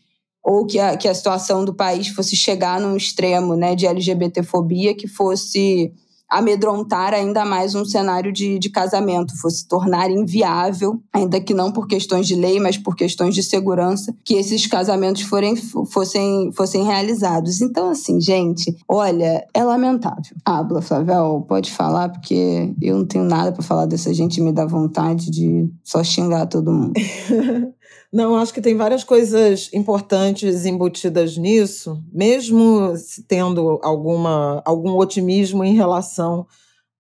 Ou 0.44 0.66
que 0.66 0.80
a, 0.80 0.98
que 0.98 1.08
a 1.08 1.14
situação 1.14 1.64
do 1.64 1.76
país 1.76 2.08
fosse 2.08 2.36
chegar 2.36 2.82
num 2.82 2.98
extremo 2.98 3.56
né, 3.56 3.76
de 3.76 3.86
LGBTfobia 3.86 4.96
que 4.96 5.08
fosse 5.08 5.94
amedrontar 6.30 7.14
ainda 7.14 7.46
mais 7.46 7.76
um 7.76 7.86
cenário 7.86 8.32
de, 8.32 8.60
de 8.60 8.70
casamento, 8.70 9.38
fosse 9.40 9.68
tornar 9.68 10.12
inviável, 10.12 11.02
ainda 11.14 11.40
que 11.40 11.54
não 11.54 11.72
por 11.72 11.88
questões 11.88 12.28
de 12.28 12.36
lei, 12.36 12.60
mas 12.60 12.78
por 12.78 12.96
questões 12.96 13.34
de 13.34 13.44
segurança, 13.44 14.14
que 14.24 14.36
esses 14.36 14.68
casamentos 14.68 15.22
forem, 15.24 15.56
fossem, 15.56 16.52
fossem 16.54 16.84
realizados. 16.84 17.62
Então, 17.62 17.90
assim, 17.90 18.20
gente, 18.20 18.76
olha, 18.88 19.46
é 19.54 19.64
lamentável. 19.64 20.36
Habla, 20.46 20.82
Flavel, 20.82 21.46
pode 21.48 21.72
falar, 21.72 22.10
porque 22.10 22.74
eu 22.82 22.98
não 22.98 23.06
tenho 23.06 23.24
nada 23.24 23.52
para 23.52 23.64
falar 23.64 23.86
dessa 23.86 24.14
gente, 24.14 24.42
me 24.42 24.52
dá 24.52 24.66
vontade 24.66 25.32
de 25.32 25.70
só 25.84 26.04
xingar 26.04 26.46
todo 26.48 26.72
mundo. 26.72 26.94
Não, 28.12 28.38
acho 28.38 28.54
que 28.54 28.62
tem 28.62 28.76
várias 28.76 29.04
coisas 29.04 29.70
importantes 29.74 30.66
embutidas 30.66 31.38
nisso, 31.38 32.02
mesmo 32.12 32.94
tendo 33.28 33.80
alguma, 33.84 34.62
algum 34.66 34.96
otimismo 34.96 35.64
em 35.64 35.76
relação 35.76 36.48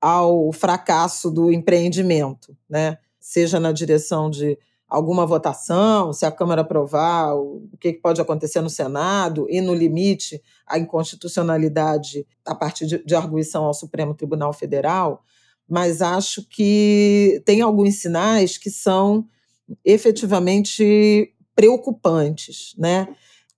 ao 0.01 0.51
fracasso 0.51 1.31
do 1.31 1.51
empreendimento, 1.51 2.55
né? 2.69 2.97
seja 3.19 3.59
na 3.59 3.71
direção 3.71 4.29
de 4.29 4.57
alguma 4.87 5.25
votação, 5.25 6.13
se 6.13 6.25
a 6.25 6.31
Câmara 6.31 6.61
aprovar, 6.61 7.35
o 7.35 7.69
que 7.79 7.91
pode 7.93 8.21
acontecer 8.21 8.61
no 8.61 8.69
Senado, 8.69 9.45
e, 9.49 9.59
no 9.59 9.73
limite, 9.73 10.41
a 10.65 10.79
inconstitucionalidade 10.79 12.25
a 12.45 12.55
partir 12.55 12.85
de, 12.85 13.03
de 13.03 13.15
arguição 13.15 13.65
ao 13.65 13.73
Supremo 13.73 14.13
Tribunal 14.13 14.53
Federal, 14.53 15.23
mas 15.67 16.01
acho 16.01 16.47
que 16.47 17.41
tem 17.45 17.61
alguns 17.61 17.95
sinais 17.95 18.57
que 18.57 18.69
são 18.69 19.27
efetivamente 19.83 21.33
preocupantes, 21.55 22.73
né? 22.77 23.07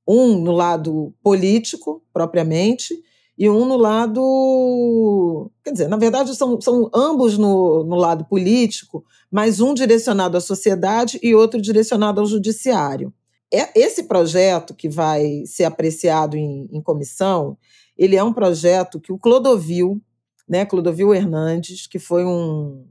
Um 0.08 0.40
no 0.40 0.52
lado 0.52 1.14
político, 1.22 2.04
propriamente, 2.12 2.96
e 3.38 3.50
um 3.50 3.66
no 3.66 3.78
lado. 3.78 5.52
Quer 5.64 5.72
dizer, 5.72 5.88
na 5.88 5.98
verdade, 5.98 6.36
são, 6.36 6.60
são 6.60 6.90
ambos 6.94 7.38
no, 7.38 7.84
no 7.84 7.96
lado 7.96 8.26
político, 8.26 9.06
mas 9.32 9.60
um 9.60 9.74
direcionado 9.74 10.36
à 10.36 10.42
sociedade 10.42 11.20
e 11.24 11.34
outro 11.34 11.62
direcionado 11.62 12.20
ao 12.20 12.26
judiciário. 12.26 13.14
É, 13.52 13.80
esse 13.80 14.04
projeto 14.04 14.76
que 14.76 14.90
vai 14.90 15.44
ser 15.46 15.64
apreciado 15.64 16.36
em, 16.36 16.68
em 16.72 16.82
comissão, 16.82 17.58
ele 17.98 18.16
é 18.16 18.24
um 18.24 18.34
projeto 18.34 19.00
que 19.00 19.12
o 19.12 19.18
Clodovil, 19.18 20.02
né, 20.48 20.66
Clodovil 20.66 21.14
Hernandes, 21.14 21.88
que 21.88 21.98
foi 21.98 22.26
um 22.26 22.86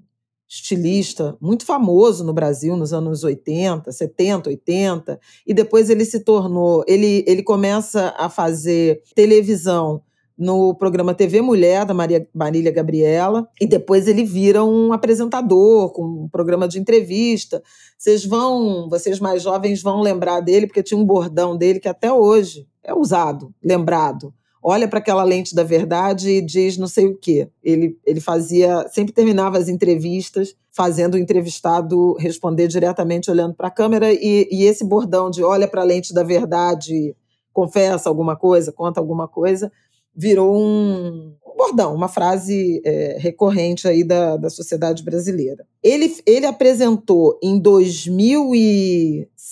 estilista 0.49 1.36
muito 1.40 1.66
famoso 1.66 2.24
no 2.24 2.32
Brasil 2.32 2.76
nos 2.76 2.92
anos 2.92 3.22
80, 3.22 3.92
70, 3.92 4.49
80, 4.49 5.20
e 5.46 5.53
depois 5.53 5.90
ele 5.90 6.05
se 6.05 6.20
tornou, 6.20 6.82
ele, 6.88 7.22
ele 7.26 7.42
começa 7.42 8.14
a 8.16 8.30
fazer 8.30 9.03
televisão 9.14 10.03
no 10.38 10.72
programa 10.72 11.14
TV 11.14 11.42
Mulher, 11.42 11.84
da 11.84 11.92
Maria, 11.92 12.26
Marília 12.32 12.70
Gabriela, 12.70 13.49
e 13.61 13.66
depois 13.66 14.07
ele 14.07 14.24
vira 14.24 14.62
um 14.64 14.92
apresentador 14.92 15.92
com 15.92 16.05
um 16.05 16.28
programa 16.28 16.68
de 16.68 16.78
entrevista. 16.78 17.61
Vocês 17.99 18.24
vão, 18.24 18.88
vocês 18.88 19.18
mais 19.18 19.42
jovens 19.42 19.82
vão 19.82 20.01
lembrar 20.01 20.40
dele, 20.40 20.68
porque 20.68 20.82
tinha 20.82 20.99
um 20.99 21.05
bordão 21.05 21.57
dele 21.57 21.80
que 21.80 21.88
até 21.88 22.12
hoje 22.12 22.68
é 22.84 22.94
usado, 22.94 23.53
lembrado 23.62 24.32
olha 24.63 24.89
para 24.89 24.99
aquela 24.99 25.23
lente 25.23 25.55
da 25.55 25.63
verdade 25.63 26.31
e 26.31 26.41
diz 26.41 26.77
não 26.77 26.89
sei 26.89 27.07
o 27.07 27.17
quê. 27.17 27.49
Ele, 27.63 27.99
ele 28.05 28.21
fazia, 28.21 28.87
sempre 28.89 29.13
terminava 29.13 29.59
as 29.59 29.69
entrevistas 29.69 30.55
fazendo 30.71 31.15
o 31.15 31.19
entrevistado 31.19 32.15
responder 32.15 32.69
diretamente 32.69 33.31
olhando 33.31 33.55
para 33.55 33.69
a 33.69 33.71
câmera 33.71 34.13
e, 34.13 34.49
e 34.51 34.65
esse 34.65 34.85
bordão 34.85 35.29
de 35.31 35.43
olha 35.43 35.67
para 35.67 35.83
a 35.83 35.85
lente 35.85 36.15
da 36.15 36.23
verdade, 36.23 37.17
confessa 37.53 38.09
alguma 38.09 38.37
coisa, 38.37 38.71
conta 38.71 39.01
alguma 39.01 39.27
coisa, 39.27 39.73
virou 40.15 40.57
um, 40.57 41.35
bordão, 41.59 41.93
uma 41.93 42.09
frase 42.09 42.81
é, 42.85 43.17
recorrente 43.19 43.89
aí 43.89 44.05
da, 44.05 44.37
da 44.37 44.49
sociedade 44.49 45.03
brasileira. 45.03 45.67
Ele, 45.83 46.15
ele 46.25 46.47
apresentou 46.47 47.37
em 47.43 47.59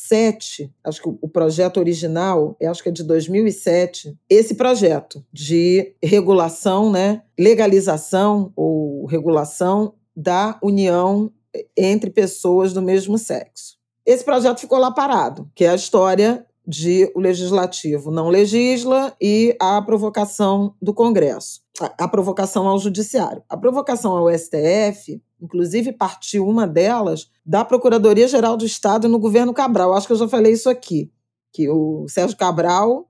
2007, 0.08 0.72
acho 0.84 1.02
que 1.02 1.08
o 1.08 1.28
projeto 1.28 1.78
original, 1.78 2.56
acho 2.62 2.82
que 2.82 2.88
é 2.88 2.92
de 2.92 3.02
2007, 3.02 4.16
esse 4.28 4.54
projeto 4.54 5.24
de 5.32 5.94
regulação, 6.02 6.90
né, 6.90 7.22
legalização 7.38 8.52
ou 8.54 9.04
regulação 9.06 9.94
da 10.16 10.58
união 10.62 11.30
entre 11.76 12.10
pessoas 12.10 12.72
do 12.72 12.82
mesmo 12.82 13.18
sexo. 13.18 13.76
Esse 14.04 14.24
projeto 14.24 14.60
ficou 14.60 14.78
lá 14.78 14.90
parado, 14.90 15.50
que 15.54 15.64
é 15.64 15.70
a 15.70 15.74
história 15.74 16.46
de 16.66 17.10
o 17.14 17.20
legislativo 17.20 18.10
não 18.10 18.28
legisla 18.28 19.14
e 19.20 19.56
a 19.60 19.80
provocação 19.80 20.74
do 20.82 20.92
Congresso, 20.92 21.60
a, 21.80 22.04
a 22.04 22.08
provocação 22.08 22.66
ao 22.66 22.78
judiciário. 22.78 23.42
A 23.48 23.56
provocação 23.56 24.16
ao 24.16 24.28
STF, 24.36 25.22
inclusive 25.40 25.92
partiu 25.92 26.46
uma 26.46 26.66
delas 26.66 27.30
da 27.44 27.64
Procuradoria-Geral 27.64 28.56
do 28.56 28.64
Estado 28.64 29.08
no 29.08 29.18
governo 29.18 29.52
Cabral. 29.52 29.92
Acho 29.92 30.06
que 30.06 30.12
eu 30.12 30.18
já 30.18 30.28
falei 30.28 30.52
isso 30.52 30.68
aqui, 30.68 31.10
que 31.52 31.68
o 31.68 32.06
Sérgio 32.08 32.36
Cabral 32.36 33.08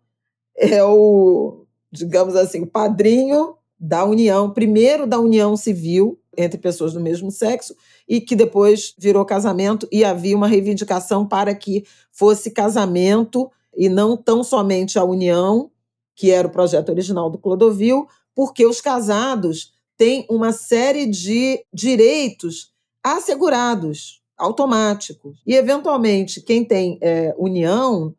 é 0.57 0.83
o, 0.83 1.65
digamos 1.93 2.35
assim, 2.35 2.63
o 2.63 2.67
padrinho 2.67 3.57
da 3.79 4.05
união, 4.05 4.51
primeiro 4.51 5.07
da 5.07 5.19
união 5.19 5.57
civil 5.57 6.19
entre 6.37 6.59
pessoas 6.59 6.93
do 6.93 7.01
mesmo 7.01 7.31
sexo, 7.31 7.75
e 8.07 8.21
que 8.21 8.37
depois 8.37 8.95
virou 8.99 9.25
casamento, 9.25 9.89
e 9.91 10.05
havia 10.05 10.37
uma 10.37 10.47
reivindicação 10.47 11.27
para 11.27 11.55
que 11.55 11.85
fosse 12.13 12.51
casamento 12.51 13.51
e 13.75 13.89
não 13.89 14.17
tão 14.17 14.45
somente 14.45 14.99
a 14.99 15.05
união, 15.05 15.71
que 16.15 16.31
era 16.31 16.47
o 16.47 16.51
projeto 16.51 16.91
original 16.91 17.31
do 17.31 17.39
Clodovil, 17.39 18.07
porque 18.35 18.67
os 18.67 18.83
casados 18.83 19.73
têm 19.97 20.27
uma 20.31 20.53
série 20.53 21.07
de 21.07 21.65
direitos 21.73 22.73
assegurados, 23.03 24.21
automáticos. 24.37 25.39
E, 25.47 25.55
eventualmente, 25.55 26.41
quem 26.43 26.65
tem 26.65 26.99
é, 27.01 27.35
união 27.39 28.15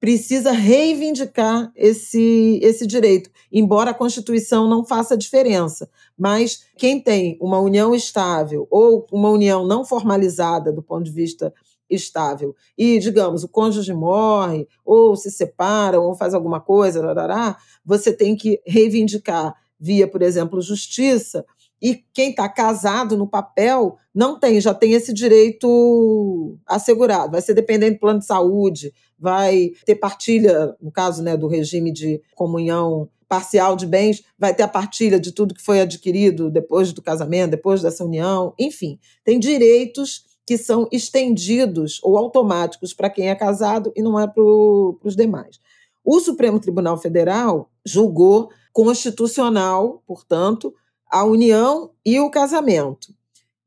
precisa 0.00 0.52
reivindicar 0.52 1.72
esse, 1.74 2.60
esse 2.62 2.86
direito, 2.86 3.30
embora 3.50 3.90
a 3.90 3.94
Constituição 3.94 4.68
não 4.68 4.84
faça 4.84 5.16
diferença. 5.16 5.88
Mas 6.18 6.66
quem 6.76 7.00
tem 7.00 7.38
uma 7.40 7.58
união 7.58 7.94
estável 7.94 8.66
ou 8.70 9.06
uma 9.10 9.30
união 9.30 9.66
não 9.66 9.82
formalizada 9.82 10.70
do 10.70 10.82
ponto 10.82 11.04
de 11.04 11.10
vista 11.10 11.54
estável 11.88 12.54
e, 12.76 12.98
digamos, 12.98 13.44
o 13.44 13.48
cônjuge 13.48 13.94
morre 13.94 14.68
ou 14.84 15.16
se 15.16 15.30
separa 15.30 16.00
ou 16.00 16.14
faz 16.14 16.34
alguma 16.34 16.60
coisa, 16.60 17.02
você 17.84 18.12
tem 18.12 18.36
que 18.36 18.60
reivindicar 18.66 19.54
via, 19.84 20.08
por 20.08 20.22
exemplo, 20.22 20.62
justiça, 20.62 21.44
e 21.80 22.02
quem 22.14 22.30
está 22.30 22.48
casado 22.48 23.18
no 23.18 23.28
papel 23.28 23.98
não 24.14 24.40
tem, 24.40 24.58
já 24.58 24.72
tem 24.72 24.92
esse 24.92 25.12
direito 25.12 26.56
assegurado. 26.66 27.32
Vai 27.32 27.42
ser 27.42 27.52
dependente 27.52 27.96
do 27.96 28.00
plano 28.00 28.20
de 28.20 28.24
saúde, 28.24 28.94
vai 29.18 29.72
ter 29.84 29.96
partilha, 29.96 30.74
no 30.80 30.90
caso 30.90 31.22
né, 31.22 31.36
do 31.36 31.46
regime 31.46 31.92
de 31.92 32.22
comunhão 32.34 33.10
parcial 33.28 33.76
de 33.76 33.86
bens, 33.86 34.22
vai 34.38 34.54
ter 34.54 34.62
a 34.62 34.68
partilha 34.68 35.20
de 35.20 35.32
tudo 35.32 35.54
que 35.54 35.62
foi 35.62 35.82
adquirido 35.82 36.50
depois 36.50 36.90
do 36.90 37.02
casamento, 37.02 37.50
depois 37.50 37.82
dessa 37.82 38.04
união, 38.04 38.54
enfim, 38.58 38.98
tem 39.22 39.38
direitos 39.38 40.24
que 40.46 40.56
são 40.56 40.88
estendidos 40.90 42.00
ou 42.02 42.16
automáticos 42.16 42.94
para 42.94 43.10
quem 43.10 43.28
é 43.28 43.34
casado 43.34 43.92
e 43.94 44.02
não 44.02 44.18
é 44.18 44.26
para 44.26 44.42
os 44.42 45.14
demais. 45.14 45.60
O 46.02 46.20
Supremo 46.20 46.60
Tribunal 46.60 46.96
Federal 46.98 47.70
julgou 47.84 48.50
constitucional, 48.74 50.02
portanto, 50.04 50.74
a 51.08 51.24
união 51.24 51.92
e 52.04 52.18
o 52.18 52.28
casamento. 52.28 53.14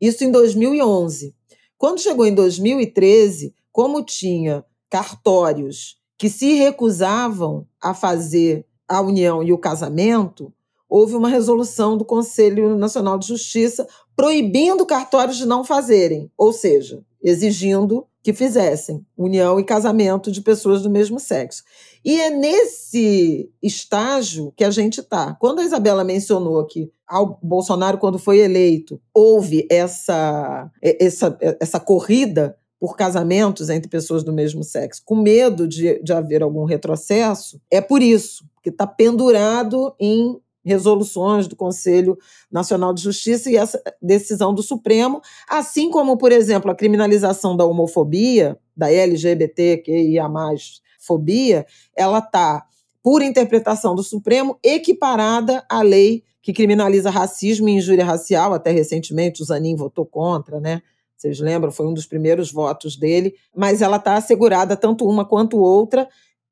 Isso 0.01 0.25
em 0.25 0.29
2011. 0.29 1.33
Quando 1.77 2.01
chegou 2.01 2.25
em 2.25 2.35
2013, 2.35 3.55
como 3.71 4.03
tinha 4.03 4.65
cartórios 4.89 5.97
que 6.17 6.29
se 6.29 6.53
recusavam 6.55 7.65
a 7.81 7.93
fazer 7.93 8.65
a 8.85 8.99
união 8.99 9.41
e 9.41 9.53
o 9.53 9.57
casamento, 9.57 10.53
houve 10.89 11.15
uma 11.15 11.29
resolução 11.29 11.97
do 11.97 12.03
Conselho 12.03 12.77
Nacional 12.77 13.17
de 13.17 13.27
Justiça 13.27 13.87
proibindo 14.13 14.85
cartórios 14.85 15.37
de 15.37 15.45
não 15.45 15.63
fazerem, 15.63 16.29
ou 16.37 16.51
seja, 16.51 17.01
exigindo 17.23 18.05
que 18.27 18.33
fizessem 18.33 19.05
união 19.15 19.57
e 19.57 19.63
casamento 19.63 20.29
de 20.29 20.41
pessoas 20.41 20.81
do 20.81 20.89
mesmo 20.89 21.17
sexo. 21.17 21.63
E 22.03 22.19
é 22.19 22.29
nesse 22.29 23.49
estágio 23.63 24.51
que 24.53 24.65
a 24.65 24.69
gente 24.69 24.99
está. 24.99 25.37
Quando 25.39 25.59
a 25.59 25.63
Isabela 25.63 26.03
mencionou 26.03 26.65
que 26.65 26.91
ao 27.07 27.39
Bolsonaro, 27.41 27.97
quando 27.97 28.19
foi 28.19 28.39
eleito, 28.39 28.99
houve 29.13 29.65
essa, 29.71 30.69
essa, 30.83 31.37
essa 31.39 31.79
corrida 31.79 32.57
por 32.77 32.97
casamentos 32.97 33.69
entre 33.69 33.89
pessoas 33.89 34.25
do 34.25 34.33
mesmo 34.33 34.61
sexo, 34.61 35.03
com 35.05 35.15
medo 35.15 35.65
de, 35.65 36.03
de 36.03 36.11
haver 36.11 36.43
algum 36.43 36.65
retrocesso, 36.65 37.61
é 37.71 37.79
por 37.79 38.01
isso, 38.01 38.43
que 38.61 38.67
está 38.67 38.85
pendurado 38.85 39.95
em 39.97 40.37
resoluções 40.67 41.47
do 41.47 41.55
Conselho 41.55 42.17
Nacional 42.51 42.93
de 42.93 43.01
Justiça 43.01 43.49
e 43.49 43.55
essa 43.55 43.81
decisão 44.01 44.53
do 44.53 44.61
Supremo, 44.61 45.21
assim 45.49 45.89
como, 45.89 46.17
por 46.17 46.31
exemplo, 46.31 46.69
a 46.69 46.75
criminalização 46.75 47.55
da 47.55 47.65
homofobia, 47.65 48.59
da 48.75 48.91
LGBTQIA+, 48.91 50.27
fobia, 50.99 51.65
ela 51.95 52.19
está, 52.19 52.65
por 53.01 53.21
interpretação 53.21 53.95
do 53.95 54.03
Supremo, 54.03 54.59
equiparada 54.61 55.65
à 55.69 55.81
lei 55.81 56.23
que 56.41 56.53
criminaliza 56.53 57.09
racismo 57.09 57.67
e 57.67 57.73
injúria 57.73 58.05
racial, 58.05 58.53
até 58.53 58.71
recentemente 58.71 59.41
o 59.41 59.45
Zanin 59.45 59.75
votou 59.75 60.05
contra, 60.05 60.59
né? 60.59 60.81
Vocês 61.17 61.39
lembram, 61.39 61.71
foi 61.71 61.87
um 61.87 61.93
dos 61.93 62.05
primeiros 62.05 62.51
votos 62.51 62.95
dele, 62.95 63.33
mas 63.55 63.81
ela 63.81 63.97
está 63.97 64.15
assegurada 64.15 64.77
tanto 64.77 65.07
uma 65.07 65.25
quanto 65.25 65.57
outra, 65.57 66.07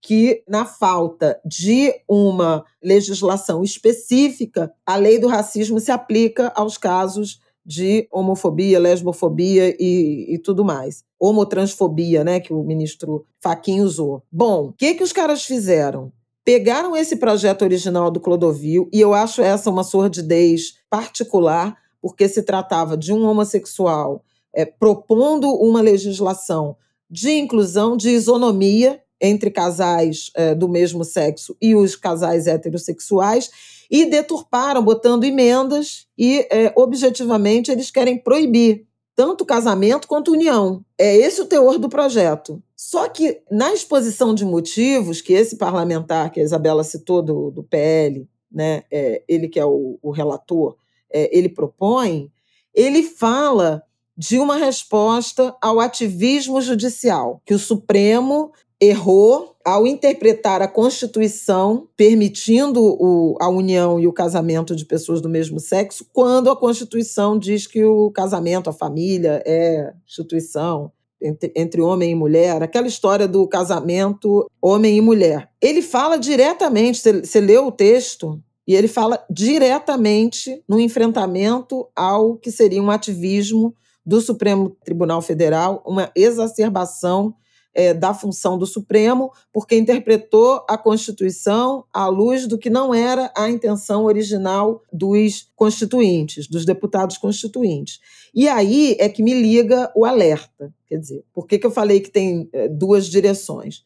que, 0.06 0.44
na 0.48 0.66
falta 0.66 1.42
de 1.44 1.92
uma 2.08 2.64
legislação 2.82 3.64
específica, 3.64 4.72
a 4.86 4.98
lei 4.98 5.18
do 5.18 5.28
racismo 5.28 5.80
se 5.80 5.92
aplica 5.92 6.54
aos 6.56 6.78
casos 6.78 7.40
de 7.66 8.08
homofobia, 8.12 8.78
lesbofobia 8.78 9.76
e, 9.80 10.36
e 10.36 10.38
tudo 10.38 10.64
mais. 10.64 11.04
Homotransfobia, 11.20 12.24
né, 12.24 12.40
que 12.40 12.54
o 12.54 12.64
ministro 12.64 13.26
Faquin 13.42 13.82
usou. 13.82 14.22
Bom, 14.32 14.66
o 14.66 14.74
que, 14.74 14.94
que 14.94 15.02
os 15.02 15.12
caras 15.12 15.44
fizeram? 15.44 16.12
Pegaram 16.44 16.96
esse 16.96 17.16
projeto 17.16 17.64
original 17.64 18.12
do 18.12 18.20
Clodovil, 18.20 18.88
e 18.94 19.02
eu 19.02 19.12
acho 19.12 19.42
essa 19.42 19.72
uma 19.72 19.84
sordidez 19.84 20.76
particular, 20.88 21.76
porque 22.00 22.30
se 22.30 22.44
tratava 22.44 22.96
de 22.96 23.12
um 23.12 23.26
homossexual 23.26 24.24
é, 24.54 24.66
propondo 24.66 25.50
uma 25.50 25.82
legislação 25.82 26.78
de 27.10 27.32
inclusão, 27.32 27.98
de 27.98 28.12
isonomia, 28.12 29.02
entre 29.22 29.50
casais 29.50 30.32
é, 30.36 30.54
do 30.54 30.68
mesmo 30.68 31.04
sexo 31.04 31.56
e 31.62 31.76
os 31.76 31.96
casais 31.96 32.48
heterossexuais 32.48 33.50
e 33.90 34.06
deturparam, 34.06 34.84
botando 34.84 35.24
emendas 35.24 36.08
e, 36.18 36.48
é, 36.52 36.74
objetivamente, 36.76 37.72
eles 37.72 37.92
querem 37.92 38.18
proibir 38.18 38.86
tanto 39.16 39.46
casamento 39.46 40.08
quanto 40.08 40.32
união. 40.32 40.84
É 40.98 41.16
esse 41.16 41.42
o 41.42 41.46
teor 41.46 41.78
do 41.78 41.88
projeto. 41.88 42.62
Só 42.76 43.08
que, 43.08 43.42
na 43.50 43.74
exposição 43.74 44.36
de 44.36 44.44
motivos 44.44 45.22
que 45.22 45.34
esse 45.34 45.56
parlamentar, 45.56 46.32
que 46.32 46.40
a 46.40 46.44
Isabela 46.44 46.84
citou, 46.84 47.22
do, 47.22 47.50
do 47.50 47.64
PL, 47.64 48.28
né, 48.52 48.84
é, 48.92 49.24
ele 49.28 49.48
que 49.48 49.60
é 49.60 49.66
o, 49.66 49.98
o 50.02 50.12
relator, 50.12 50.76
é, 51.12 51.36
ele 51.36 51.48
propõe, 51.48 52.30
ele 52.74 53.04
fala 53.04 53.82
de 54.18 54.38
uma 54.38 54.56
resposta 54.56 55.56
ao 55.62 55.80
ativismo 55.80 56.62
judicial, 56.62 57.42
que 57.46 57.54
o 57.54 57.60
Supremo 57.60 58.52
errou 58.82 59.56
ao 59.66 59.88
interpretar 59.88 60.62
a 60.62 60.68
Constituição 60.68 61.88
permitindo 61.98 62.82
o, 62.84 63.36
a 63.42 63.50
união 63.50 64.00
e 64.00 64.08
o 64.08 64.14
casamento 64.14 64.76
de 64.76 64.86
pessoas 64.86 65.22
do 65.22 65.30
mesmo 65.30 65.60
sexo, 65.60 66.06
quando 66.14 66.50
a 66.52 66.56
Constituição 66.56 67.38
diz 67.38 67.66
que 67.66 67.84
o 67.84 68.12
casamento, 68.12 68.70
a 68.70 68.74
família, 68.74 69.42
é 69.46 69.94
instituição 70.06 70.92
entre, 71.22 71.52
entre 71.56 71.82
homem 71.82 72.12
e 72.12 72.16
mulher, 72.16 72.62
aquela 72.62 72.88
história 72.88 73.28
do 73.28 73.48
casamento 73.48 74.46
homem 74.62 74.98
e 74.98 75.02
mulher. 75.02 75.50
Ele 75.62 75.82
fala 75.82 76.18
diretamente, 76.18 77.00
você, 77.00 77.22
você 77.22 77.40
leu 77.40 77.68
o 77.68 77.72
texto, 77.72 78.40
e 78.68 78.76
ele 78.76 78.88
fala 78.88 79.24
diretamente 79.30 80.64
no 80.68 80.80
enfrentamento 80.80 81.88
ao 81.96 82.36
que 82.36 82.52
seria 82.52 82.82
um 82.82 82.92
ativismo 82.92 83.76
do 84.06 84.22
Supremo 84.22 84.76
Tribunal 84.84 85.22
Federal, 85.22 85.84
uma 85.86 86.12
exacerbação 86.16 87.36
é, 87.76 87.94
da 87.94 88.14
função 88.14 88.58
do 88.58 88.66
Supremo, 88.66 89.32
porque 89.52 89.78
interpretou 89.78 90.66
a 90.68 90.78
Constituição 90.78 91.84
à 91.94 92.08
luz 92.08 92.48
do 92.48 92.58
que 92.58 92.70
não 92.70 92.94
era 92.94 93.32
a 93.36 93.50
intenção 93.50 94.06
original 94.06 94.82
dos 94.92 95.52
constituintes, 95.56 96.48
dos 96.48 96.66
deputados 96.66 97.18
constituintes. 97.18 98.00
E 98.34 98.48
aí 98.48 98.96
é 98.98 99.10
que 99.10 99.22
me 99.22 99.34
liga 99.34 99.92
o 99.94 100.06
alerta. 100.06 100.74
Quer 100.88 100.98
dizer, 100.98 101.26
por 101.34 101.46
que, 101.46 101.60
que 101.60 101.66
eu 101.66 101.72
falei 101.72 102.00
que 102.00 102.10
tem 102.10 102.50
é, 102.54 102.70
duas 102.70 103.08
direções? 103.08 103.84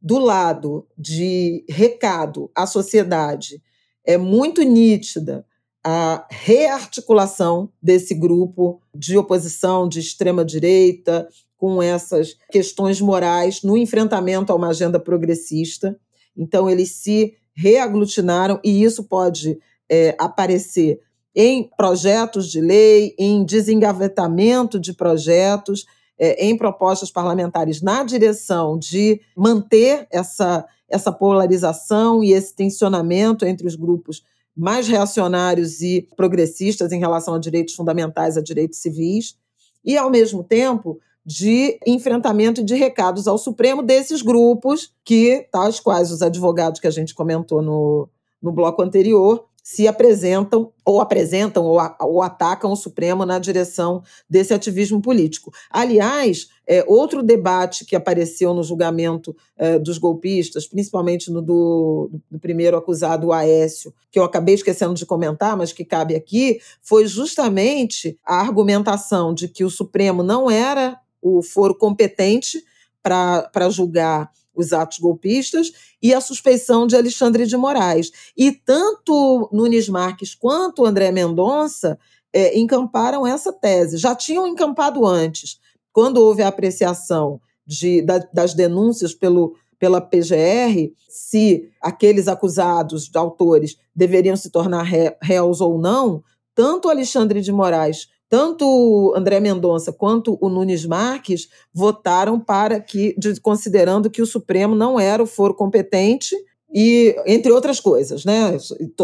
Do 0.00 0.18
lado 0.18 0.86
de 0.96 1.64
recado 1.68 2.50
à 2.54 2.66
sociedade, 2.66 3.62
é 4.04 4.16
muito 4.16 4.62
nítida 4.62 5.46
a 5.82 6.26
rearticulação 6.30 7.70
desse 7.80 8.14
grupo 8.14 8.80
de 8.94 9.16
oposição 9.16 9.88
de 9.88 10.00
extrema 10.00 10.44
direita 10.44 11.28
com 11.58 11.82
essas 11.82 12.36
questões 12.50 13.00
morais 13.00 13.62
no 13.62 13.76
enfrentamento 13.76 14.52
a 14.52 14.54
uma 14.54 14.68
agenda 14.68 14.98
progressista. 14.98 15.98
Então, 16.36 16.70
eles 16.70 16.92
se 16.92 17.34
reaglutinaram 17.54 18.60
e 18.64 18.82
isso 18.82 19.04
pode 19.04 19.58
é, 19.90 20.14
aparecer 20.18 21.00
em 21.34 21.68
projetos 21.76 22.50
de 22.50 22.60
lei, 22.60 23.14
em 23.18 23.44
desengavetamento 23.44 24.78
de 24.78 24.94
projetos, 24.94 25.84
é, 26.18 26.46
em 26.46 26.56
propostas 26.56 27.10
parlamentares 27.10 27.82
na 27.82 28.02
direção 28.02 28.78
de 28.78 29.20
manter 29.36 30.06
essa, 30.10 30.64
essa 30.88 31.12
polarização 31.12 32.22
e 32.22 32.32
esse 32.32 32.54
tensionamento 32.54 33.44
entre 33.44 33.66
os 33.66 33.74
grupos 33.74 34.22
mais 34.56 34.88
reacionários 34.88 35.80
e 35.80 36.08
progressistas 36.16 36.90
em 36.90 36.98
relação 36.98 37.34
a 37.34 37.38
direitos 37.38 37.74
fundamentais, 37.74 38.36
a 38.36 38.42
direitos 38.42 38.80
civis, 38.80 39.36
e, 39.84 39.96
ao 39.96 40.10
mesmo 40.10 40.42
tempo, 40.42 40.98
de 41.28 41.78
enfrentamento 41.86 42.64
de 42.64 42.74
recados 42.74 43.28
ao 43.28 43.36
Supremo 43.36 43.82
desses 43.82 44.22
grupos 44.22 44.94
que, 45.04 45.46
tais 45.52 45.78
quais 45.78 46.10
os 46.10 46.22
advogados 46.22 46.80
que 46.80 46.86
a 46.86 46.90
gente 46.90 47.14
comentou 47.14 47.60
no, 47.60 48.08
no 48.40 48.50
bloco 48.50 48.80
anterior, 48.80 49.44
se 49.62 49.86
apresentam 49.86 50.72
ou 50.86 51.02
apresentam 51.02 51.66
ou, 51.66 51.78
a, 51.78 51.94
ou, 52.00 52.22
atacam 52.22 52.72
o 52.72 52.76
Supremo 52.76 53.26
na 53.26 53.38
direção 53.38 54.02
desse 54.26 54.54
ativismo 54.54 55.02
político. 55.02 55.52
Aliás, 55.70 56.48
é, 56.66 56.82
outro 56.88 57.22
debate 57.22 57.84
que 57.84 57.94
apareceu 57.94 58.54
no 58.54 58.62
julgamento 58.62 59.36
é, 59.58 59.78
dos 59.78 59.98
golpistas, 59.98 60.66
principalmente 60.66 61.30
no 61.30 61.42
do, 61.42 62.10
do, 62.30 62.38
primeiro 62.38 62.78
acusado, 62.78 63.26
o 63.26 63.32
Aécio, 63.34 63.92
que 64.10 64.18
eu 64.18 64.24
acabei 64.24 64.54
esquecendo 64.54 64.94
de 64.94 65.04
comentar, 65.04 65.54
mas 65.58 65.74
que 65.74 65.84
cabe 65.84 66.16
aqui, 66.16 66.58
foi 66.80 67.06
justamente 67.06 68.18
a 68.24 68.40
argumentação 68.40 69.34
de 69.34 69.46
que 69.46 69.62
o 69.62 69.70
Supremo 69.70 70.22
não 70.22 70.50
era 70.50 70.98
o 71.22 71.42
foro 71.42 71.74
competente 71.74 72.62
para 73.02 73.70
julgar 73.70 74.30
os 74.54 74.72
atos 74.72 74.98
golpistas 74.98 75.70
e 76.02 76.12
a 76.12 76.20
suspeição 76.20 76.86
de 76.86 76.96
Alexandre 76.96 77.46
de 77.46 77.56
Moraes. 77.56 78.10
E 78.36 78.50
tanto 78.50 79.48
Nunes 79.52 79.88
Marques 79.88 80.34
quanto 80.34 80.84
André 80.84 81.12
Mendonça 81.12 81.98
é, 82.32 82.58
encamparam 82.58 83.26
essa 83.26 83.52
tese. 83.52 83.96
Já 83.96 84.14
tinham 84.14 84.46
encampado 84.46 85.06
antes, 85.06 85.58
quando 85.92 86.18
houve 86.18 86.42
a 86.42 86.48
apreciação 86.48 87.40
de, 87.64 88.02
da, 88.02 88.18
das 88.32 88.52
denúncias 88.52 89.14
pelo, 89.14 89.54
pela 89.78 90.00
PGR, 90.00 90.92
se 91.08 91.70
aqueles 91.80 92.26
acusados, 92.28 93.10
autores, 93.14 93.76
deveriam 93.94 94.36
se 94.36 94.50
tornar 94.50 94.84
réus 95.22 95.60
ou 95.60 95.78
não, 95.78 96.22
tanto 96.54 96.88
Alexandre 96.88 97.40
de 97.40 97.52
Moraes 97.52 98.08
tanto 98.28 99.12
André 99.16 99.40
Mendonça 99.40 99.92
quanto 99.92 100.36
o 100.40 100.48
Nunes 100.48 100.84
Marques 100.84 101.48
votaram 101.72 102.38
para 102.38 102.80
que, 102.80 103.14
de, 103.18 103.40
considerando 103.40 104.10
que 104.10 104.20
o 104.20 104.26
Supremo 104.26 104.74
não 104.74 105.00
era 105.00 105.22
o 105.22 105.26
foro 105.26 105.54
competente 105.54 106.36
e 106.72 107.16
entre 107.26 107.50
outras 107.50 107.80
coisas, 107.80 108.24
né? 108.24 108.58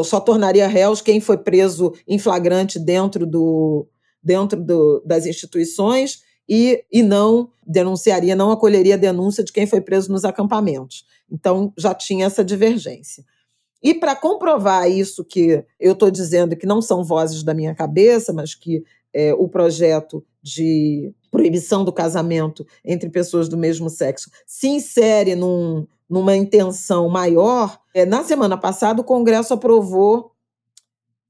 Só 0.05 0.21
tornaria 0.21 0.69
réus 0.69 1.01
quem 1.01 1.21
foi 1.21 1.39
preso 1.39 1.95
em 2.07 2.19
flagrante 2.19 2.79
dentro 2.79 3.27
do 3.27 3.87
dentro 4.23 4.59
do, 4.63 5.03
das 5.05 5.27
instituições 5.27 6.23
e, 6.49 6.83
e 6.91 7.03
não 7.03 7.51
denunciaria, 7.67 8.35
não 8.35 8.51
acolheria 8.51 8.95
a 8.95 8.99
denúncia 8.99 9.45
de 9.45 9.53
quem 9.53 9.67
foi 9.67 9.83
preso 9.83 10.11
nos 10.11 10.25
acampamentos. 10.25 11.05
Então 11.31 11.73
já 11.77 11.95
tinha 11.95 12.27
essa 12.27 12.45
divergência. 12.45 13.25
E 13.85 13.93
para 13.93 14.17
comprovar 14.17 14.91
isso 14.91 15.23
que 15.23 15.63
eu 15.79 15.93
estou 15.93 16.11
dizendo, 16.11 16.57
que 16.57 16.67
não 16.67 16.81
são 16.81 17.05
vozes 17.05 17.43
da 17.43 17.53
minha 17.53 17.75
cabeça, 17.75 18.33
mas 18.33 18.55
que 18.55 18.83
é, 19.13 19.35
o 19.35 19.47
projeto 19.47 20.25
de 20.43 21.13
proibição 21.31 21.85
do 21.85 21.93
casamento 21.93 22.67
entre 22.83 23.11
pessoas 23.11 23.47
do 23.47 23.59
mesmo 23.59 23.91
sexo 23.91 24.31
se 24.47 24.69
insere 24.69 25.35
num, 25.35 25.87
numa 26.09 26.35
intenção 26.35 27.11
maior, 27.11 27.79
é, 27.93 28.07
na 28.07 28.25
semana 28.25 28.57
passada 28.57 29.03
o 29.03 29.05
Congresso 29.05 29.53
aprovou, 29.53 30.33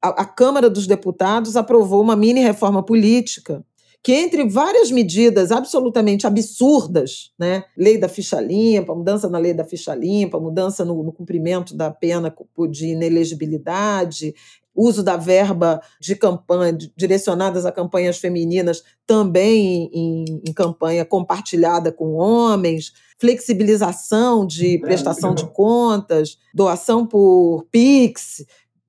a, 0.00 0.22
a 0.22 0.24
Câmara 0.24 0.70
dos 0.70 0.86
Deputados 0.86 1.56
aprovou 1.56 2.00
uma 2.00 2.14
mini 2.14 2.40
reforma 2.40 2.84
política 2.84 3.64
que 4.04 4.12
entre 4.12 4.46
várias 4.46 4.90
medidas 4.90 5.50
absolutamente 5.50 6.26
absurdas, 6.26 7.32
né, 7.38 7.64
lei 7.74 7.96
da 7.96 8.06
ficha 8.06 8.38
limpa, 8.38 8.94
mudança 8.94 9.30
na 9.30 9.38
lei 9.38 9.54
da 9.54 9.64
ficha 9.64 9.94
limpa, 9.94 10.38
mudança 10.38 10.84
no, 10.84 11.02
no 11.02 11.10
cumprimento 11.10 11.74
da 11.74 11.90
pena 11.90 12.32
de 12.70 12.88
inelegibilidade, 12.88 14.34
uso 14.76 15.02
da 15.02 15.16
verba 15.16 15.80
de 15.98 16.14
campanha 16.16 16.76
direcionadas 16.94 17.64
a 17.64 17.72
campanhas 17.72 18.18
femininas 18.18 18.82
também 19.06 19.88
em, 19.90 20.24
em 20.46 20.52
campanha 20.52 21.06
compartilhada 21.06 21.90
com 21.90 22.12
homens, 22.12 22.92
flexibilização 23.16 24.46
de 24.46 24.78
prestação 24.80 25.34
de 25.34 25.46
contas, 25.46 26.36
doação 26.52 27.06
por 27.06 27.66
Pix, 27.70 28.44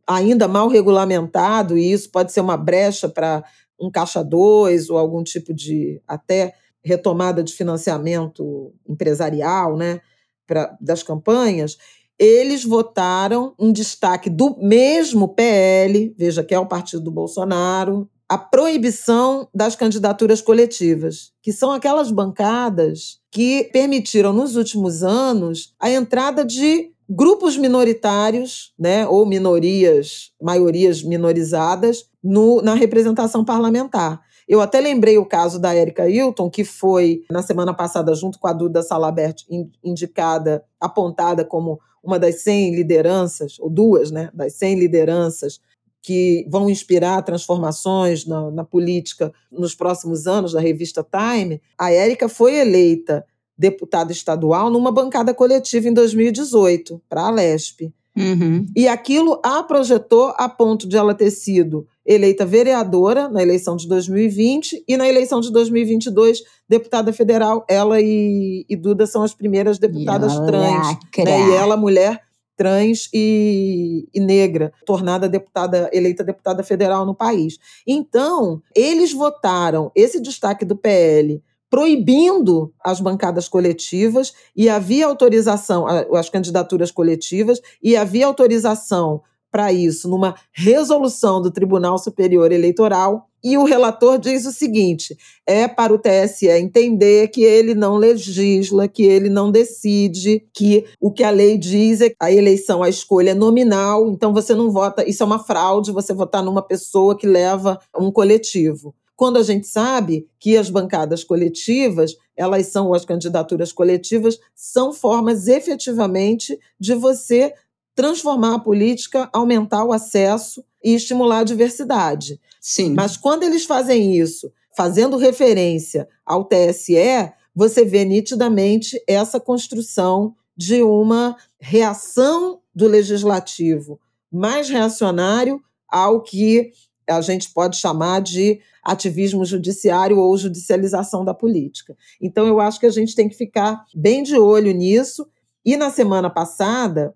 ainda 0.06 0.48
mal 0.48 0.68
regulamentado, 0.68 1.78
e 1.78 1.92
isso 1.92 2.12
pode 2.12 2.34
ser 2.34 2.42
uma 2.42 2.58
brecha 2.58 3.08
para 3.08 3.44
um 3.80 3.92
caixa 3.92 4.24
2 4.24 4.90
ou 4.90 4.98
algum 4.98 5.24
tipo 5.24 5.54
de 5.54 6.02
até 6.08 6.54
retomada 6.84 7.44
de 7.44 7.54
financiamento 7.54 8.74
empresarial, 8.88 9.76
né, 9.76 10.02
pra, 10.46 10.78
das 10.80 11.02
campanhas 11.02 11.78
eles 12.18 12.64
votaram 12.64 13.54
um 13.60 13.72
destaque 13.72 14.30
do 14.30 14.58
mesmo 14.58 15.28
PL, 15.30 16.16
veja 16.18 16.44
que 16.44 16.54
é 16.54 16.60
o 16.60 16.68
partido 16.68 17.04
do 17.04 17.12
Bolsonaro, 17.12 18.10
a 18.28 18.38
proibição 18.38 19.48
das 19.54 19.76
candidaturas 19.76 20.42
coletivas, 20.42 21.32
que 21.44 21.52
são 21.52 21.72
aquelas 21.72 22.10
bancadas 22.10 23.20
que 23.30 23.70
permitiram 23.72 24.34
nos 24.34 24.56
últimos 24.56 25.04
anos 25.04 25.76
a 25.80 25.92
entrada 25.92 26.44
de 26.44 26.92
grupos 27.10 27.58
minoritários, 27.58 28.74
né, 28.78 29.08
ou 29.08 29.26
minorias, 29.26 30.32
maiorias 30.42 31.04
minorizadas 31.04 32.10
no, 32.24 32.62
na 32.62 32.74
representação 32.74 33.44
parlamentar. 33.46 34.22
Eu 34.48 34.62
até 34.62 34.80
lembrei 34.80 35.18
o 35.18 35.26
caso 35.26 35.60
da 35.60 35.74
Érica 35.74 36.08
Hilton, 36.08 36.50
que 36.50 36.64
foi, 36.64 37.24
na 37.32 37.42
semana 37.42 37.74
passada, 37.74 38.14
junto 38.14 38.40
com 38.40 38.48
a 38.48 38.54
Duda 38.54 38.84
Salabert, 38.84 39.44
indicada, 39.84 40.64
apontada 40.80 41.44
como 41.44 41.80
uma 42.04 42.20
das 42.20 42.42
100 42.44 42.76
lideranças, 42.76 43.58
ou 43.60 43.70
duas 43.70 44.12
né, 44.12 44.30
das 44.34 44.54
100 44.54 44.80
lideranças 44.80 45.60
que 46.06 46.46
vão 46.48 46.70
inspirar 46.70 47.24
transformações 47.24 48.28
na, 48.28 48.52
na 48.52 48.64
política 48.64 49.34
nos 49.52 49.74
próximos 49.74 50.28
anos, 50.28 50.54
da 50.54 50.60
revista 50.60 51.04
Time, 51.04 51.60
a 51.76 51.92
Érica 51.92 52.30
foi 52.30 52.56
eleita 52.58 53.26
deputada 53.58 54.12
estadual 54.12 54.70
numa 54.70 54.92
bancada 54.92 55.34
coletiva 55.34 55.88
em 55.88 55.94
2018, 55.94 57.02
para 57.10 57.28
a 57.28 57.32
Lesp. 57.32 57.92
Uhum. 58.18 58.66
E 58.76 58.88
aquilo 58.88 59.42
a 59.44 59.62
projetou 59.62 60.34
a 60.38 60.48
ponto 60.48 60.88
de 60.88 60.96
ela 60.96 61.14
ter 61.14 61.32
sido 61.32 61.86
eleita 62.06 62.46
vereadora 62.46 63.28
na 63.28 63.42
eleição 63.42 63.76
de 63.76 63.88
2020 63.90 64.86
e 64.88 64.96
na 64.96 65.08
eleição 65.08 65.42
de 65.42 65.52
2022 65.52 66.44
deputada 66.68 67.12
federal. 67.12 67.66
Ela 67.70 68.00
e, 68.00 68.66
e 68.70 68.76
Duda 68.76 69.06
são 69.06 69.22
as 69.22 69.34
primeiras 69.34 69.78
deputadas 69.78 70.34
e 70.34 70.46
trans. 70.46 70.88
Né? 71.18 71.50
E 71.50 71.54
ela, 71.56 71.76
mulher 71.76 72.22
trans 72.56 73.10
e, 73.14 74.08
e, 74.14 74.20
negra, 74.20 74.72
tornada 74.86 75.28
deputada, 75.28 75.90
eleita 75.92 76.24
deputada 76.24 76.64
federal 76.64 77.06
no 77.06 77.14
país. 77.14 77.58
Então, 77.86 78.62
eles 78.74 79.12
votaram 79.12 79.92
esse 79.94 80.22
destaque 80.22 80.64
do 80.64 80.76
PL 80.76 81.44
proibindo 81.70 82.74
as 82.84 83.00
bancadas 83.00 83.48
coletivas 83.48 84.34
e 84.56 84.70
havia 84.70 85.06
autorização, 85.06 85.86
as 85.88 86.30
candidaturas 86.30 86.92
coletivas, 86.92 87.62
e 87.82 87.96
havia 87.96 88.28
autorização 88.28 89.22
para 89.56 89.72
isso 89.72 90.10
numa 90.10 90.36
resolução 90.52 91.42
do 91.42 91.50
Tribunal 91.50 91.98
Superior 91.98 92.52
Eleitoral. 92.52 93.30
E 93.42 93.58
o 93.58 93.64
relator 93.64 94.18
diz 94.18 94.46
o 94.46 94.52
seguinte: 94.52 95.16
é 95.48 95.66
para 95.66 95.94
o 95.94 95.98
TSE 95.98 96.50
entender 96.50 97.30
que 97.30 97.42
ele 97.42 97.74
não 97.74 97.96
legisla, 97.96 98.86
que 98.88 99.04
ele 99.04 99.30
não 99.30 99.50
decide, 99.50 100.46
que 100.54 100.84
o 101.00 101.10
que 101.10 101.24
a 101.24 101.30
lei 101.30 101.58
diz 101.58 102.02
é 102.02 102.10
que 102.10 102.16
a 102.20 102.30
eleição, 102.30 102.84
a 102.84 102.90
escolha 102.90 103.32
é 103.32 103.34
nominal, 103.34 104.10
então 104.10 104.34
você 104.34 104.54
não 104.54 104.72
vota, 104.72 105.08
isso 105.08 105.24
é 105.24 105.26
uma 105.26 105.40
fraude, 105.40 105.94
você 105.94 106.14
votar 106.14 106.44
numa 106.44 106.62
pessoa 106.62 107.18
que 107.18 107.26
leva 107.26 107.80
um 107.98 108.12
coletivo 108.12 108.94
quando 109.16 109.38
a 109.38 109.44
gente 109.44 109.68
sabe 109.68 110.28
que 110.40 110.58
as 110.58 110.70
bancadas 110.70 111.24
coletivas, 111.24 112.16
elas 112.36 112.68
são, 112.68 112.94
as 112.94 113.06
candidaturas 113.06 113.72
coletivas, 113.72 114.40
são 114.54 114.92
formas 114.92 115.48
efetivamente 115.48 116.60
de 116.80 116.94
você 116.94 117.54
transformar 117.96 118.56
a 118.56 118.60
política, 118.60 119.30
aumentar 119.32 119.86
o 119.86 119.94
acesso 119.94 120.64
e 120.84 120.94
estimular 120.94 121.40
a 121.40 121.44
diversidade. 121.44 122.40
Sim. 122.60 122.94
Mas 122.94 123.16
quando 123.16 123.44
eles 123.44 123.66
fazem 123.66 124.18
isso, 124.18 124.52
fazendo 124.76 125.16
referência 125.16 126.08
ao 126.26 126.44
TSE, 126.44 127.32
você 127.56 127.86
vê 127.86 128.04
nitidamente 128.04 129.02
essa 129.08 129.40
construção 129.40 130.36
de 130.58 130.84
uma 130.84 131.38
reação 131.60 132.60
do 132.74 132.88
legislativo 132.88 134.00
mais 134.32 134.70
reacionário 134.70 135.62
ao 135.88 136.22
que 136.22 136.72
a 137.08 137.22
gente 137.22 137.52
pode 137.52 137.78
chamar 137.78 138.22
de 138.22 138.60
ativismo 138.84 139.44
judiciário 139.46 140.20
ou 140.20 140.38
judicialização 140.38 141.26
da 141.26 141.34
política. 141.34 141.96
Então, 142.22 142.48
eu 142.48 142.60
acho 142.60 142.80
que 142.80 142.86
a 142.86 142.92
gente 142.92 143.16
tem 143.16 143.28
que 143.28 143.36
ficar 143.36 143.84
bem 143.96 144.24
de 144.24 144.38
olho 144.38 144.72
nisso. 144.72 145.28
E 145.66 145.76
na 145.76 145.90
semana 145.90 146.30
passada, 146.30 147.14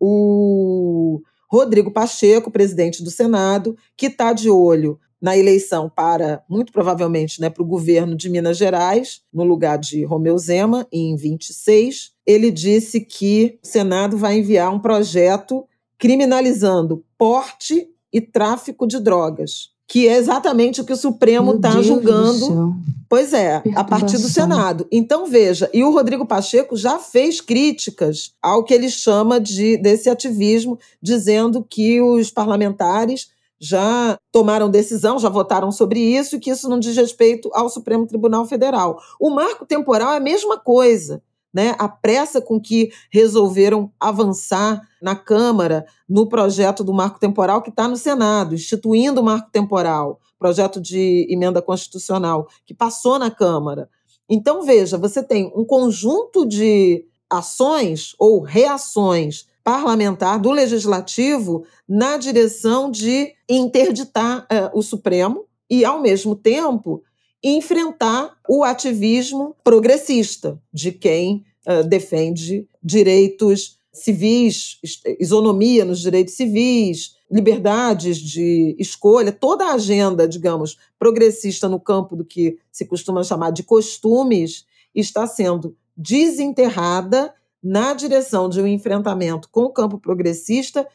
o 0.00 1.20
Rodrigo 1.50 1.90
Pacheco, 1.90 2.50
presidente 2.50 3.02
do 3.02 3.10
Senado, 3.10 3.76
que 3.96 4.06
está 4.06 4.32
de 4.32 4.50
olho 4.50 4.98
na 5.24 5.38
eleição 5.38 5.88
para, 5.88 6.42
muito 6.48 6.70
provavelmente, 6.70 7.40
né, 7.40 7.48
para 7.48 7.62
o 7.62 7.66
governo 7.66 8.14
de 8.14 8.28
Minas 8.28 8.58
Gerais, 8.58 9.22
no 9.32 9.42
lugar 9.42 9.78
de 9.78 10.04
Romeu 10.04 10.36
Zema, 10.36 10.86
em 10.92 11.16
26, 11.16 12.12
ele 12.26 12.50
disse 12.50 13.00
que 13.00 13.58
o 13.64 13.66
Senado 13.66 14.18
vai 14.18 14.38
enviar 14.38 14.70
um 14.70 14.78
projeto 14.78 15.66
criminalizando 15.96 17.02
porte 17.16 17.88
e 18.14 18.20
tráfico 18.20 18.86
de 18.86 18.98
drogas. 18.98 19.74
que 19.86 20.08
é 20.08 20.16
exatamente 20.16 20.80
o 20.80 20.84
que 20.84 20.92
o 20.92 20.96
Supremo 20.96 21.54
está 21.54 21.82
julgando. 21.82 22.74
Pois 23.08 23.32
é, 23.34 23.62
a 23.76 23.84
partir 23.84 24.16
do 24.16 24.28
Senado. 24.28 24.86
Então, 24.90 25.26
veja, 25.26 25.70
e 25.74 25.84
o 25.84 25.92
Rodrigo 25.92 26.26
Pacheco 26.26 26.76
já 26.76 26.98
fez 26.98 27.40
críticas 27.40 28.32
ao 28.42 28.64
que 28.64 28.72
ele 28.72 28.88
chama 28.88 29.38
de 29.38 29.76
desse 29.76 30.08
ativismo, 30.08 30.78
dizendo 31.02 31.64
que 31.68 32.00
os 32.00 32.30
parlamentares 32.30 33.28
já 33.60 34.18
tomaram 34.32 34.70
decisão, 34.70 35.18
já 35.18 35.28
votaram 35.28 35.70
sobre 35.70 36.00
isso, 36.00 36.36
e 36.36 36.40
que 36.40 36.50
isso 36.50 36.68
não 36.68 36.78
diz 36.78 36.96
respeito 36.96 37.50
ao 37.52 37.68
Supremo 37.68 38.06
Tribunal 38.06 38.46
Federal. 38.46 38.98
O 39.20 39.30
marco 39.30 39.64
temporal 39.66 40.14
é 40.14 40.16
a 40.16 40.20
mesma 40.20 40.58
coisa. 40.58 41.22
Né, 41.52 41.72
a 41.78 41.86
pressa 41.86 42.40
com 42.40 42.60
que 42.60 42.90
resolveram 43.12 43.88
avançar 44.00 44.82
na 45.04 45.14
Câmara 45.14 45.84
no 46.08 46.26
projeto 46.26 46.82
do 46.82 46.94
marco 46.94 47.20
temporal 47.20 47.60
que 47.60 47.68
está 47.68 47.86
no 47.86 47.96
Senado, 47.96 48.54
instituindo 48.54 49.20
o 49.20 49.24
marco 49.24 49.50
temporal, 49.50 50.18
projeto 50.38 50.80
de 50.80 51.26
emenda 51.28 51.60
constitucional 51.60 52.48
que 52.64 52.72
passou 52.72 53.18
na 53.18 53.30
Câmara. 53.30 53.90
Então, 54.26 54.62
veja, 54.62 54.96
você 54.96 55.22
tem 55.22 55.52
um 55.54 55.62
conjunto 55.62 56.46
de 56.46 57.04
ações 57.28 58.14
ou 58.18 58.40
reações 58.40 59.46
parlamentar 59.62 60.40
do 60.40 60.50
legislativo 60.50 61.64
na 61.86 62.16
direção 62.16 62.90
de 62.90 63.34
interditar 63.48 64.46
eh, 64.50 64.70
o 64.72 64.82
Supremo 64.82 65.44
e, 65.68 65.84
ao 65.84 66.00
mesmo 66.00 66.34
tempo, 66.34 67.02
enfrentar 67.42 68.34
o 68.48 68.64
ativismo 68.64 69.54
progressista 69.62 70.58
de 70.72 70.92
quem 70.92 71.44
uh, 71.66 71.86
defende 71.86 72.66
direitos 72.82 73.78
civis, 73.94 74.78
isonomia 75.20 75.84
nos 75.84 76.00
direitos 76.00 76.34
civis, 76.34 77.14
liberdades 77.30 78.18
de 78.18 78.76
escolha, 78.78 79.30
toda 79.30 79.66
a 79.66 79.74
agenda, 79.74 80.26
digamos, 80.26 80.76
progressista 80.98 81.68
no 81.68 81.78
campo 81.78 82.16
do 82.16 82.24
que 82.24 82.58
se 82.72 82.84
costuma 82.84 83.22
chamar 83.22 83.52
de 83.52 83.62
costumes, 83.62 84.66
está 84.94 85.26
sendo 85.26 85.76
desenterrada 85.96 87.32
na 87.62 87.94
direção 87.94 88.48
de 88.48 88.60
um 88.60 88.66
enfrentamento 88.66 89.48
com 89.50 89.62
o 89.62 89.72
campo 89.72 89.98
progressista 89.98 90.86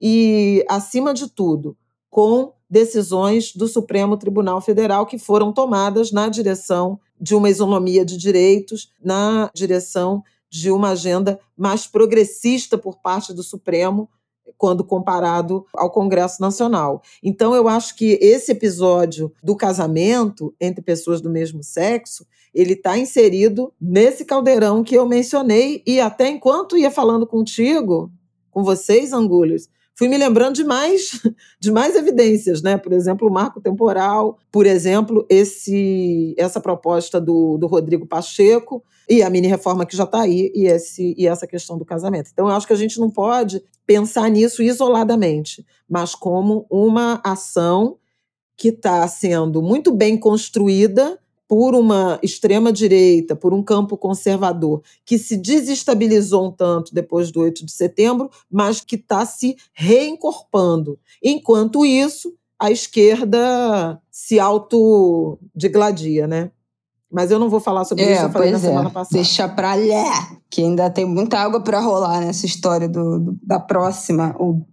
e, 0.00 0.64
acima 0.68 1.12
de 1.12 1.28
tudo, 1.28 1.76
com 2.10 2.54
decisões 2.68 3.54
do 3.54 3.68
Supremo 3.68 4.16
Tribunal 4.16 4.60
Federal 4.60 5.06
que 5.06 5.18
foram 5.18 5.52
tomadas 5.52 6.10
na 6.10 6.28
direção 6.28 6.98
de 7.20 7.34
uma 7.34 7.50
isonomia 7.50 8.04
de 8.04 8.16
direitos, 8.16 8.92
na 9.02 9.50
direção 9.54 10.22
de 10.50 10.70
uma 10.70 10.90
agenda 10.90 11.38
mais 11.56 11.86
progressista 11.86 12.78
por 12.78 13.00
parte 13.00 13.32
do 13.32 13.42
Supremo, 13.42 14.08
quando 14.56 14.82
comparado 14.82 15.64
ao 15.72 15.90
Congresso 15.90 16.40
Nacional. 16.40 17.02
Então, 17.22 17.54
eu 17.54 17.68
acho 17.68 17.94
que 17.94 18.18
esse 18.20 18.52
episódio 18.52 19.32
do 19.42 19.54
casamento 19.54 20.54
entre 20.60 20.82
pessoas 20.82 21.20
do 21.20 21.30
mesmo 21.30 21.62
sexo 21.62 22.26
ele 22.54 22.72
está 22.72 22.98
inserido 22.98 23.72
nesse 23.80 24.24
caldeirão 24.24 24.82
que 24.82 24.94
eu 24.94 25.06
mencionei 25.06 25.82
e 25.86 26.00
até 26.00 26.28
enquanto 26.28 26.76
ia 26.76 26.90
falando 26.90 27.26
contigo, 27.26 28.10
com 28.50 28.64
vocês, 28.64 29.12
Angulhos, 29.12 29.68
fui 29.98 30.06
me 30.06 30.16
lembrando 30.16 30.54
de 30.54 30.62
mais, 30.62 31.20
de 31.58 31.72
mais 31.72 31.96
evidências, 31.96 32.62
né? 32.62 32.78
Por 32.78 32.92
exemplo, 32.92 33.26
o 33.26 33.32
marco 33.32 33.60
temporal, 33.60 34.38
por 34.52 34.64
exemplo, 34.64 35.26
esse, 35.28 36.36
essa 36.38 36.60
proposta 36.60 37.20
do, 37.20 37.58
do 37.58 37.66
Rodrigo 37.66 38.06
Pacheco 38.06 38.80
e 39.10 39.24
a 39.24 39.28
mini 39.28 39.48
reforma 39.48 39.84
que 39.84 39.96
já 39.96 40.04
está 40.04 40.20
aí 40.20 40.52
e, 40.54 40.66
esse, 40.66 41.16
e 41.18 41.26
essa 41.26 41.48
questão 41.48 41.76
do 41.76 41.84
casamento. 41.84 42.30
Então, 42.32 42.46
eu 42.48 42.54
acho 42.54 42.64
que 42.64 42.72
a 42.72 42.76
gente 42.76 43.00
não 43.00 43.10
pode 43.10 43.60
pensar 43.84 44.30
nisso 44.30 44.62
isoladamente, 44.62 45.66
mas 45.90 46.14
como 46.14 46.64
uma 46.70 47.20
ação 47.24 47.98
que 48.56 48.68
está 48.68 49.06
sendo 49.08 49.60
muito 49.60 49.90
bem 49.90 50.16
construída 50.16 51.18
por 51.48 51.74
uma 51.74 52.20
extrema-direita, 52.22 53.34
por 53.34 53.54
um 53.54 53.62
campo 53.62 53.96
conservador, 53.96 54.82
que 55.04 55.18
se 55.18 55.34
desestabilizou 55.38 56.48
um 56.48 56.52
tanto 56.52 56.94
depois 56.94 57.32
do 57.32 57.40
8 57.40 57.64
de 57.64 57.72
setembro, 57.72 58.30
mas 58.50 58.82
que 58.82 58.96
está 58.96 59.24
se 59.24 59.56
reencorpando. 59.72 60.98
Enquanto 61.24 61.86
isso, 61.86 62.34
a 62.60 62.70
esquerda 62.70 63.98
se 64.10 64.38
autodigladia, 64.38 66.26
né? 66.26 66.50
Mas 67.10 67.30
eu 67.30 67.38
não 67.38 67.48
vou 67.48 67.60
falar 67.60 67.86
sobre 67.86 68.04
é, 68.04 68.12
isso, 68.12 68.24
eu 68.24 68.30
falei 68.30 68.50
na 68.50 68.58
é. 68.58 68.60
semana 68.60 68.90
passada. 68.90 69.14
Deixa 69.14 69.48
pra 69.48 69.74
lá, 69.74 70.36
que 70.50 70.60
ainda 70.60 70.90
tem 70.90 71.06
muita 71.06 71.38
água 71.38 71.62
para 71.62 71.80
rolar 71.80 72.20
nessa 72.20 72.44
história 72.44 72.86
do, 72.86 73.18
do, 73.18 73.38
da 73.42 73.58
próxima, 73.58 74.36
ou 74.38 74.66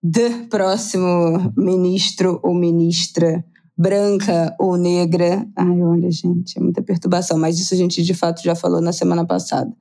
do 0.00 0.46
próximo 0.48 1.52
ministro 1.56 2.38
ou 2.42 2.54
ministra 2.54 3.44
branca 3.76 4.54
ou 4.58 4.76
negra. 4.76 5.46
Ai, 5.56 5.82
olha, 5.82 6.10
gente, 6.10 6.58
é 6.58 6.60
muita 6.60 6.82
perturbação, 6.82 7.38
mas 7.38 7.58
isso 7.58 7.74
a 7.74 7.76
gente 7.76 8.02
de 8.02 8.14
fato 8.14 8.42
já 8.42 8.54
falou 8.54 8.80
na 8.80 8.92
semana 8.92 9.26
passada. 9.26 9.72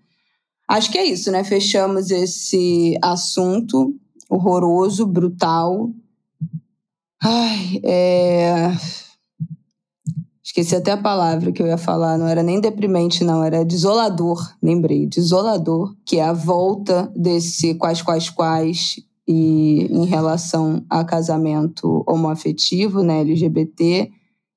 Acho 0.68 0.92
que 0.92 0.98
é 0.98 1.06
isso, 1.06 1.32
né? 1.32 1.44
Fechamos 1.44 2.10
esse 2.10 2.98
assunto 3.02 3.94
horroroso, 4.30 5.06
brutal. 5.06 5.92
Ai, 7.22 7.80
é. 7.84 8.72
Esqueci 10.44 10.76
até 10.76 10.92
a 10.92 10.98
palavra 10.98 11.52
que 11.52 11.62
eu 11.62 11.68
ia 11.68 11.78
falar, 11.78 12.18
não 12.18 12.28
era 12.28 12.44
nem 12.44 12.60
deprimente, 12.60 13.24
não, 13.24 13.44
era 13.44 13.66
desolador, 13.66 14.54
lembrei, 14.62 15.08
desolador, 15.08 15.96
que 16.06 16.18
é 16.18 16.24
a 16.24 16.34
volta 16.34 17.12
desse 17.16 17.74
quais, 17.74 18.02
quais, 18.04 18.30
quais 18.30 18.98
e 19.28 19.88
em 19.90 20.06
relação 20.06 20.84
a 20.90 21.04
casamento 21.04 22.04
homoafetivo, 22.08 23.02
né, 23.02 23.22
LGBT, 23.22 24.10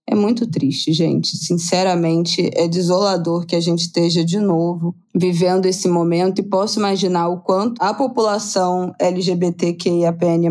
é 0.09 0.15
muito 0.15 0.47
triste, 0.47 0.93
gente. 0.93 1.37
Sinceramente, 1.37 2.49
é 2.55 2.69
desolador 2.69 3.45
que 3.45 3.57
a 3.57 3.61
gente 3.61 3.81
esteja 3.81 4.25
de 4.25 4.39
novo 4.39 4.95
vivendo 5.15 5.67
esse 5.67 5.89
momento 5.89 6.39
e 6.41 6.45
posso 6.45 6.79
imaginar 6.79 7.29
o 7.29 7.41
quanto 7.41 7.83
a 7.83 7.93
população 7.93 8.95
LGBTQIAPN+, 9.01 10.49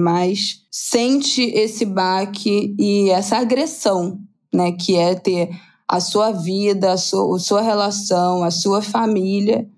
sente 0.69 1.41
esse 1.41 1.85
baque 1.85 2.75
e 2.77 3.09
essa 3.09 3.37
agressão, 3.37 4.19
né, 4.53 4.73
que 4.73 4.95
é 4.95 5.15
ter 5.15 5.49
a 5.87 5.99
sua 5.99 6.31
vida, 6.31 6.91
a 6.91 6.97
sua, 6.97 7.35
a 7.35 7.39
sua 7.39 7.61
relação, 7.61 8.43
a 8.43 8.51
sua 8.51 8.81
família 8.81 9.69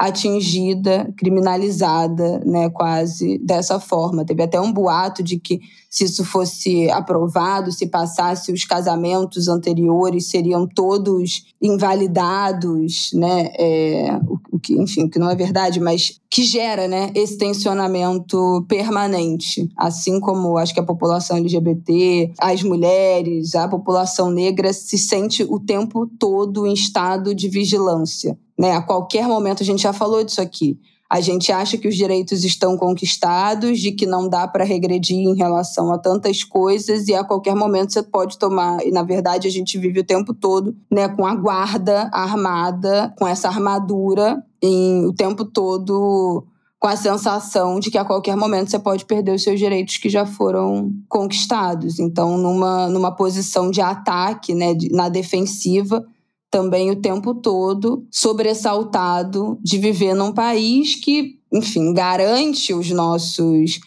atingida, 0.00 1.12
criminalizada, 1.14 2.38
né, 2.38 2.70
quase 2.70 3.36
dessa 3.36 3.78
forma. 3.78 4.24
Teve 4.24 4.42
até 4.42 4.58
um 4.58 4.72
boato 4.72 5.22
de 5.22 5.38
que 5.38 5.60
se 5.90 6.04
isso 6.04 6.24
fosse 6.24 6.88
aprovado, 6.90 7.72
se 7.72 7.88
passasse 7.88 8.52
os 8.52 8.64
casamentos 8.64 9.48
anteriores 9.48 10.28
seriam 10.28 10.66
todos 10.66 11.46
invalidados, 11.60 13.10
né, 13.12 13.50
é, 13.58 14.20
o, 14.52 14.58
que, 14.60 14.74
enfim, 14.80 15.08
que 15.08 15.18
não 15.18 15.28
é 15.28 15.34
verdade, 15.34 15.80
mas 15.80 16.20
que 16.30 16.44
gera, 16.44 16.86
né, 16.86 17.10
esse 17.12 17.36
tensionamento 17.36 18.64
permanente, 18.68 19.68
assim 19.76 20.20
como 20.20 20.56
acho 20.56 20.72
que 20.72 20.80
a 20.80 20.84
população 20.84 21.38
LGBT, 21.38 22.32
as 22.38 22.62
mulheres, 22.62 23.56
a 23.56 23.66
população 23.66 24.30
negra 24.30 24.72
se 24.72 24.96
sente 24.96 25.42
o 25.42 25.58
tempo 25.58 26.06
todo 26.06 26.66
em 26.66 26.72
estado 26.72 27.34
de 27.34 27.48
vigilância 27.48 28.38
né? 28.60 28.72
A 28.72 28.82
qualquer 28.82 29.26
momento, 29.26 29.62
a 29.62 29.66
gente 29.66 29.82
já 29.82 29.90
falou 29.90 30.22
disso 30.22 30.42
aqui. 30.42 30.78
A 31.10 31.20
gente 31.20 31.50
acha 31.50 31.76
que 31.76 31.88
os 31.88 31.96
direitos 31.96 32.44
estão 32.44 32.76
conquistados, 32.76 33.80
de 33.80 33.90
que 33.90 34.06
não 34.06 34.28
dá 34.28 34.46
para 34.46 34.62
regredir 34.62 35.18
em 35.18 35.34
relação 35.34 35.92
a 35.92 35.98
tantas 35.98 36.44
coisas, 36.44 37.08
e 37.08 37.14
a 37.14 37.24
qualquer 37.24 37.56
momento 37.56 37.92
você 37.92 38.00
pode 38.00 38.38
tomar. 38.38 38.86
E 38.86 38.92
na 38.92 39.02
verdade 39.02 39.48
a 39.48 39.50
gente 39.50 39.76
vive 39.76 39.98
o 39.98 40.04
tempo 40.04 40.32
todo 40.32 40.76
né, 40.88 41.08
com 41.08 41.26
a 41.26 41.34
guarda 41.34 42.08
armada, 42.12 43.12
com 43.18 43.26
essa 43.26 43.48
armadura, 43.48 44.40
em, 44.62 45.04
o 45.04 45.12
tempo 45.12 45.44
todo 45.44 46.46
com 46.78 46.86
a 46.86 46.96
sensação 46.96 47.78
de 47.78 47.90
que 47.90 47.98
a 47.98 48.04
qualquer 48.04 48.36
momento 48.36 48.70
você 48.70 48.78
pode 48.78 49.04
perder 49.04 49.34
os 49.34 49.42
seus 49.42 49.58
direitos 49.58 49.98
que 49.98 50.08
já 50.08 50.24
foram 50.24 50.90
conquistados. 51.08 51.98
Então, 51.98 52.38
numa, 52.38 52.88
numa 52.88 53.14
posição 53.14 53.70
de 53.70 53.82
ataque, 53.82 54.54
né, 54.54 54.72
de, 54.74 54.90
na 54.90 55.10
defensiva, 55.10 56.06
também 56.50 56.90
o 56.90 56.96
tempo 56.96 57.34
todo 57.34 58.06
sobressaltado 58.10 59.58
de 59.62 59.78
viver 59.78 60.14
num 60.14 60.32
país 60.32 60.96
que, 60.96 61.38
enfim, 61.52 61.94
garante 61.94 62.74
os 62.74 62.90
nossos 62.90 63.78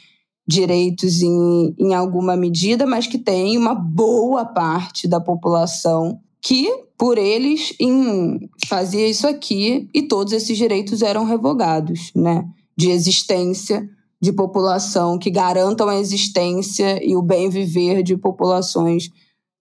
direitos 0.48 1.22
em, 1.22 1.76
em 1.78 1.94
alguma 1.94 2.36
medida, 2.36 2.86
mas 2.86 3.08
que 3.08 3.18
tem 3.18 3.58
uma 3.58 3.76
boa 3.76 4.46
parte 4.46 5.08
da 5.08 5.20
população 5.20 6.20
que, 6.42 6.70
por 6.98 7.18
eles, 7.18 7.74
em, 7.80 8.50
fazia 8.68 9.08
isso 9.08 9.28
aqui 9.28 9.90
e 9.94 10.02
todos 10.04 10.34
esses 10.34 10.58
direitos 10.58 11.02
eram 11.02 11.26
revogados, 11.26 12.12
né? 12.16 12.46
De 12.76 12.90
existência 12.90 13.90
de 14.22 14.32
população 14.32 15.18
que 15.18 15.30
garantam 15.30 15.90
a 15.90 16.00
existência 16.00 17.06
e 17.06 17.16
o 17.16 17.22
bem 17.22 17.50
viver 17.50 18.04
de 18.04 18.16
populações 18.16 19.10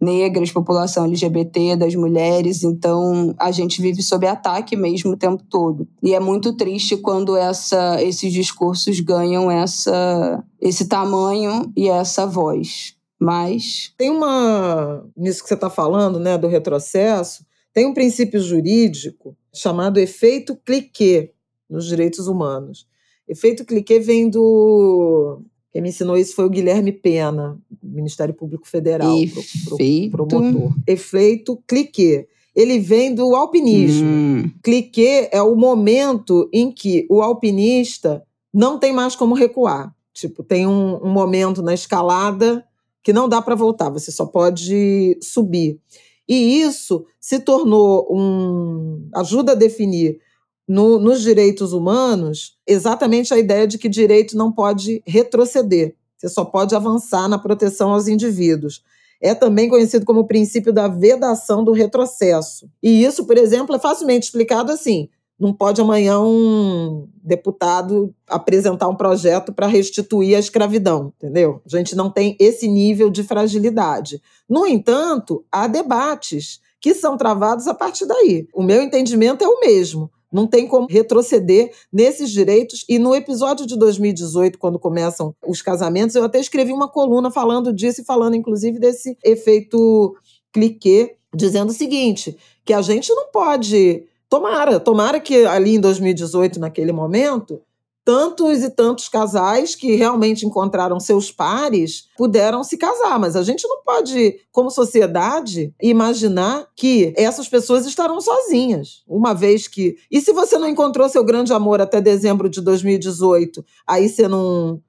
negras, 0.03 0.51
população 0.51 1.05
LGBT, 1.05 1.77
das 1.77 1.95
mulheres, 1.95 2.65
então 2.65 3.33
a 3.39 3.53
gente 3.53 3.81
vive 3.81 4.03
sob 4.03 4.27
ataque 4.27 4.77
mesmo 4.77 5.13
o 5.13 5.17
tempo 5.17 5.45
todo. 5.49 5.87
E 6.03 6.13
é 6.13 6.19
muito 6.19 6.55
triste 6.57 6.97
quando 6.97 7.37
essa, 7.37 8.03
esses 8.03 8.33
discursos 8.33 8.99
ganham 8.99 9.49
essa, 9.49 10.43
esse 10.61 10.89
tamanho 10.89 11.73
e 11.77 11.89
essa 11.89 12.27
voz. 12.27 12.97
mas. 13.19 13.95
Tem 13.97 14.11
uma. 14.11 15.07
Nisso 15.17 15.43
que 15.43 15.49
você 15.49 15.55
está 15.55 15.71
falando, 15.71 16.19
né, 16.19 16.37
do 16.37 16.49
retrocesso, 16.49 17.47
tem 17.73 17.87
um 17.87 17.95
princípio 17.95 18.41
jurídico 18.41 19.37
chamado 19.55 20.01
efeito 20.01 20.57
cliquet 20.57 21.33
nos 21.71 21.87
direitos 21.87 22.27
humanos. 22.27 22.87
Efeito 23.29 23.65
cliquet 23.65 24.01
vem 24.01 24.29
do. 24.29 25.43
Quem 25.73 25.81
me 25.81 25.89
ensinou 25.89 26.17
isso 26.17 26.35
foi 26.35 26.45
o 26.45 26.51
Guilherme 26.51 26.93
Pena, 26.93 27.59
Ministério 27.83 28.35
Público 28.35 28.69
Federal, 28.69 29.17
Efeito... 29.17 30.11
promotor. 30.11 30.75
Efeito 30.87 31.63
cliquet. 31.67 32.29
Ele 32.55 32.79
vem 32.79 33.15
do 33.15 33.35
alpinismo. 33.35 34.07
Hum. 34.07 34.51
Cliquet 34.63 35.31
é 35.33 35.41
o 35.41 35.57
momento 35.57 36.49
em 36.53 36.71
que 36.71 37.07
o 37.09 37.23
alpinista 37.23 38.23
não 38.53 38.79
tem 38.79 38.93
mais 38.93 39.17
como 39.17 39.35
recuar. 39.35 39.95
Tipo, 40.13 40.43
tem 40.43 40.67
um, 40.67 40.97
um 41.03 41.11
momento 41.11 41.63
na 41.63 41.73
escalada 41.73 42.63
que 43.03 43.13
não 43.13 43.29
dá 43.29 43.41
para 43.41 43.55
voltar, 43.55 43.89
você 43.89 44.13
só 44.13 44.27
pode 44.27 45.19
subir. 45.23 45.81
E 46.29 46.61
isso 46.61 47.05
se 47.21 47.41
tornou 47.41 48.07
um. 48.11 49.09
ajuda 49.15 49.53
a 49.53 49.57
definir 49.57 50.21
no, 50.67 50.99
nos 50.99 51.21
direitos 51.21 51.73
humanos 51.73 52.57
exatamente 52.67 53.35
a 53.35 53.39
ideia 53.39 53.67
de 53.67 53.79
que 53.79 53.89
direito 53.89 54.37
não 54.37 54.53
pode 54.53 55.03
retroceder, 55.07 55.95
você 56.17 56.29
só 56.29 56.45
pode 56.45 56.75
avançar 56.75 57.29
na 57.29 57.39
proteção 57.39 57.93
aos 57.93 58.07
indivíduos. 58.07 58.83
É 59.21 59.35
também 59.35 59.69
conhecido 59.69 60.05
como 60.05 60.21
o 60.21 60.27
princípio 60.27 60.73
da 60.73 60.87
vedação 60.87 61.65
do 61.65 61.73
retrocesso. 61.73 62.69
E 62.83 63.05
isso, 63.05 63.25
por 63.25 63.37
exemplo, 63.37 63.75
é 63.75 63.79
facilmente 63.79 64.27
explicado 64.27 64.71
assim: 64.71 65.09
não 65.43 65.53
pode 65.53 65.81
amanhã 65.81 66.21
um 66.21 67.09
deputado 67.21 68.15
apresentar 68.29 68.89
um 68.89 68.95
projeto 68.95 69.53
para 69.53 69.67
restituir 69.67 70.37
a 70.37 70.39
escravidão, 70.39 71.13
entendeu? 71.17 71.61
A 71.67 71.77
gente 71.77 71.97
não 71.97 72.09
tem 72.09 72.37
esse 72.39 72.69
nível 72.69 73.11
de 73.11 73.25
fragilidade. 73.25 74.23
No 74.49 74.65
entanto, 74.65 75.45
há 75.51 75.67
debates 75.67 76.61
que 76.81 76.95
são 76.95 77.17
travados 77.17 77.67
a 77.67 77.75
partir 77.75 78.07
daí. 78.07 78.47
O 78.55 78.63
meu 78.63 78.81
entendimento 78.81 79.43
é 79.43 79.49
o 79.49 79.59
mesmo. 79.59 80.12
Não 80.33 80.47
tem 80.47 80.67
como 80.67 80.87
retroceder 80.89 81.71
nesses 81.93 82.31
direitos. 82.31 82.85
E 82.89 82.99
no 82.99 83.15
episódio 83.15 83.67
de 83.67 83.77
2018, 83.77 84.59
quando 84.59 84.79
começam 84.79 85.35
os 85.47 85.61
casamentos, 85.61 86.17
eu 86.17 86.25
até 86.25 86.41
escrevi 86.41 86.73
uma 86.73 86.89
coluna 86.89 87.31
falando 87.31 87.73
disso 87.73 88.01
e 88.01 88.05
falando, 88.05 88.35
inclusive, 88.35 88.79
desse 88.79 89.17
efeito 89.23 90.17
cliquê, 90.53 91.17
dizendo 91.35 91.71
o 91.71 91.75
seguinte: 91.75 92.37
que 92.65 92.73
a 92.73 92.81
gente 92.81 93.13
não 93.15 93.31
pode 93.31 94.07
Tomara, 94.33 94.81
tomara 94.81 95.21
que 95.21 95.45
ali 95.45 95.75
em 95.75 95.81
2018, 95.81 96.59
naquele 96.59 96.91
momento, 96.91 97.61
tantos 98.05 98.63
e 98.63 98.71
tantos 98.71 99.09
casais 99.09 99.75
que 99.75 99.95
realmente 99.95 100.45
encontraram 100.45 100.99
seus 100.99 101.31
pares 101.31 102.09
puderam 102.17 102.65
se 102.65 102.77
casar, 102.77 103.19
mas 103.19 103.37
a 103.37 103.43
gente 103.43 103.67
não 103.67 103.83
pode, 103.83 104.41
como 104.51 104.71
sociedade, 104.71 105.75
imaginar 105.81 106.67
que 106.75 107.13
essas 107.17 107.49
pessoas 107.49 107.87
estarão 107.87 108.21
sozinhas, 108.21 109.03
uma 109.07 109.33
vez 109.35 109.69
que. 109.69 109.97
E 110.11 110.21
se 110.21 110.33
você 110.33 110.59
não 110.59 110.69
encontrou 110.69 111.09
seu 111.09 111.25
grande 111.25 111.53
amor 111.53 111.81
até 111.81 112.01
dezembro 112.01 112.49
de 112.49 112.61
2018, 112.61 113.65
aí 113.87 114.09
você 114.09 114.27
não 114.27 114.81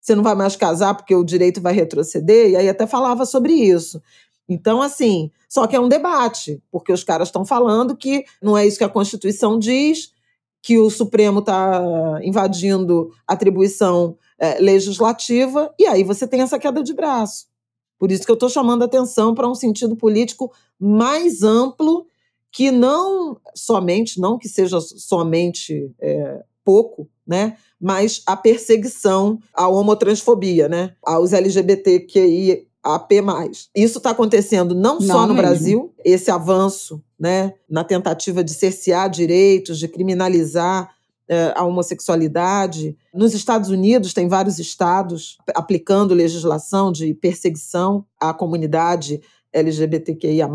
você 0.00 0.16
não 0.16 0.22
vai 0.24 0.34
mais 0.34 0.56
casar 0.56 0.96
porque 0.96 1.14
o 1.14 1.22
direito 1.22 1.60
vai 1.60 1.72
retroceder, 1.72 2.50
e 2.50 2.56
aí 2.56 2.68
até 2.68 2.88
falava 2.88 3.24
sobre 3.24 3.52
isso. 3.52 4.02
Então, 4.48 4.82
assim, 4.82 5.30
só 5.48 5.66
que 5.66 5.76
é 5.76 5.80
um 5.80 5.88
debate, 5.88 6.60
porque 6.72 6.92
os 6.92 7.04
caras 7.04 7.28
estão 7.28 7.44
falando 7.44 7.96
que 7.96 8.24
não 8.42 8.58
é 8.58 8.66
isso 8.66 8.78
que 8.78 8.84
a 8.84 8.88
Constituição 8.88 9.58
diz, 9.58 10.10
que 10.62 10.78
o 10.78 10.88
Supremo 10.88 11.40
está 11.40 12.20
invadindo 12.22 13.10
atribuição 13.26 14.16
é, 14.38 14.60
legislativa, 14.60 15.74
e 15.78 15.86
aí 15.86 16.04
você 16.04 16.26
tem 16.26 16.40
essa 16.40 16.58
queda 16.58 16.82
de 16.82 16.94
braço. 16.94 17.46
Por 17.98 18.10
isso 18.10 18.24
que 18.24 18.30
eu 18.30 18.34
estou 18.34 18.48
chamando 18.48 18.82
a 18.82 18.86
atenção 18.86 19.34
para 19.34 19.48
um 19.48 19.54
sentido 19.54 19.96
político 19.96 20.52
mais 20.78 21.42
amplo, 21.42 22.06
que 22.50 22.70
não 22.70 23.36
somente, 23.54 24.20
não 24.20 24.38
que 24.38 24.48
seja 24.48 24.80
somente 24.80 25.90
é, 26.00 26.42
pouco, 26.64 27.08
né? 27.26 27.56
mas 27.80 28.22
a 28.26 28.36
perseguição 28.36 29.38
à 29.52 29.68
homotransfobia, 29.68 30.68
né? 30.68 30.94
aos 31.04 31.32
LGBTQI 31.32 32.68
AP+. 32.82 33.14
Isso 33.74 33.98
está 33.98 34.10
acontecendo 34.10 34.74
não, 34.74 34.98
não 34.98 35.00
só 35.00 35.20
no 35.22 35.34
mesmo. 35.34 35.36
Brasil, 35.36 35.94
esse 36.04 36.30
avanço 36.30 37.02
né, 37.22 37.54
na 37.70 37.84
tentativa 37.84 38.42
de 38.42 38.52
cercear 38.52 39.08
direitos, 39.08 39.78
de 39.78 39.86
criminalizar 39.86 40.92
é, 41.28 41.52
a 41.54 41.62
homossexualidade. 41.62 42.96
Nos 43.14 43.32
Estados 43.32 43.70
Unidos, 43.70 44.12
tem 44.12 44.26
vários 44.26 44.58
estados 44.58 45.38
aplicando 45.54 46.14
legislação 46.14 46.90
de 46.90 47.14
perseguição 47.14 48.04
à 48.20 48.34
comunidade 48.34 49.20
LGBTQIA. 49.52 50.50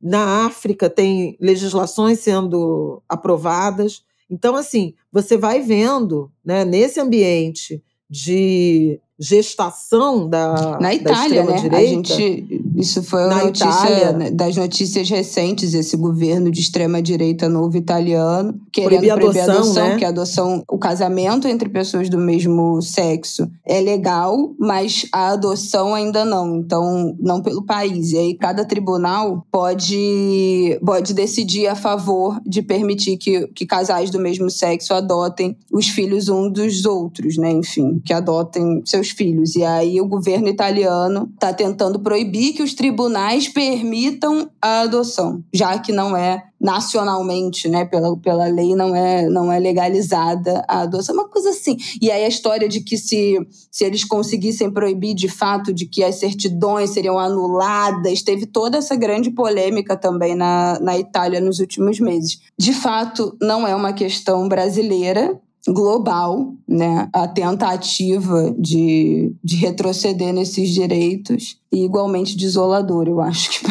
Na 0.00 0.46
África, 0.46 0.88
tem 0.88 1.36
legislações 1.38 2.20
sendo 2.20 3.02
aprovadas. 3.06 4.02
Então, 4.30 4.56
assim, 4.56 4.94
você 5.12 5.36
vai 5.36 5.60
vendo 5.60 6.32
né, 6.42 6.64
nesse 6.64 6.98
ambiente 6.98 7.84
de 8.08 8.98
gestação 9.20 10.26
da, 10.26 10.78
Na 10.80 10.94
Itália, 10.94 11.44
da 11.44 11.52
né? 11.52 11.68
A 11.76 11.84
gente, 11.84 12.62
isso 12.74 13.02
foi 13.02 13.26
uma 13.26 13.44
notícia 13.44 13.68
Itália. 13.68 14.30
Das 14.30 14.56
notícias 14.56 15.10
recentes, 15.10 15.74
esse 15.74 15.94
governo 15.94 16.50
de 16.50 16.60
extrema-direita 16.60 17.46
novo 17.46 17.76
italiano, 17.76 18.58
querendo 18.72 19.00
proibir, 19.00 19.14
proibir 19.14 19.40
adoção, 19.42 19.54
a 19.54 19.58
adoção, 19.58 19.84
né? 19.84 19.90
porque 19.90 20.04
a 20.06 20.08
adoção, 20.08 20.64
o 20.66 20.78
casamento 20.78 21.46
entre 21.46 21.68
pessoas 21.68 22.08
do 22.08 22.16
mesmo 22.16 22.80
sexo 22.80 23.50
é 23.66 23.78
legal, 23.78 24.54
mas 24.58 25.06
a 25.12 25.32
adoção 25.32 25.94
ainda 25.94 26.24
não. 26.24 26.56
Então, 26.56 27.14
não 27.20 27.42
pelo 27.42 27.62
país. 27.62 28.12
E 28.12 28.18
aí, 28.18 28.34
cada 28.34 28.64
tribunal 28.64 29.46
pode, 29.52 30.80
pode 30.84 31.12
decidir 31.12 31.66
a 31.66 31.74
favor 31.74 32.40
de 32.46 32.62
permitir 32.62 33.18
que, 33.18 33.46
que 33.48 33.66
casais 33.66 34.08
do 34.08 34.18
mesmo 34.18 34.48
sexo 34.48 34.94
adotem 34.94 35.58
os 35.70 35.88
filhos 35.88 36.30
um 36.30 36.50
dos 36.50 36.86
outros, 36.86 37.36
né? 37.36 37.50
Enfim, 37.50 38.00
que 38.02 38.14
adotem 38.14 38.82
seus 38.86 39.09
filhos. 39.10 39.56
E 39.56 39.64
aí 39.64 40.00
o 40.00 40.06
governo 40.06 40.48
italiano 40.48 41.30
está 41.34 41.52
tentando 41.52 42.00
proibir 42.00 42.54
que 42.54 42.62
os 42.62 42.74
tribunais 42.74 43.48
permitam 43.48 44.50
a 44.60 44.80
adoção, 44.80 45.42
já 45.52 45.78
que 45.78 45.92
não 45.92 46.16
é 46.16 46.44
nacionalmente, 46.60 47.68
né, 47.68 47.86
pela, 47.86 48.14
pela 48.18 48.44
lei 48.46 48.74
não 48.74 48.94
é 48.94 49.26
não 49.30 49.50
é 49.50 49.58
legalizada 49.58 50.62
a 50.68 50.80
adoção, 50.80 51.14
uma 51.14 51.28
coisa 51.28 51.50
assim. 51.50 51.76
E 52.02 52.10
aí 52.10 52.22
a 52.22 52.28
história 52.28 52.68
de 52.68 52.80
que 52.82 52.98
se, 52.98 53.38
se 53.70 53.84
eles 53.84 54.04
conseguissem 54.04 54.70
proibir 54.70 55.14
de 55.14 55.28
fato 55.28 55.72
de 55.72 55.86
que 55.86 56.04
as 56.04 56.16
certidões 56.16 56.90
seriam 56.90 57.18
anuladas, 57.18 58.22
teve 58.22 58.44
toda 58.44 58.76
essa 58.76 58.94
grande 58.94 59.30
polêmica 59.30 59.96
também 59.96 60.34
na, 60.34 60.78
na 60.80 60.98
Itália 60.98 61.40
nos 61.40 61.60
últimos 61.60 61.98
meses. 61.98 62.40
De 62.58 62.74
fato, 62.74 63.34
não 63.40 63.66
é 63.66 63.74
uma 63.74 63.94
questão 63.94 64.46
brasileira, 64.46 65.40
global, 65.68 66.54
né, 66.66 67.08
a 67.12 67.28
tentativa 67.28 68.54
de, 68.58 69.34
de 69.42 69.56
retroceder 69.56 70.32
nesses 70.32 70.70
direitos 70.70 71.58
e 71.70 71.84
igualmente 71.84 72.36
desolador, 72.36 73.06
eu 73.08 73.20
acho 73.20 73.50
que 73.50 73.66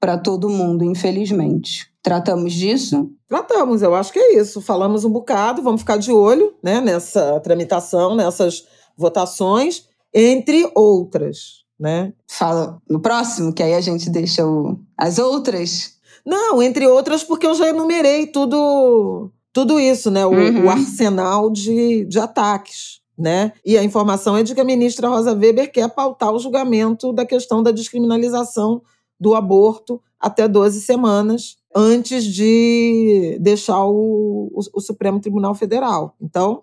para 0.00 0.16
todo 0.16 0.48
mundo, 0.48 0.84
infelizmente. 0.84 1.90
Tratamos 2.02 2.52
disso? 2.52 3.10
Tratamos, 3.28 3.82
eu 3.82 3.94
acho 3.94 4.12
que 4.12 4.18
é 4.18 4.38
isso. 4.38 4.60
Falamos 4.60 5.04
um 5.04 5.10
bocado, 5.10 5.62
vamos 5.62 5.80
ficar 5.80 5.98
de 5.98 6.12
olho 6.12 6.54
né, 6.62 6.80
nessa 6.80 7.38
tramitação, 7.40 8.14
nessas 8.14 8.64
votações, 8.96 9.84
entre 10.14 10.70
outras. 10.74 11.64
Né? 11.78 12.12
Fala 12.26 12.80
no 12.88 13.00
próximo, 13.00 13.52
que 13.52 13.62
aí 13.62 13.74
a 13.74 13.80
gente 13.80 14.08
deixa 14.08 14.46
o, 14.46 14.78
as 14.96 15.18
outras. 15.18 15.98
Não, 16.24 16.62
entre 16.62 16.86
outras, 16.86 17.22
porque 17.22 17.46
eu 17.46 17.54
já 17.54 17.68
enumerei 17.68 18.26
tudo 18.26 19.30
tudo 19.52 19.78
isso, 19.80 20.10
né? 20.10 20.24
O, 20.24 20.30
uhum. 20.30 20.66
o 20.66 20.70
arsenal 20.70 21.50
de, 21.50 22.04
de 22.04 22.18
ataques. 22.18 22.98
Né? 23.16 23.52
E 23.66 23.76
a 23.76 23.82
informação 23.82 24.36
é 24.36 24.44
de 24.44 24.54
que 24.54 24.60
a 24.60 24.64
ministra 24.64 25.08
Rosa 25.08 25.34
Weber 25.34 25.72
quer 25.72 25.88
pautar 25.88 26.32
o 26.32 26.38
julgamento 26.38 27.12
da 27.12 27.26
questão 27.26 27.64
da 27.64 27.72
descriminalização 27.72 28.80
do 29.18 29.34
aborto 29.34 30.00
até 30.20 30.46
12 30.46 30.80
semanas 30.82 31.56
antes 31.74 32.24
de 32.24 33.36
deixar 33.40 33.84
o, 33.84 34.52
o, 34.54 34.60
o 34.72 34.80
Supremo 34.80 35.18
Tribunal 35.18 35.54
Federal. 35.54 36.14
Então, 36.20 36.62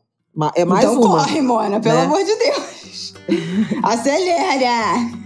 é 0.55 0.65
mais 0.65 0.85
então 0.85 1.01
uma. 1.01 1.17
corre, 1.17 1.41
Mona, 1.41 1.79
pelo 1.79 1.95
né? 1.95 2.03
amor 2.03 2.23
de 2.23 2.35
Deus. 2.35 3.13
Acelera! 3.83 5.25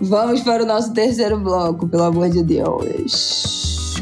Vamos 0.00 0.42
para 0.42 0.62
o 0.62 0.66
nosso 0.66 0.92
terceiro 0.92 1.38
bloco, 1.38 1.88
pelo 1.88 2.04
amor 2.04 2.28
de 2.30 2.42
Deus. 2.42 3.96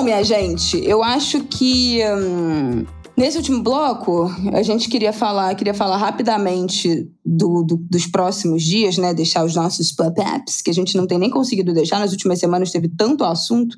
Bom, 0.00 0.04
minha 0.04 0.24
gente, 0.24 0.82
eu 0.82 1.02
acho 1.02 1.44
que 1.44 2.00
hum, 2.02 2.86
nesse 3.14 3.36
último 3.36 3.62
bloco 3.62 4.30
a 4.50 4.62
gente 4.62 4.88
queria 4.88 5.12
falar, 5.12 5.54
queria 5.54 5.74
falar 5.74 5.98
rapidamente 5.98 7.06
do, 7.22 7.62
do, 7.62 7.76
dos 7.76 8.06
próximos 8.06 8.62
dias, 8.62 8.96
né? 8.96 9.12
Deixar 9.12 9.44
os 9.44 9.54
nossos 9.54 9.92
pop-ups, 9.92 10.62
que 10.62 10.70
a 10.70 10.72
gente 10.72 10.96
não 10.96 11.06
tem 11.06 11.18
nem 11.18 11.28
conseguido 11.28 11.74
deixar. 11.74 11.98
Nas 11.98 12.12
últimas 12.12 12.38
semanas 12.38 12.70
teve 12.70 12.88
tanto 12.88 13.24
assunto 13.24 13.76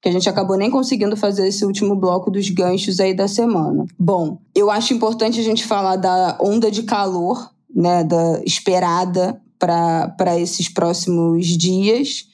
que 0.00 0.08
a 0.08 0.12
gente 0.12 0.26
acabou 0.26 0.56
nem 0.56 0.70
conseguindo 0.70 1.18
fazer 1.18 1.46
esse 1.46 1.66
último 1.66 1.94
bloco 1.94 2.30
dos 2.30 2.48
ganchos 2.48 2.98
aí 2.98 3.12
da 3.12 3.28
semana. 3.28 3.84
Bom, 3.98 4.40
eu 4.54 4.70
acho 4.70 4.94
importante 4.94 5.38
a 5.38 5.44
gente 5.44 5.66
falar 5.66 5.96
da 5.96 6.38
onda 6.40 6.70
de 6.70 6.84
calor, 6.84 7.50
né, 7.74 8.02
da 8.04 8.42
esperada 8.42 9.38
para 9.58 10.40
esses 10.40 10.66
próximos 10.66 11.46
dias. 11.46 12.26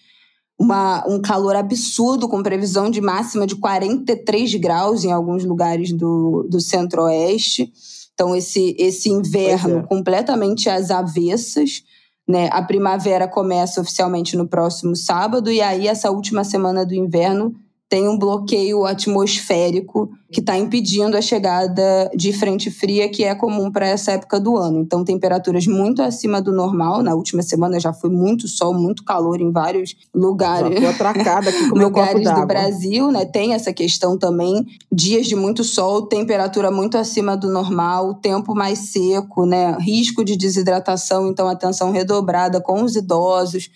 Uma, 0.58 1.04
um 1.08 1.20
calor 1.20 1.56
absurdo, 1.56 2.28
com 2.28 2.42
previsão 2.42 2.88
de 2.88 3.00
máxima 3.00 3.46
de 3.46 3.56
43 3.56 4.54
graus 4.54 5.04
em 5.04 5.10
alguns 5.10 5.44
lugares 5.44 5.92
do, 5.92 6.46
do 6.48 6.60
centro-oeste. 6.60 7.72
Então, 8.14 8.34
esse, 8.36 8.76
esse 8.78 9.10
inverno 9.10 9.78
é. 9.78 9.82
completamente 9.82 10.70
às 10.70 10.90
avessas. 10.90 11.82
Né? 12.26 12.48
A 12.52 12.62
primavera 12.62 13.26
começa 13.26 13.80
oficialmente 13.80 14.36
no 14.36 14.46
próximo 14.46 14.94
sábado, 14.94 15.50
e 15.50 15.60
aí, 15.60 15.88
essa 15.88 16.10
última 16.10 16.44
semana 16.44 16.86
do 16.86 16.94
inverno 16.94 17.54
tem 17.88 18.08
um 18.08 18.18
bloqueio 18.18 18.84
atmosférico 18.84 20.10
que 20.32 20.40
está 20.40 20.58
impedindo 20.58 21.16
a 21.16 21.22
chegada 21.22 22.10
de 22.16 22.32
frente 22.32 22.70
fria, 22.70 23.08
que 23.08 23.22
é 23.22 23.34
comum 23.34 23.70
para 23.70 23.86
essa 23.86 24.12
época 24.12 24.40
do 24.40 24.56
ano. 24.56 24.80
Então, 24.80 25.04
temperaturas 25.04 25.66
muito 25.66 26.02
acima 26.02 26.42
do 26.42 26.50
normal. 26.50 27.02
Na 27.02 27.14
última 27.14 27.42
semana 27.42 27.78
já 27.78 27.92
foi 27.92 28.10
muito 28.10 28.48
sol, 28.48 28.74
muito 28.74 29.04
calor 29.04 29.40
em 29.40 29.52
vários 29.52 29.94
lugares. 30.12 30.80
Já 30.80 30.90
atracada 30.90 31.50
aqui 31.50 31.68
com 31.68 31.78
lugares 31.78 32.28
do 32.28 32.46
Brasil, 32.46 33.12
né? 33.12 33.24
Tem 33.24 33.52
essa 33.52 33.72
questão 33.72 34.18
também. 34.18 34.66
Dias 34.90 35.26
de 35.26 35.36
muito 35.36 35.62
sol, 35.62 36.06
temperatura 36.06 36.70
muito 36.70 36.98
acima 36.98 37.36
do 37.36 37.48
normal, 37.48 38.14
tempo 38.14 38.54
mais 38.54 38.90
seco, 38.90 39.46
né? 39.46 39.76
Risco 39.78 40.24
de 40.24 40.36
desidratação, 40.36 41.28
então 41.28 41.46
atenção 41.46 41.92
redobrada 41.92 42.60
com 42.60 42.82
os 42.82 42.96
idosos 42.96 43.70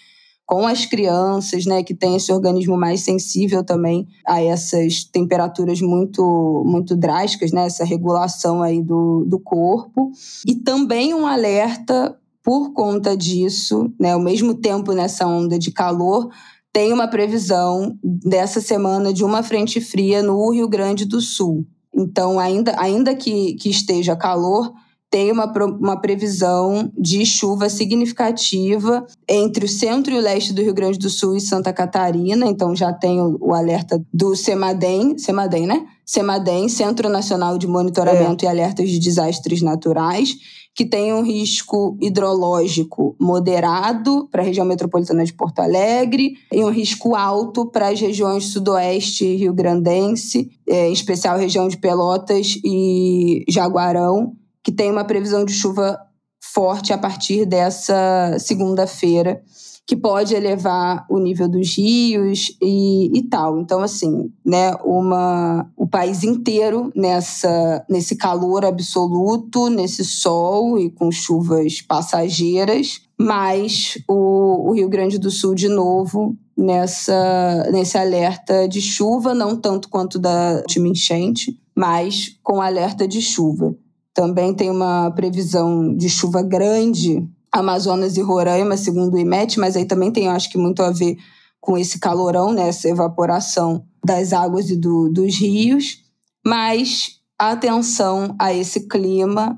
com 0.48 0.66
as 0.66 0.86
crianças, 0.86 1.66
né, 1.66 1.82
que 1.82 1.94
tem 1.94 2.16
esse 2.16 2.32
organismo 2.32 2.74
mais 2.74 3.02
sensível 3.02 3.62
também 3.62 4.08
a 4.26 4.42
essas 4.42 5.04
temperaturas 5.04 5.78
muito 5.82 6.64
muito 6.64 6.96
drásticas, 6.96 7.52
né, 7.52 7.66
essa 7.66 7.84
regulação 7.84 8.62
aí 8.62 8.82
do, 8.82 9.26
do 9.26 9.38
corpo. 9.38 10.10
E 10.46 10.54
também 10.54 11.12
um 11.12 11.26
alerta 11.26 12.18
por 12.42 12.72
conta 12.72 13.14
disso, 13.14 13.92
né, 14.00 14.12
ao 14.12 14.20
mesmo 14.20 14.54
tempo 14.54 14.92
nessa 14.92 15.26
onda 15.26 15.58
de 15.58 15.70
calor, 15.70 16.30
tem 16.72 16.94
uma 16.94 17.08
previsão 17.08 17.98
dessa 18.02 18.58
semana 18.58 19.12
de 19.12 19.22
uma 19.22 19.42
frente 19.42 19.82
fria 19.82 20.22
no 20.22 20.50
Rio 20.50 20.66
Grande 20.66 21.04
do 21.04 21.20
Sul. 21.20 21.66
Então, 21.94 22.38
ainda, 22.38 22.74
ainda 22.80 23.14
que, 23.14 23.52
que 23.56 23.68
esteja 23.68 24.16
calor, 24.16 24.72
tem 25.10 25.32
uma, 25.32 25.50
uma 25.80 26.00
previsão 26.00 26.90
de 26.96 27.24
chuva 27.24 27.68
significativa 27.68 29.06
entre 29.28 29.64
o 29.64 29.68
centro 29.68 30.12
e 30.12 30.18
o 30.18 30.20
leste 30.20 30.52
do 30.52 30.62
Rio 30.62 30.74
Grande 30.74 30.98
do 30.98 31.08
Sul 31.08 31.36
e 31.36 31.40
Santa 31.40 31.72
Catarina. 31.72 32.46
Então 32.46 32.76
já 32.76 32.92
tem 32.92 33.20
o, 33.20 33.38
o 33.40 33.54
alerta 33.54 34.02
do 34.12 34.36
CEMADEM, 34.36 35.16
CEMADEM, 35.18 35.66
né? 35.66 35.86
CEMADEM, 36.04 36.68
Centro 36.68 37.08
Nacional 37.08 37.58
de 37.58 37.66
Monitoramento 37.66 38.44
é. 38.44 38.48
e 38.48 38.50
Alertas 38.50 38.90
de 38.90 38.98
Desastres 38.98 39.62
Naturais, 39.62 40.36
que 40.74 40.84
tem 40.84 41.12
um 41.12 41.22
risco 41.22 41.98
hidrológico 42.00 43.16
moderado 43.20 44.28
para 44.30 44.42
a 44.42 44.44
região 44.44 44.64
metropolitana 44.64 45.24
de 45.24 45.32
Porto 45.32 45.58
Alegre 45.58 46.34
e 46.52 46.64
um 46.64 46.70
risco 46.70 47.14
alto 47.16 47.66
para 47.66 47.88
as 47.88 48.00
regiões 48.00 48.44
sudoeste 48.44 49.24
e 49.24 49.36
rio-grandense, 49.36 50.50
é, 50.68 50.88
em 50.88 50.92
especial 50.92 51.38
região 51.38 51.66
de 51.66 51.78
Pelotas 51.78 52.58
e 52.64 53.44
Jaguarão, 53.48 54.36
que 54.68 54.72
tem 54.72 54.90
uma 54.90 55.02
previsão 55.02 55.46
de 55.46 55.52
chuva 55.54 55.98
forte 56.42 56.92
a 56.92 56.98
partir 56.98 57.46
dessa 57.46 58.36
segunda-feira, 58.38 59.40
que 59.86 59.96
pode 59.96 60.34
elevar 60.34 61.06
o 61.08 61.18
nível 61.18 61.48
dos 61.48 61.78
rios 61.78 62.54
e, 62.60 63.18
e, 63.18 63.22
tal. 63.22 63.58
Então, 63.58 63.80
assim, 63.80 64.30
né, 64.44 64.74
uma, 64.84 65.66
o 65.74 65.88
país 65.88 66.22
inteiro 66.22 66.92
nessa, 66.94 67.82
nesse 67.88 68.14
calor 68.14 68.62
absoluto, 68.62 69.70
nesse 69.70 70.04
sol 70.04 70.78
e 70.78 70.90
com 70.90 71.10
chuvas 71.10 71.80
passageiras, 71.80 73.00
mas 73.18 73.96
o, 74.06 74.68
o 74.68 74.74
Rio 74.74 74.90
Grande 74.90 75.18
do 75.18 75.30
Sul, 75.30 75.54
de 75.54 75.68
novo, 75.70 76.36
nessa, 76.54 77.66
nesse 77.72 77.96
alerta 77.96 78.68
de 78.68 78.82
chuva, 78.82 79.32
não 79.32 79.56
tanto 79.56 79.88
quanto 79.88 80.18
da 80.18 80.56
última 80.56 80.88
enchente, 80.88 81.58
mas 81.74 82.38
com 82.42 82.60
alerta 82.60 83.08
de 83.08 83.22
chuva. 83.22 83.74
Também 84.18 84.52
tem 84.52 84.68
uma 84.68 85.12
previsão 85.12 85.94
de 85.94 86.08
chuva 86.08 86.42
grande, 86.42 87.24
Amazonas 87.52 88.16
e 88.16 88.20
Roraima, 88.20 88.76
segundo 88.76 89.14
o 89.14 89.18
IMET, 89.18 89.60
mas 89.60 89.76
aí 89.76 89.84
também 89.84 90.10
tem, 90.10 90.26
acho 90.26 90.50
que, 90.50 90.58
muito 90.58 90.82
a 90.82 90.90
ver 90.90 91.16
com 91.60 91.78
esse 91.78 92.00
calorão, 92.00 92.52
né, 92.52 92.66
essa 92.66 92.88
evaporação 92.88 93.84
das 94.04 94.32
águas 94.32 94.70
e 94.70 94.76
do, 94.76 95.08
dos 95.08 95.38
rios. 95.38 96.02
Mas 96.44 97.20
atenção 97.38 98.34
a 98.40 98.52
esse 98.52 98.88
clima 98.88 99.56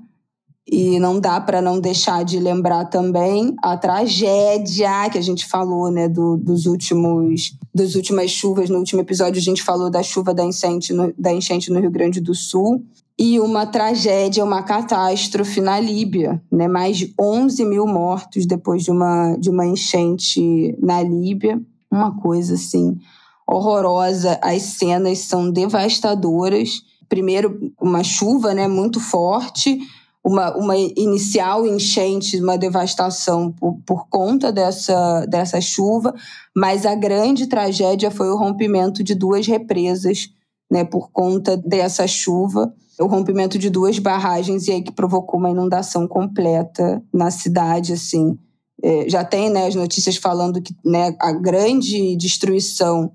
e 0.70 1.00
não 1.00 1.18
dá 1.18 1.40
para 1.40 1.62
não 1.62 1.80
deixar 1.80 2.22
de 2.22 2.38
lembrar 2.38 2.84
também 2.84 3.56
a 3.62 3.78
tragédia 3.78 5.08
que 5.10 5.16
a 5.16 5.22
gente 5.22 5.46
falou, 5.46 5.90
né, 5.90 6.06
do, 6.06 6.36
dos 6.36 6.66
últimos 6.66 7.56
das 7.74 7.94
últimas 7.94 8.30
chuvas. 8.30 8.68
No 8.68 8.76
último 8.76 9.00
episódio 9.00 9.40
a 9.40 9.42
gente 9.42 9.62
falou 9.62 9.88
da 9.88 10.02
chuva 10.02 10.34
da 10.34 10.44
enchente 10.44 10.92
no, 10.92 11.14
da 11.16 11.32
enchente 11.32 11.72
no 11.72 11.80
Rio 11.80 11.90
Grande 11.90 12.20
do 12.20 12.34
Sul 12.34 12.84
e 13.22 13.38
uma 13.38 13.66
tragédia, 13.66 14.42
uma 14.42 14.62
catástrofe 14.62 15.60
na 15.60 15.78
Líbia, 15.78 16.42
né? 16.50 16.66
Mais 16.66 16.96
de 16.96 17.12
11 17.20 17.66
mil 17.66 17.86
mortos 17.86 18.46
depois 18.46 18.82
de 18.82 18.90
uma, 18.90 19.36
de 19.36 19.50
uma 19.50 19.66
enchente 19.66 20.74
na 20.80 21.02
Líbia. 21.02 21.60
Uma 21.90 22.18
coisa, 22.18 22.54
assim, 22.54 22.98
horrorosa. 23.46 24.38
As 24.40 24.62
cenas 24.62 25.18
são 25.18 25.50
devastadoras. 25.50 26.80
Primeiro, 27.10 27.70
uma 27.78 28.02
chuva 28.02 28.54
né, 28.54 28.66
muito 28.66 28.98
forte, 28.98 29.78
uma, 30.24 30.56
uma 30.56 30.78
inicial 30.78 31.66
enchente, 31.66 32.40
uma 32.40 32.56
devastação 32.56 33.52
por, 33.52 33.76
por 33.84 34.08
conta 34.08 34.50
dessa, 34.50 35.26
dessa 35.26 35.60
chuva, 35.60 36.14
mas 36.56 36.86
a 36.86 36.94
grande 36.94 37.46
tragédia 37.48 38.10
foi 38.10 38.30
o 38.30 38.38
rompimento 38.38 39.04
de 39.04 39.14
duas 39.14 39.46
represas 39.46 40.30
né, 40.72 40.84
por 40.84 41.10
conta 41.10 41.54
dessa 41.54 42.06
chuva 42.06 42.72
o 43.00 43.06
rompimento 43.06 43.58
de 43.58 43.70
duas 43.70 43.98
barragens 43.98 44.68
e 44.68 44.72
aí 44.72 44.82
que 44.82 44.92
provocou 44.92 45.40
uma 45.40 45.50
inundação 45.50 46.06
completa 46.06 47.02
na 47.12 47.30
cidade, 47.30 47.92
assim. 47.92 48.38
É, 48.82 49.08
já 49.08 49.24
tem 49.24 49.50
né, 49.50 49.66
as 49.66 49.74
notícias 49.74 50.16
falando 50.16 50.60
que 50.62 50.74
né, 50.84 51.14
a 51.20 51.32
grande 51.32 52.16
destruição 52.16 53.12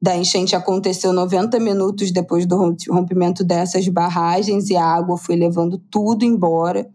da 0.00 0.16
enchente 0.16 0.54
aconteceu 0.54 1.12
90 1.12 1.58
minutos 1.58 2.12
depois 2.12 2.46
do 2.46 2.56
rompimento 2.88 3.42
dessas 3.42 3.88
barragens 3.88 4.70
e 4.70 4.76
a 4.76 4.84
água 4.84 5.16
foi 5.16 5.34
levando 5.34 5.78
tudo 5.90 6.24
embora. 6.24 6.88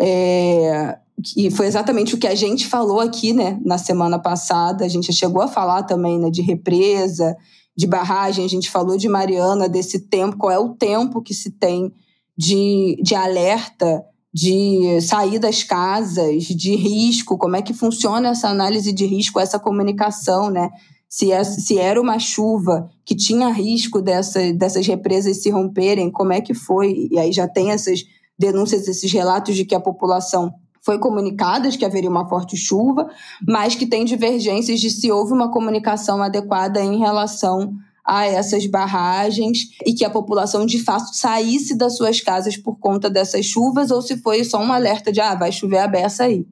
É, 0.00 0.98
e 1.36 1.50
foi 1.50 1.66
exatamente 1.66 2.14
o 2.14 2.18
que 2.18 2.26
a 2.26 2.34
gente 2.34 2.66
falou 2.66 3.00
aqui 3.00 3.32
né, 3.32 3.58
na 3.64 3.78
semana 3.78 4.18
passada. 4.18 4.84
A 4.84 4.88
gente 4.88 5.12
chegou 5.12 5.42
a 5.42 5.48
falar 5.48 5.82
também 5.82 6.18
né, 6.18 6.30
de 6.30 6.42
represa, 6.42 7.36
de 7.76 7.86
barragem, 7.86 8.44
a 8.44 8.48
gente 8.48 8.70
falou 8.70 8.96
de 8.96 9.08
Mariana, 9.08 9.68
desse 9.68 10.00
tempo, 10.00 10.38
qual 10.38 10.52
é 10.52 10.58
o 10.58 10.70
tempo 10.70 11.20
que 11.20 11.34
se 11.34 11.50
tem 11.50 11.92
de, 12.36 12.98
de 13.02 13.14
alerta, 13.14 14.02
de 14.32 15.00
sair 15.00 15.38
das 15.38 15.62
casas, 15.62 16.44
de 16.44 16.74
risco, 16.74 17.38
como 17.38 17.56
é 17.56 17.62
que 17.62 17.74
funciona 17.74 18.30
essa 18.30 18.48
análise 18.48 18.92
de 18.92 19.06
risco, 19.06 19.40
essa 19.40 19.58
comunicação, 19.58 20.50
né? 20.50 20.70
Se, 21.08 21.30
é, 21.32 21.44
se 21.44 21.78
era 21.78 22.00
uma 22.00 22.18
chuva 22.18 22.90
que 23.04 23.14
tinha 23.14 23.48
risco 23.48 24.02
dessa, 24.02 24.52
dessas 24.52 24.86
represas 24.86 25.42
se 25.42 25.50
romperem, 25.50 26.10
como 26.10 26.32
é 26.32 26.40
que 26.40 26.52
foi? 26.52 27.08
E 27.10 27.18
aí 27.18 27.32
já 27.32 27.46
tem 27.46 27.70
essas 27.70 28.04
denúncias, 28.38 28.88
esses 28.88 29.10
relatos 29.10 29.54
de 29.54 29.64
que 29.64 29.74
a 29.74 29.80
população 29.80 30.52
foi 30.86 31.00
comunicada 31.00 31.68
de 31.68 31.76
que 31.76 31.84
haveria 31.84 32.08
uma 32.08 32.28
forte 32.28 32.56
chuva, 32.56 33.10
mas 33.44 33.74
que 33.74 33.88
tem 33.88 34.04
divergências 34.04 34.78
de 34.78 34.88
se 34.88 35.10
houve 35.10 35.32
uma 35.32 35.50
comunicação 35.50 36.22
adequada 36.22 36.80
em 36.80 36.96
relação 36.96 37.74
a 38.04 38.24
essas 38.24 38.64
barragens 38.68 39.70
e 39.84 39.92
que 39.92 40.04
a 40.04 40.10
população 40.10 40.64
de 40.64 40.78
fato 40.78 41.12
saísse 41.12 41.76
das 41.76 41.96
suas 41.96 42.20
casas 42.20 42.56
por 42.56 42.78
conta 42.78 43.10
dessas 43.10 43.44
chuvas 43.44 43.90
ou 43.90 44.00
se 44.00 44.16
foi 44.18 44.44
só 44.44 44.62
um 44.62 44.72
alerta 44.72 45.10
de 45.10 45.20
ah, 45.20 45.34
vai 45.34 45.50
chover 45.50 45.78
a 45.78 45.88
beça 45.88 46.22
aí. 46.22 46.46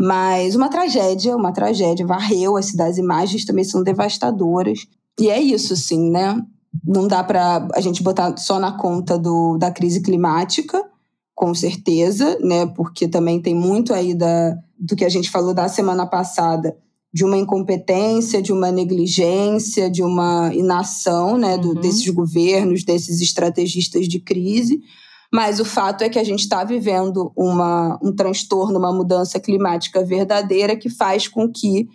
Mas 0.00 0.54
uma 0.54 0.70
tragédia, 0.70 1.36
uma 1.36 1.52
tragédia, 1.52 2.06
varreu 2.06 2.56
as 2.56 2.66
cidades, 2.66 2.96
imagens 2.96 3.44
também 3.44 3.64
são 3.64 3.82
devastadoras. 3.82 4.86
E 5.20 5.28
é 5.28 5.38
isso, 5.38 5.76
sim, 5.76 6.08
né? 6.10 6.40
Não 6.86 7.06
dá 7.06 7.22
para 7.22 7.68
a 7.74 7.80
gente 7.82 8.02
botar 8.02 8.34
só 8.38 8.58
na 8.58 8.72
conta 8.72 9.18
do, 9.18 9.58
da 9.58 9.70
crise 9.70 10.00
climática, 10.00 10.87
com 11.38 11.54
certeza, 11.54 12.36
né? 12.40 12.66
Porque 12.66 13.06
também 13.06 13.40
tem 13.40 13.54
muito 13.54 13.94
aí 13.94 14.12
da, 14.12 14.58
do 14.76 14.96
que 14.96 15.04
a 15.04 15.08
gente 15.08 15.30
falou 15.30 15.54
da 15.54 15.68
semana 15.68 16.04
passada, 16.04 16.76
de 17.14 17.24
uma 17.24 17.36
incompetência, 17.36 18.42
de 18.42 18.52
uma 18.52 18.72
negligência, 18.72 19.88
de 19.88 20.02
uma 20.02 20.52
inação, 20.52 21.38
né? 21.38 21.56
Do, 21.56 21.68
uhum. 21.68 21.74
Desses 21.74 22.08
governos, 22.08 22.82
desses 22.82 23.20
estrategistas 23.20 24.08
de 24.08 24.18
crise. 24.18 24.80
Mas 25.32 25.60
o 25.60 25.64
fato 25.64 26.02
é 26.02 26.08
que 26.08 26.18
a 26.18 26.24
gente 26.24 26.40
está 26.40 26.64
vivendo 26.64 27.30
uma, 27.36 28.00
um 28.02 28.12
transtorno, 28.12 28.76
uma 28.76 28.92
mudança 28.92 29.38
climática 29.38 30.04
verdadeira 30.04 30.74
que 30.74 30.90
faz 30.90 31.28
com 31.28 31.48
que 31.48 31.86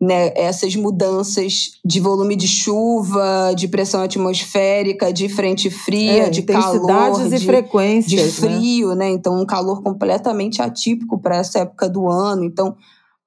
né, 0.00 0.32
essas 0.36 0.76
mudanças 0.76 1.78
de 1.84 2.00
volume 2.00 2.36
de 2.36 2.46
chuva, 2.46 3.54
de 3.56 3.66
pressão 3.66 4.02
atmosférica, 4.02 5.12
de 5.12 5.28
frente 5.28 5.70
fria, 5.70 6.24
é, 6.24 6.30
de 6.30 6.42
calor, 6.42 7.26
e 7.26 7.30
de, 7.30 7.44
frequências, 7.44 8.34
de 8.34 8.46
né? 8.46 8.56
frio, 8.56 8.88
né? 8.90 9.06
né? 9.06 9.10
Então 9.10 9.40
um 9.40 9.46
calor 9.46 9.82
completamente 9.82 10.60
atípico 10.60 11.18
para 11.18 11.36
essa 11.36 11.60
época 11.60 11.88
do 11.88 12.08
ano. 12.08 12.44
Então 12.44 12.76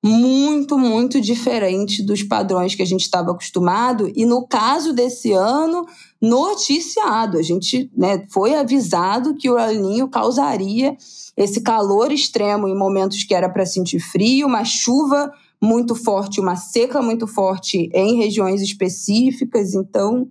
muito, 0.01 0.77
muito 0.77 1.19
diferente 1.19 2.01
dos 2.01 2.23
padrões 2.23 2.73
que 2.73 2.81
a 2.81 2.85
gente 2.85 3.01
estava 3.01 3.31
acostumado. 3.31 4.09
E 4.15 4.25
no 4.25 4.47
caso 4.47 4.93
desse 4.93 5.33
ano, 5.33 5.85
noticiado. 6.21 7.37
A 7.37 7.41
gente 7.41 7.91
né, 7.95 8.25
foi 8.29 8.55
avisado 8.55 9.35
que 9.35 9.49
o 9.49 9.57
El 9.57 9.81
Ninho 9.81 10.07
causaria 10.07 10.95
esse 11.35 11.61
calor 11.61 12.11
extremo 12.11 12.67
em 12.67 12.77
momentos 12.77 13.23
que 13.23 13.33
era 13.33 13.49
para 13.49 13.65
sentir 13.65 13.99
frio, 13.99 14.47
uma 14.47 14.63
chuva 14.63 15.31
muito 15.61 15.95
forte, 15.95 16.39
uma 16.39 16.55
seca 16.55 17.01
muito 17.01 17.27
forte 17.27 17.89
em 17.93 18.17
regiões 18.17 18.61
específicas. 18.61 19.73
Então, 19.73 20.29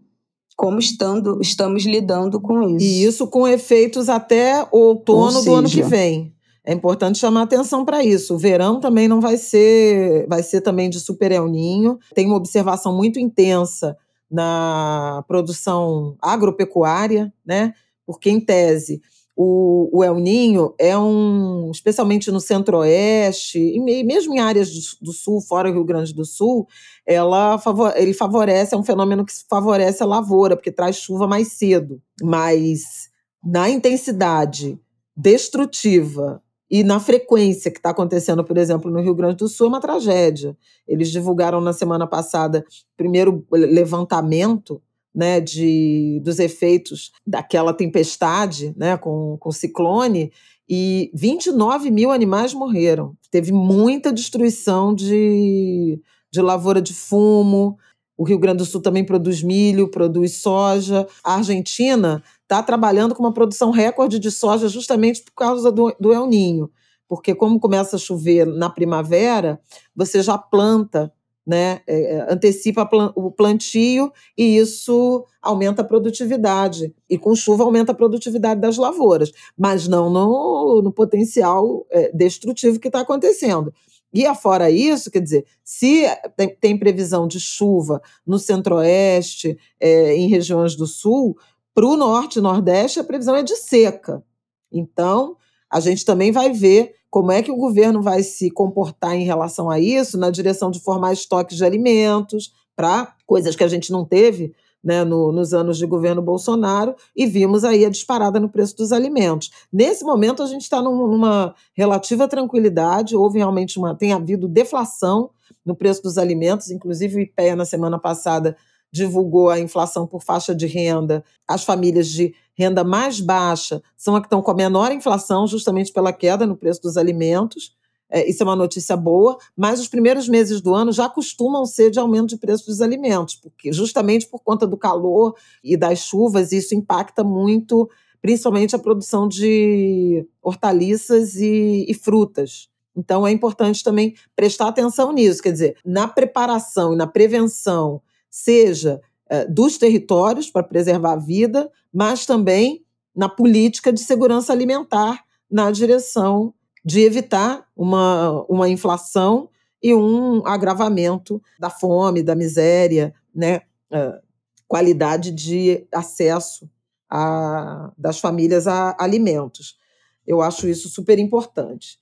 como 0.56 0.78
estando, 0.78 1.38
estamos 1.40 1.84
lidando 1.84 2.40
com 2.40 2.62
isso? 2.62 2.84
E 2.84 3.04
isso 3.04 3.26
com 3.28 3.46
efeitos 3.46 4.08
até 4.08 4.66
outono 4.72 5.32
seja, 5.32 5.44
do 5.44 5.54
ano 5.54 5.68
que 5.68 5.82
vem. 5.82 6.34
É 6.64 6.72
importante 6.72 7.18
chamar 7.18 7.42
atenção 7.42 7.84
para 7.84 8.04
isso. 8.04 8.34
O 8.34 8.38
verão 8.38 8.80
também 8.80 9.08
não 9.08 9.20
vai 9.20 9.36
ser, 9.36 10.26
vai 10.28 10.42
ser 10.42 10.60
também 10.60 10.90
de 10.90 11.00
super 11.00 11.30
El 11.32 11.48
Ninho. 11.48 11.98
Tem 12.14 12.26
uma 12.26 12.36
observação 12.36 12.94
muito 12.94 13.18
intensa 13.18 13.96
na 14.30 15.24
produção 15.26 16.16
agropecuária, 16.20 17.32
né? 17.46 17.72
Porque 18.06 18.28
em 18.28 18.40
tese 18.40 19.00
o, 19.40 19.88
o 19.92 20.02
El 20.02 20.16
Ninho 20.16 20.74
é 20.76 20.98
um, 20.98 21.70
especialmente 21.70 22.28
no 22.28 22.40
centro-oeste 22.40 23.56
e 23.56 24.02
mesmo 24.02 24.34
em 24.34 24.40
áreas 24.40 24.68
do, 24.68 25.06
do, 25.06 25.12
sul, 25.12 25.40
fora 25.40 25.68
do 25.68 25.74
Rio 25.74 25.84
Grande 25.84 26.12
do 26.12 26.24
Sul, 26.24 26.66
ela 27.06 27.56
ele 27.94 28.12
favorece, 28.12 28.74
é 28.74 28.76
um 28.76 28.82
fenômeno 28.82 29.24
que 29.24 29.32
favorece 29.48 30.02
a 30.02 30.06
lavoura, 30.06 30.56
porque 30.56 30.72
traz 30.72 30.96
chuva 30.96 31.28
mais 31.28 31.52
cedo. 31.52 32.02
Mas 32.20 33.10
na 33.40 33.70
intensidade 33.70 34.76
destrutiva 35.16 36.42
e 36.68 36.82
na 36.82 36.98
frequência 36.98 37.70
que 37.70 37.78
está 37.78 37.90
acontecendo, 37.90 38.42
por 38.42 38.58
exemplo, 38.58 38.90
no 38.90 39.00
Rio 39.00 39.14
Grande 39.14 39.36
do 39.36 39.46
Sul, 39.46 39.66
é 39.66 39.68
uma 39.68 39.80
tragédia. 39.80 40.56
Eles 40.84 41.12
divulgaram 41.12 41.60
na 41.60 41.72
semana 41.72 42.08
passada 42.08 42.64
o 42.66 42.96
primeiro 42.96 43.46
levantamento 43.52 44.82
né, 45.18 45.40
de, 45.40 46.20
dos 46.22 46.38
efeitos 46.38 47.10
daquela 47.26 47.74
tempestade 47.74 48.72
né, 48.76 48.96
com, 48.96 49.36
com 49.40 49.50
ciclone, 49.50 50.30
e 50.70 51.10
29 51.12 51.90
mil 51.90 52.12
animais 52.12 52.54
morreram. 52.54 53.16
Teve 53.28 53.50
muita 53.50 54.12
destruição 54.12 54.94
de, 54.94 56.00
de 56.30 56.40
lavoura 56.40 56.80
de 56.80 56.94
fumo. 56.94 57.76
O 58.16 58.22
Rio 58.22 58.38
Grande 58.38 58.58
do 58.58 58.64
Sul 58.64 58.80
também 58.80 59.04
produz 59.04 59.42
milho, 59.42 59.90
produz 59.90 60.36
soja. 60.36 61.04
A 61.24 61.34
Argentina 61.34 62.22
está 62.42 62.62
trabalhando 62.62 63.12
com 63.12 63.24
uma 63.24 63.34
produção 63.34 63.72
recorde 63.72 64.20
de 64.20 64.30
soja 64.30 64.68
justamente 64.68 65.24
por 65.24 65.32
causa 65.32 65.72
do, 65.72 65.92
do 65.98 66.12
El 66.12 66.28
Ninho. 66.28 66.70
Porque, 67.08 67.34
como 67.34 67.58
começa 67.58 67.96
a 67.96 67.98
chover 67.98 68.46
na 68.46 68.70
primavera, 68.70 69.60
você 69.96 70.22
já 70.22 70.38
planta, 70.38 71.12
né, 71.48 71.80
é, 71.86 72.16
é 72.16 72.32
antecipa 72.32 72.86
o 73.16 73.32
plantio 73.32 74.12
e 74.36 74.58
isso 74.58 75.24
aumenta 75.40 75.80
a 75.80 75.84
produtividade. 75.84 76.94
E 77.08 77.16
com 77.16 77.34
chuva 77.34 77.64
aumenta 77.64 77.92
a 77.92 77.94
produtividade 77.94 78.60
das 78.60 78.76
lavouras, 78.76 79.32
mas 79.56 79.88
não 79.88 80.10
no, 80.10 80.82
no 80.82 80.92
potencial 80.92 81.86
é, 81.90 82.12
destrutivo 82.12 82.78
que 82.78 82.88
está 82.88 83.00
acontecendo. 83.00 83.72
E 84.12 84.26
afora 84.26 84.70
isso, 84.70 85.10
quer 85.10 85.20
dizer, 85.20 85.46
se 85.64 86.04
tem, 86.36 86.54
tem 86.54 86.78
previsão 86.78 87.26
de 87.26 87.40
chuva 87.40 88.02
no 88.26 88.38
centro-oeste, 88.38 89.58
é, 89.80 90.14
em 90.16 90.28
regiões 90.28 90.76
do 90.76 90.86
sul, 90.86 91.36
para 91.74 91.86
o 91.86 91.96
norte 91.96 92.38
e 92.38 92.42
nordeste, 92.42 93.00
a 93.00 93.04
previsão 93.04 93.34
é 93.36 93.42
de 93.42 93.56
seca. 93.56 94.22
Então, 94.70 95.36
a 95.70 95.80
gente 95.80 96.04
também 96.04 96.30
vai 96.30 96.52
ver 96.52 96.94
como 97.10 97.32
é 97.32 97.42
que 97.42 97.50
o 97.50 97.56
governo 97.56 98.02
vai 98.02 98.22
se 98.22 98.50
comportar 98.50 99.14
em 99.14 99.24
relação 99.24 99.70
a 99.70 99.78
isso, 99.78 100.18
na 100.18 100.30
direção 100.30 100.70
de 100.70 100.80
formar 100.80 101.12
estoques 101.12 101.56
de 101.56 101.64
alimentos, 101.64 102.52
para 102.76 103.14
coisas 103.26 103.56
que 103.56 103.64
a 103.64 103.68
gente 103.68 103.90
não 103.90 104.04
teve 104.04 104.54
né, 104.82 105.04
no, 105.04 105.32
nos 105.32 105.52
anos 105.52 105.78
de 105.78 105.86
governo 105.86 106.22
Bolsonaro, 106.22 106.94
e 107.16 107.26
vimos 107.26 107.64
aí 107.64 107.84
a 107.84 107.90
disparada 107.90 108.38
no 108.38 108.48
preço 108.48 108.76
dos 108.76 108.92
alimentos. 108.92 109.50
Nesse 109.72 110.04
momento, 110.04 110.42
a 110.42 110.46
gente 110.46 110.62
está 110.62 110.80
numa 110.80 111.54
relativa 111.74 112.28
tranquilidade, 112.28 113.16
houve 113.16 113.38
realmente 113.38 113.78
uma. 113.78 113.94
tem 113.94 114.12
havido 114.12 114.46
deflação 114.46 115.30
no 115.64 115.74
preço 115.74 116.02
dos 116.02 116.16
alimentos, 116.16 116.70
inclusive 116.70 117.16
o 117.16 117.20
IPEA, 117.20 117.56
na 117.56 117.64
semana 117.64 117.98
passada, 117.98 118.56
divulgou 118.92 119.50
a 119.50 119.60
inflação 119.60 120.06
por 120.06 120.22
faixa 120.22 120.54
de 120.54 120.66
renda, 120.66 121.24
as 121.46 121.64
famílias 121.64 122.08
de 122.08 122.34
renda 122.54 122.82
mais 122.82 123.20
baixa 123.20 123.82
são 123.96 124.16
as 124.16 124.20
que 124.20 124.26
estão 124.26 124.42
com 124.42 124.50
a 124.50 124.54
menor 124.54 124.90
inflação, 124.90 125.46
justamente 125.46 125.92
pela 125.92 126.12
queda 126.12 126.46
no 126.46 126.56
preço 126.56 126.82
dos 126.82 126.96
alimentos. 126.96 127.76
É, 128.10 128.28
isso 128.28 128.42
é 128.42 128.46
uma 128.46 128.56
notícia 128.56 128.96
boa, 128.96 129.36
mas 129.54 129.80
os 129.80 129.88
primeiros 129.88 130.28
meses 130.28 130.62
do 130.62 130.74
ano 130.74 130.90
já 130.92 131.08
costumam 131.08 131.66
ser 131.66 131.90
de 131.90 131.98
aumento 131.98 132.30
de 132.30 132.38
preço 132.38 132.66
dos 132.66 132.80
alimentos, 132.80 133.36
porque 133.36 133.70
justamente 133.70 134.26
por 134.26 134.40
conta 134.42 134.66
do 134.66 134.78
calor 134.78 135.34
e 135.62 135.76
das 135.76 136.00
chuvas, 136.00 136.50
isso 136.50 136.74
impacta 136.74 137.22
muito, 137.22 137.88
principalmente 138.22 138.74
a 138.74 138.78
produção 138.78 139.28
de 139.28 140.26
hortaliças 140.42 141.36
e, 141.36 141.84
e 141.86 141.92
frutas. 141.92 142.70
Então 142.96 143.26
é 143.26 143.30
importante 143.30 143.84
também 143.84 144.14
prestar 144.34 144.68
atenção 144.68 145.12
nisso, 145.12 145.42
quer 145.42 145.52
dizer, 145.52 145.76
na 145.84 146.08
preparação 146.08 146.94
e 146.94 146.96
na 146.96 147.06
prevenção 147.06 148.00
seja 148.30 149.00
é, 149.28 149.44
dos 149.46 149.78
territórios 149.78 150.50
para 150.50 150.62
preservar 150.62 151.12
a 151.12 151.16
vida, 151.16 151.70
mas 151.92 152.26
também 152.26 152.84
na 153.14 153.28
política 153.28 153.92
de 153.92 154.00
segurança 154.00 154.52
alimentar 154.52 155.24
na 155.50 155.70
direção 155.70 156.54
de 156.84 157.00
evitar 157.00 157.66
uma, 157.76 158.44
uma 158.48 158.68
inflação 158.68 159.48
e 159.82 159.94
um 159.94 160.46
agravamento 160.46 161.42
da 161.58 161.70
fome, 161.70 162.22
da 162.22 162.34
miséria, 162.34 163.14
né? 163.34 163.62
É, 163.90 164.20
qualidade 164.66 165.30
de 165.30 165.86
acesso 165.92 166.68
a, 167.08 167.90
das 167.96 168.20
famílias 168.20 168.66
a 168.66 168.94
alimentos. 168.98 169.78
Eu 170.26 170.42
acho 170.42 170.68
isso 170.68 170.88
super 170.90 171.18
importante 171.18 171.98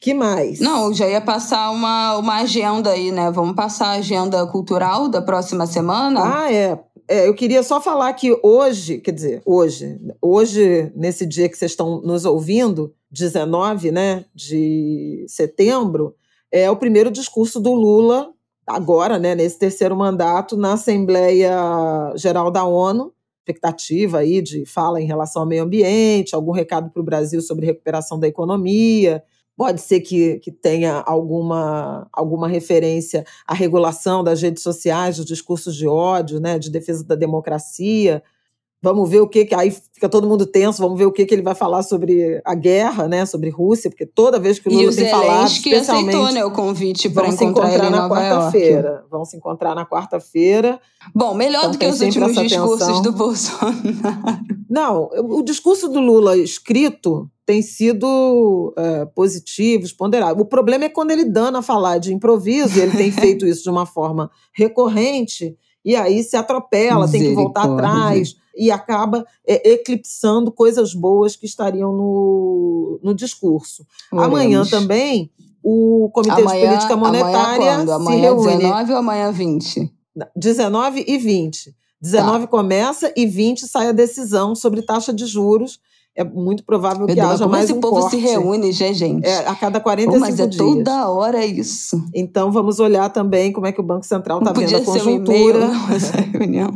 que 0.00 0.14
mais? 0.14 0.60
Não, 0.60 0.92
já 0.94 1.06
ia 1.06 1.20
passar 1.20 1.70
uma, 1.70 2.16
uma 2.16 2.36
agenda 2.36 2.90
aí, 2.90 3.12
né? 3.12 3.30
Vamos 3.30 3.54
passar 3.54 3.88
a 3.88 3.98
agenda 3.98 4.46
cultural 4.46 5.10
da 5.10 5.20
próxima 5.20 5.66
semana? 5.66 6.20
Ah, 6.22 6.52
é. 6.52 6.78
é. 7.06 7.28
Eu 7.28 7.34
queria 7.34 7.62
só 7.62 7.80
falar 7.82 8.10
que 8.14 8.34
hoje, 8.42 8.96
quer 8.98 9.12
dizer, 9.12 9.42
hoje, 9.44 10.00
hoje, 10.22 10.90
nesse 10.96 11.26
dia 11.26 11.50
que 11.50 11.56
vocês 11.56 11.72
estão 11.72 12.00
nos 12.00 12.24
ouvindo, 12.24 12.94
19 13.10 13.90
né, 13.90 14.24
de 14.34 15.26
setembro, 15.28 16.14
é 16.50 16.70
o 16.70 16.76
primeiro 16.76 17.10
discurso 17.10 17.60
do 17.60 17.74
Lula, 17.74 18.30
agora, 18.66 19.18
né, 19.18 19.34
nesse 19.34 19.58
terceiro 19.58 19.94
mandato, 19.94 20.56
na 20.56 20.72
Assembleia 20.72 21.52
Geral 22.16 22.50
da 22.50 22.64
ONU, 22.64 23.12
expectativa 23.40 24.18
aí 24.18 24.40
de 24.40 24.64
fala 24.64 25.00
em 25.00 25.06
relação 25.06 25.42
ao 25.42 25.48
meio 25.48 25.64
ambiente, 25.64 26.34
algum 26.34 26.52
recado 26.52 26.88
para 26.90 27.00
o 27.00 27.04
Brasil 27.04 27.42
sobre 27.42 27.66
recuperação 27.66 28.18
da 28.18 28.28
economia, 28.28 29.22
Pode 29.56 29.80
ser 29.80 30.00
que, 30.00 30.38
que 30.38 30.50
tenha 30.50 31.02
alguma, 31.06 32.08
alguma 32.12 32.48
referência 32.48 33.24
à 33.46 33.54
regulação 33.54 34.24
das 34.24 34.40
redes 34.40 34.62
sociais, 34.62 35.16
dos 35.16 35.26
discursos 35.26 35.76
de 35.76 35.86
ódio, 35.86 36.40
né, 36.40 36.58
de 36.58 36.70
defesa 36.70 37.04
da 37.04 37.14
democracia. 37.14 38.22
Vamos 38.82 39.10
ver 39.10 39.20
o 39.20 39.28
que, 39.28 39.44
que 39.44 39.54
aí 39.54 39.70
fica 39.70 40.08
todo 40.08 40.26
mundo 40.26 40.46
tenso, 40.46 40.80
vamos 40.80 40.98
ver 40.98 41.04
o 41.04 41.12
que, 41.12 41.26
que 41.26 41.34
ele 41.34 41.42
vai 41.42 41.54
falar 41.54 41.82
sobre 41.82 42.40
a 42.44 42.54
guerra, 42.54 43.06
né, 43.06 43.26
sobre 43.26 43.50
Rússia, 43.50 43.90
porque 43.90 44.06
toda 44.06 44.38
vez 44.38 44.58
que 44.58 44.68
o 44.68 44.72
Lula 44.72 44.84
e 44.84 44.88
o 44.88 44.96
tem 44.96 45.10
falado, 45.10 45.46
especialmente 45.48 46.08
aceitou, 46.08 46.32
né, 46.32 46.44
o 46.44 46.50
convite 46.50 47.10
para 47.10 47.28
encontrar, 47.28 47.68
se 47.68 47.76
encontrar 47.76 47.90
na 47.90 48.08
quarta-feira. 48.08 49.04
Vão 49.10 49.24
se 49.24 49.36
encontrar 49.36 49.74
na 49.74 49.84
quarta-feira. 49.84 50.80
Bom, 51.14 51.34
melhor 51.34 51.60
então, 51.60 51.72
do 51.72 51.78
que 51.78 51.86
os 51.86 52.00
últimos 52.00 52.32
discursos 52.34 53.02
do 53.02 53.12
Bolsonaro. 53.12 53.76
Não, 54.70 55.10
o 55.14 55.42
discurso 55.42 55.88
do 55.88 56.00
Lula 56.00 56.36
escrito 56.36 57.28
tem 57.44 57.60
sido 57.60 58.72
é, 58.78 59.04
positivos, 59.06 59.92
ponderáveis. 59.92 60.40
O 60.40 60.48
problema 60.48 60.84
é 60.84 60.88
quando 60.88 61.10
ele 61.10 61.24
dana 61.24 61.60
falar 61.60 61.98
de 61.98 62.14
improviso, 62.14 62.78
e 62.78 62.80
ele 62.80 62.96
tem 62.96 63.10
feito 63.12 63.44
isso 63.44 63.64
de 63.64 63.70
uma 63.70 63.84
forma 63.84 64.30
recorrente, 64.54 65.56
e 65.84 65.96
aí 65.96 66.22
se 66.22 66.36
atropela, 66.36 67.08
tem 67.08 67.20
que 67.20 67.34
voltar 67.34 67.64
atrás, 67.64 68.36
e 68.56 68.70
acaba 68.70 69.24
é, 69.46 69.72
eclipsando 69.72 70.52
coisas 70.52 70.94
boas 70.94 71.36
que 71.36 71.46
estariam 71.46 71.92
no, 71.92 73.00
no 73.02 73.14
discurso. 73.14 73.86
Oremos. 74.12 74.26
Amanhã 74.26 74.64
também, 74.66 75.30
o 75.62 76.10
Comitê 76.12 76.42
amanhã, 76.42 76.60
de 76.60 76.66
Política 76.66 76.96
Monetária 76.96 77.74
amanhã 77.74 77.76
quando? 77.76 77.92
Amanhã 77.92 78.16
se 78.16 78.20
reúne. 78.20 78.56
19 78.56 78.92
ou 78.92 78.98
amanhã 78.98 79.32
20? 79.32 79.92
19 80.36 81.04
e 81.06 81.18
20. 81.18 81.74
19 82.00 82.40
tá. 82.40 82.46
começa 82.46 83.12
e 83.16 83.26
20 83.26 83.66
sai 83.66 83.88
a 83.88 83.92
decisão 83.92 84.54
sobre 84.54 84.82
taxa 84.82 85.12
de 85.12 85.26
juros 85.26 85.78
é 86.20 86.24
muito 86.24 86.62
provável 86.64 87.06
que 87.06 87.14
Deus, 87.14 87.26
haja 87.26 87.48
mais 87.48 87.64
esse 87.64 87.72
um 87.72 87.80
povo 87.80 88.00
corte. 88.02 88.16
se 88.16 88.22
reúne, 88.22 88.72
gente? 88.72 89.26
É, 89.26 89.48
a 89.48 89.54
cada 89.54 89.80
45 89.80 90.12
Pô, 90.12 90.20
mas 90.20 90.38
é 90.38 90.46
dias. 90.46 90.56
toda 90.56 91.08
hora 91.08 91.46
isso. 91.46 92.04
Então 92.14 92.52
vamos 92.52 92.78
olhar 92.78 93.08
também 93.08 93.50
como 93.52 93.66
é 93.66 93.72
que 93.72 93.80
o 93.80 93.82
Banco 93.82 94.04
Central 94.04 94.38
está 94.38 94.52
vendo 94.52 94.76
a 94.76 94.78
um 94.80 94.84
conjuntura. 94.84 95.66
não, 95.68 95.90
essa 95.90 96.16
reunião. 96.20 96.70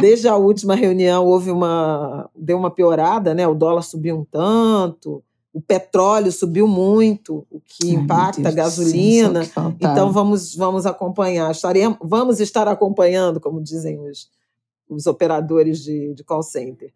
Desde 0.00 0.26
a 0.26 0.34
última 0.36 0.74
reunião 0.74 1.24
houve 1.24 1.52
uma 1.52 2.28
deu 2.34 2.58
uma 2.58 2.70
piorada, 2.70 3.32
né? 3.32 3.46
O 3.46 3.54
dólar 3.54 3.82
subiu 3.82 4.16
um 4.16 4.24
tanto, 4.24 5.22
o 5.52 5.60
petróleo 5.60 6.32
subiu 6.32 6.66
muito, 6.66 7.46
o 7.48 7.60
que 7.60 7.90
Ai, 7.90 8.02
impacta 8.02 8.40
a 8.40 8.50
Deus 8.50 8.54
gasolina. 8.54 9.44
faltava. 9.44 9.92
Então 9.92 10.10
vamos 10.10 10.56
vamos 10.56 10.84
acompanhar, 10.84 11.48
estaremos, 11.52 11.98
vamos 12.02 12.40
estar 12.40 12.66
acompanhando, 12.66 13.38
como 13.38 13.62
dizem 13.62 14.00
os, 14.00 14.28
os 14.88 15.06
operadores 15.06 15.78
de, 15.80 16.12
de 16.12 16.24
call 16.24 16.42
center. 16.42 16.92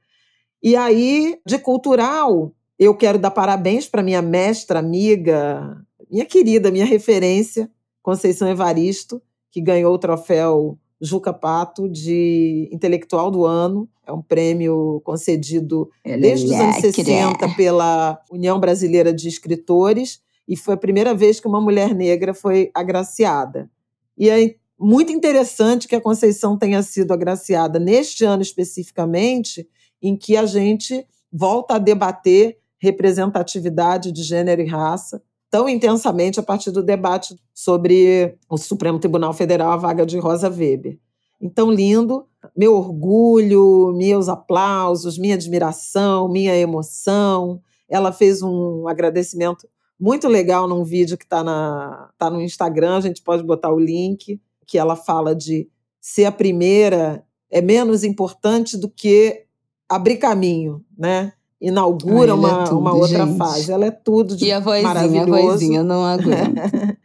E 0.63 0.77
aí, 0.77 1.39
de 1.47 1.59
cultural, 1.59 2.53
eu 2.79 2.95
quero 2.95 3.19
dar 3.19 3.31
parabéns 3.31 3.89
para 3.89 4.03
minha 4.03 4.23
mestra, 4.23 4.79
amiga, 4.79 5.85
minha 6.11 6.25
querida, 6.25 6.71
minha 6.71 6.85
referência, 6.85 7.71
Conceição 8.03 8.49
Evaristo, 8.49 9.21
que 9.51 9.61
ganhou 9.61 9.95
o 9.95 9.99
troféu 9.99 10.79
Juca 11.01 11.33
Pato 11.33 11.89
de 11.89 12.69
intelectual 12.73 13.31
do 13.31 13.45
ano. 13.45 13.89
É 14.07 14.13
um 14.13 14.23
prêmio 14.23 15.01
concedido 15.05 15.91
Ela 16.05 16.21
desde 16.21 16.47
os 16.47 16.53
é 16.53 16.61
anos 16.61 16.77
lacra. 16.77 16.93
60 16.93 17.55
pela 17.57 18.21
União 18.31 18.59
Brasileira 18.59 19.13
de 19.13 19.29
Escritores 19.29 20.21
e 20.49 20.57
foi 20.57 20.75
a 20.75 20.79
primeira 20.79 21.15
vez 21.15 21.39
que 21.39 21.47
uma 21.47 21.61
mulher 21.61 21.95
negra 21.95 22.33
foi 22.33 22.71
agraciada. 22.75 23.71
E 24.17 24.31
é 24.31 24.55
muito 24.79 25.13
interessante 25.13 25.87
que 25.87 25.95
a 25.95 26.01
Conceição 26.01 26.57
tenha 26.57 26.83
sido 26.83 27.13
agraciada 27.13 27.79
neste 27.79 28.25
ano 28.25 28.43
especificamente, 28.43 29.69
em 30.03 30.17
que 30.17 30.37
a 30.37 30.47
gente 30.47 31.07
volta 31.33 31.75
a 31.75 31.79
debater 31.79 32.59
representatividade 32.79 34.13
de 34.13 34.23
gênero 34.23 34.63
e 34.63 34.67
raça 34.67 35.23
tão 35.51 35.69
intensamente 35.69 36.39
a 36.39 36.43
partir 36.43 36.71
do 36.71 36.83
debate 36.83 37.35
sobre 37.55 38.37
o 38.49 38.57
Supremo 38.57 38.99
Tribunal 38.99 39.33
Federal, 39.33 39.73
a 39.73 39.77
vaga 39.77 40.05
de 40.05 40.19
Rosa 40.19 40.49
Weber. 40.49 40.99
Então, 41.41 41.71
lindo, 41.71 42.27
meu 42.57 42.75
orgulho, 42.75 43.95
meus 43.97 44.29
aplausos, 44.29 45.19
minha 45.19 45.35
admiração, 45.35 46.29
minha 46.29 46.55
emoção. 46.57 47.61
Ela 47.89 48.13
fez 48.13 48.43
um 48.43 48.87
agradecimento 48.87 49.69
muito 49.99 50.29
legal 50.29 50.69
num 50.69 50.85
vídeo 50.85 51.17
que 51.17 51.25
está 51.25 52.11
tá 52.19 52.31
no 52.31 52.41
Instagram, 52.41 52.97
a 52.97 53.01
gente 53.01 53.23
pode 53.23 53.43
botar 53.43 53.73
o 53.73 53.81
link, 53.81 54.41
que 54.67 54.79
ela 54.79 54.95
fala 54.95 55.35
de 55.35 55.69
ser 56.01 56.27
a 56.27 56.33
primeira 56.33 57.25
é 57.51 57.63
menos 57.63 58.05
importante 58.05 58.77
do 58.77 58.89
que 58.89 59.47
abrir 59.89 60.17
caminho, 60.17 60.85
né? 60.97 61.33
Inaugura 61.61 62.31
Ai, 62.33 62.39
é 62.39 62.41
uma, 62.41 62.65
tudo, 62.65 62.79
uma 62.79 62.95
outra 62.95 63.27
gente. 63.27 63.37
fase. 63.39 63.73
Ela 63.73 63.87
é 63.87 63.91
tudo 63.91 64.37
de 64.37 64.47
E 64.47 64.53
a 64.53 64.61
vozinha, 64.61 64.81
a 64.91 64.95
maravilhoso. 64.95 65.43
vozinha, 65.49 65.79
eu 65.81 65.85
não 65.85 66.05
aguento. 66.07 66.97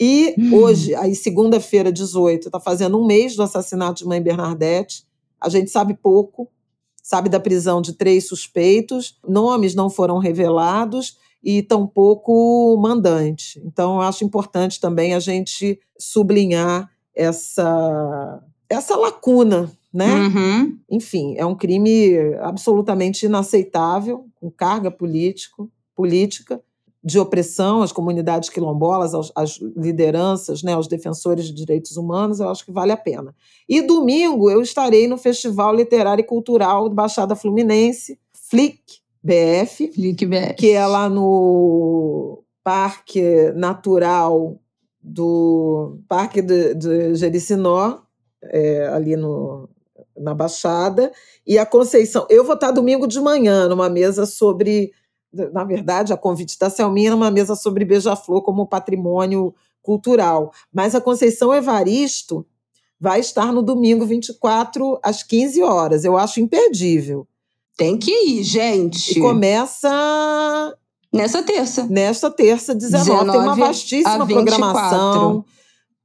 E 0.00 0.34
Hum. 0.38 0.54
hoje, 0.54 0.94
aí 0.94 1.14
segunda-feira, 1.16 1.90
18, 1.90 2.46
está 2.48 2.60
fazendo 2.60 2.96
um 3.00 3.04
mês 3.06 3.34
do 3.34 3.42
assassinato 3.42 4.02
de 4.02 4.06
mãe 4.08 4.22
Bernadette. 4.22 5.04
A 5.40 5.48
gente 5.48 5.70
sabe 5.70 5.94
pouco, 5.94 6.48
sabe 7.02 7.28
da 7.28 7.40
prisão 7.40 7.82
de 7.82 7.92
três 7.94 8.28
suspeitos, 8.28 9.18
nomes 9.26 9.74
não 9.74 9.90
foram 9.90 10.18
revelados 10.18 11.16
e 11.42 11.62
tampouco 11.62 12.32
o 12.32 12.76
mandante. 12.80 13.60
Então, 13.64 13.96
eu 13.96 14.02
acho 14.02 14.24
importante 14.24 14.78
também 14.80 15.14
a 15.14 15.18
gente 15.20 15.80
sublinhar 15.98 16.88
essa, 17.14 18.40
essa 18.68 18.96
lacuna, 18.96 19.72
né? 19.92 20.14
Uhum. 20.14 20.78
Enfim, 20.90 21.34
é 21.36 21.44
um 21.46 21.54
crime 21.54 22.16
absolutamente 22.40 23.26
inaceitável, 23.26 24.26
com 24.34 24.50
carga 24.50 24.90
político, 24.90 25.70
política, 25.94 26.60
de 27.02 27.18
opressão 27.18 27.80
às 27.80 27.92
comunidades 27.92 28.50
quilombolas, 28.50 29.14
aos- 29.14 29.32
às 29.34 29.58
lideranças, 29.76 30.62
né, 30.62 30.72
aos 30.74 30.88
defensores 30.88 31.46
de 31.46 31.54
direitos 31.54 31.96
humanos, 31.96 32.40
eu 32.40 32.48
acho 32.48 32.64
que 32.64 32.72
vale 32.72 32.90
a 32.92 32.96
pena. 32.96 33.34
E 33.68 33.80
domingo 33.80 34.50
eu 34.50 34.60
estarei 34.60 35.06
no 35.06 35.16
Festival 35.16 35.74
Literário 35.74 36.22
e 36.22 36.26
Cultural 36.26 36.88
do 36.88 36.94
Baixada 36.94 37.36
Fluminense, 37.36 38.18
FLIC 38.34 38.82
BF, 39.22 39.92
Flick 39.92 40.26
BR. 40.26 40.54
que 40.56 40.70
é 40.72 40.86
lá 40.86 41.08
no 41.08 42.42
Parque 42.64 43.52
Natural 43.54 44.58
do 45.02 45.98
Parque 46.08 46.42
de, 46.42 46.74
de 46.74 47.14
Jericinó, 47.14 48.00
é, 48.42 48.88
ali 48.88 49.16
no, 49.16 49.68
na 50.20 50.34
Baixada, 50.34 51.12
e 51.46 51.58
a 51.58 51.66
Conceição. 51.66 52.26
Eu 52.28 52.44
vou 52.44 52.54
estar 52.54 52.70
domingo 52.70 53.06
de 53.06 53.20
manhã 53.20 53.68
numa 53.68 53.88
mesa 53.88 54.26
sobre, 54.26 54.92
na 55.32 55.64
verdade, 55.64 56.12
a 56.12 56.16
convite 56.16 56.58
da 56.58 56.70
Selminha, 56.70 57.10
numa 57.10 57.30
mesa 57.30 57.54
sobre 57.54 57.84
beija-flor 57.84 58.42
como 58.42 58.66
patrimônio 58.66 59.54
cultural. 59.82 60.52
Mas 60.72 60.94
a 60.94 61.00
Conceição 61.00 61.54
Evaristo 61.54 62.46
vai 63.00 63.20
estar 63.20 63.52
no 63.52 63.62
domingo 63.62 64.04
24 64.04 64.98
às 65.02 65.22
15 65.22 65.62
horas. 65.62 66.04
Eu 66.04 66.16
acho 66.16 66.40
imperdível. 66.40 67.26
Tem 67.76 67.96
que 67.96 68.10
ir, 68.10 68.42
gente. 68.42 69.18
E 69.18 69.20
começa 69.20 69.88
Nessa 71.12 71.42
terça. 71.42 71.86
nesta 71.88 72.30
terça, 72.30 72.74
19. 72.74 73.04
Tem 73.06 73.14
uma 73.14 73.32
19 73.32 73.60
vastíssima 73.60 74.24
24. 74.24 74.44
programação. 74.44 75.44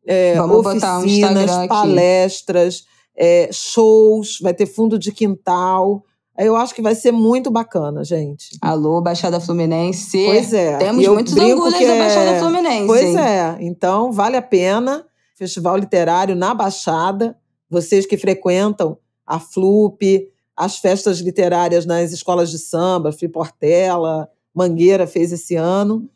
é, 0.05 0.35
Vamos 0.35 0.63
botar 0.63 0.99
um 0.99 1.01
oficinas, 1.01 1.67
palestras, 1.67 2.85
é, 3.15 3.49
shows, 3.51 4.39
vai 4.41 4.53
ter 4.53 4.65
fundo 4.65 4.97
de 4.97 5.11
quintal. 5.11 6.03
Eu 6.37 6.55
acho 6.55 6.73
que 6.73 6.81
vai 6.81 6.95
ser 6.95 7.11
muito 7.11 7.51
bacana, 7.51 8.03
gente. 8.03 8.57
Alô, 8.59 8.99
Baixada 9.01 9.39
Fluminense. 9.39 10.25
Pois 10.25 10.51
é. 10.51 10.77
Temos 10.77 11.03
eu 11.03 11.13
muitos 11.13 11.35
orgulhos 11.35 11.73
da 11.73 11.79
é- 11.79 11.99
Baixada 11.99 12.39
Fluminense. 12.39 12.87
Pois 12.87 13.15
é. 13.15 13.57
Então, 13.59 14.11
vale 14.11 14.35
a 14.35 14.41
pena. 14.41 15.05
Festival 15.35 15.77
Literário 15.77 16.35
na 16.35 16.53
Baixada. 16.53 17.37
Vocês 17.69 18.05
que 18.05 18.17
frequentam 18.17 18.97
a 19.25 19.39
FLUP, 19.39 20.27
as 20.55 20.77
festas 20.77 21.19
literárias 21.19 21.85
nas 21.85 22.11
escolas 22.11 22.49
de 22.49 22.59
samba, 22.59 23.11
Frei 23.11 23.29
Portela, 23.29 24.29
Mangueira 24.53 25.07
fez 25.07 25.31
esse 25.31 25.55
ano. 25.55 26.09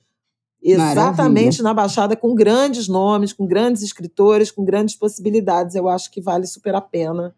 Exatamente 0.61 1.61
na 1.61 1.73
Baixada, 1.73 2.15
com 2.15 2.34
grandes 2.34 2.88
nomes, 2.88 3.31
com 3.31 3.45
grandes 3.45 3.81
escritores, 3.81 4.51
com 4.51 4.65
grandes 4.65 4.95
possibilidades. 4.95 5.75
Eu 5.75 5.88
acho 5.88 6.11
que 6.11 6.21
vale 6.21 6.45
super 6.45 6.75
a 6.75 6.81
pena 6.81 7.35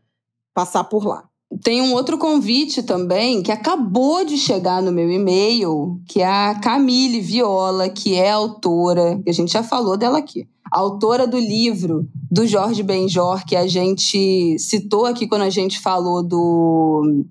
passar 0.53 0.83
por 0.85 1.05
lá. 1.05 1.29
Tem 1.63 1.81
um 1.81 1.93
outro 1.93 2.17
convite 2.17 2.83
também 2.83 3.41
que 3.41 3.51
acabou 3.51 4.23
de 4.23 4.37
chegar 4.37 4.83
no 4.83 4.91
meu 4.91 5.09
e-mail, 5.09 5.99
que 6.07 6.21
é 6.21 6.27
a 6.27 6.59
Camille 6.59 7.19
Viola, 7.19 7.89
que 7.89 8.13
é 8.13 8.29
autora, 8.29 9.19
que 9.23 9.29
a 9.29 9.33
gente 9.33 9.51
já 9.51 9.63
falou 9.63 9.97
dela 9.97 10.19
aqui, 10.19 10.47
autora 10.71 11.25
do 11.25 11.39
livro 11.39 12.07
do 12.29 12.45
Jorge 12.45 12.83
Benjor, 12.83 13.43
que 13.45 13.55
a 13.55 13.65
gente 13.65 14.59
citou 14.59 15.07
aqui 15.07 15.27
quando 15.27 15.41
a 15.41 15.49
gente 15.49 15.79
falou 15.79 16.21
do, 16.21 17.25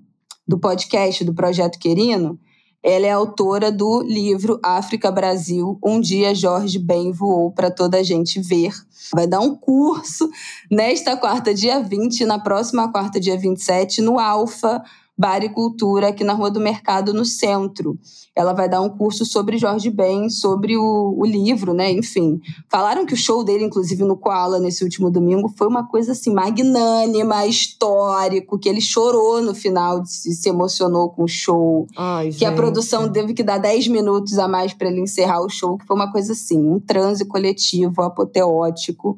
do 0.45 0.59
podcast 0.59 1.23
do 1.23 1.33
Projeto 1.33 1.79
Querino. 1.79 2.37
Ela 2.81 3.07
é 3.07 3.11
autora 3.11 3.71
do 3.71 4.01
livro 4.01 4.57
África 4.63 5.11
Brasil, 5.11 5.77
Um 5.83 5.99
Dia 5.99 6.33
Jorge 6.33 6.79
Ben 6.79 7.11
Voou 7.11 7.51
para 7.51 7.69
Toda 7.69 7.97
a 7.97 8.03
Gente 8.03 8.39
Ver. 8.39 8.73
Vai 9.13 9.27
dar 9.27 9.41
um 9.41 9.53
curso 9.53 10.29
nesta 10.71 11.17
quarta, 11.17 11.53
dia 11.53 11.81
20, 11.81 12.21
e 12.21 12.25
na 12.25 12.39
próxima 12.39 12.89
quarta, 12.89 13.19
dia 13.19 13.37
27, 13.37 14.01
no 14.01 14.17
Alfa 14.17 14.81
Bar 15.17 15.43
e 15.43 15.49
Cultura, 15.49 16.07
aqui 16.07 16.23
na 16.23 16.31
Rua 16.31 16.49
do 16.49 16.61
Mercado, 16.61 17.13
no 17.13 17.25
centro. 17.25 17.99
Ela 18.35 18.53
vai 18.53 18.69
dar 18.69 18.81
um 18.81 18.89
curso 18.89 19.25
sobre 19.25 19.57
Jorge 19.57 19.89
Ben, 19.89 20.29
sobre 20.29 20.77
o, 20.77 21.15
o 21.17 21.25
livro, 21.25 21.73
né? 21.73 21.91
Enfim. 21.91 22.39
Falaram 22.69 23.05
que 23.05 23.13
o 23.13 23.17
show 23.17 23.43
dele, 23.43 23.65
inclusive, 23.65 24.03
no 24.05 24.15
Koala, 24.15 24.59
nesse 24.59 24.83
último 24.83 25.11
domingo, 25.11 25.51
foi 25.57 25.67
uma 25.67 25.85
coisa 25.87 26.13
assim, 26.13 26.33
magnânima, 26.33 27.45
histórico, 27.45 28.57
que 28.57 28.69
ele 28.69 28.79
chorou 28.81 29.41
no 29.41 29.53
final, 29.53 30.05
se, 30.05 30.33
se 30.33 30.47
emocionou 30.49 31.09
com 31.09 31.23
o 31.23 31.27
show 31.27 31.85
Ai, 31.97 32.29
que 32.31 32.45
a 32.45 32.49
gente. 32.49 32.57
produção 32.57 33.11
teve 33.11 33.33
que 33.33 33.43
dar 33.43 33.57
10 33.57 33.87
minutos 33.89 34.37
a 34.39 34.47
mais 34.47 34.73
para 34.73 34.89
ele 34.89 35.01
encerrar 35.01 35.41
o 35.41 35.49
show, 35.49 35.77
que 35.77 35.85
foi 35.85 35.95
uma 35.95 36.11
coisa 36.11 36.33
assim, 36.33 36.57
um 36.59 36.79
transe 36.79 37.25
coletivo, 37.25 38.01
apoteótico. 38.01 39.17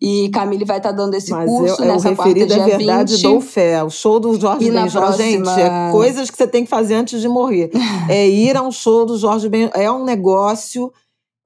E 0.00 0.28
Camille 0.30 0.64
vai 0.64 0.78
estar 0.78 0.92
dando 0.92 1.14
esse 1.14 1.30
Mas 1.30 1.48
curso 1.48 1.80
eu, 1.82 1.86
eu 1.86 1.92
nessa 1.92 2.14
quarta, 2.14 2.24
referido 2.24 2.54
dia 2.54 2.62
é 2.62 2.76
verdade, 2.78 3.12
20. 3.14 3.22
dou 3.22 3.40
fé. 3.40 3.82
O 3.84 3.90
show 3.90 4.18
do 4.18 4.38
Jorge 4.40 4.70
na 4.70 4.82
Benjor, 4.84 5.12
gente, 5.16 5.36
é 5.40 5.42
próxima- 5.42 5.88
coisas 5.92 6.30
que 6.30 6.36
você 6.36 6.46
tem 6.46 6.64
que 6.64 6.70
fazer 6.70 6.94
antes 6.94 7.20
de 7.20 7.28
morrer. 7.28 7.70
É 8.08 8.28
ir 8.52 8.56
a 8.56 8.62
um 8.62 8.70
show 8.70 9.04
do 9.04 9.18
Jorge 9.18 9.48
Benjor. 9.48 9.72
É 9.74 9.90
um 9.90 10.04
negócio, 10.04 10.92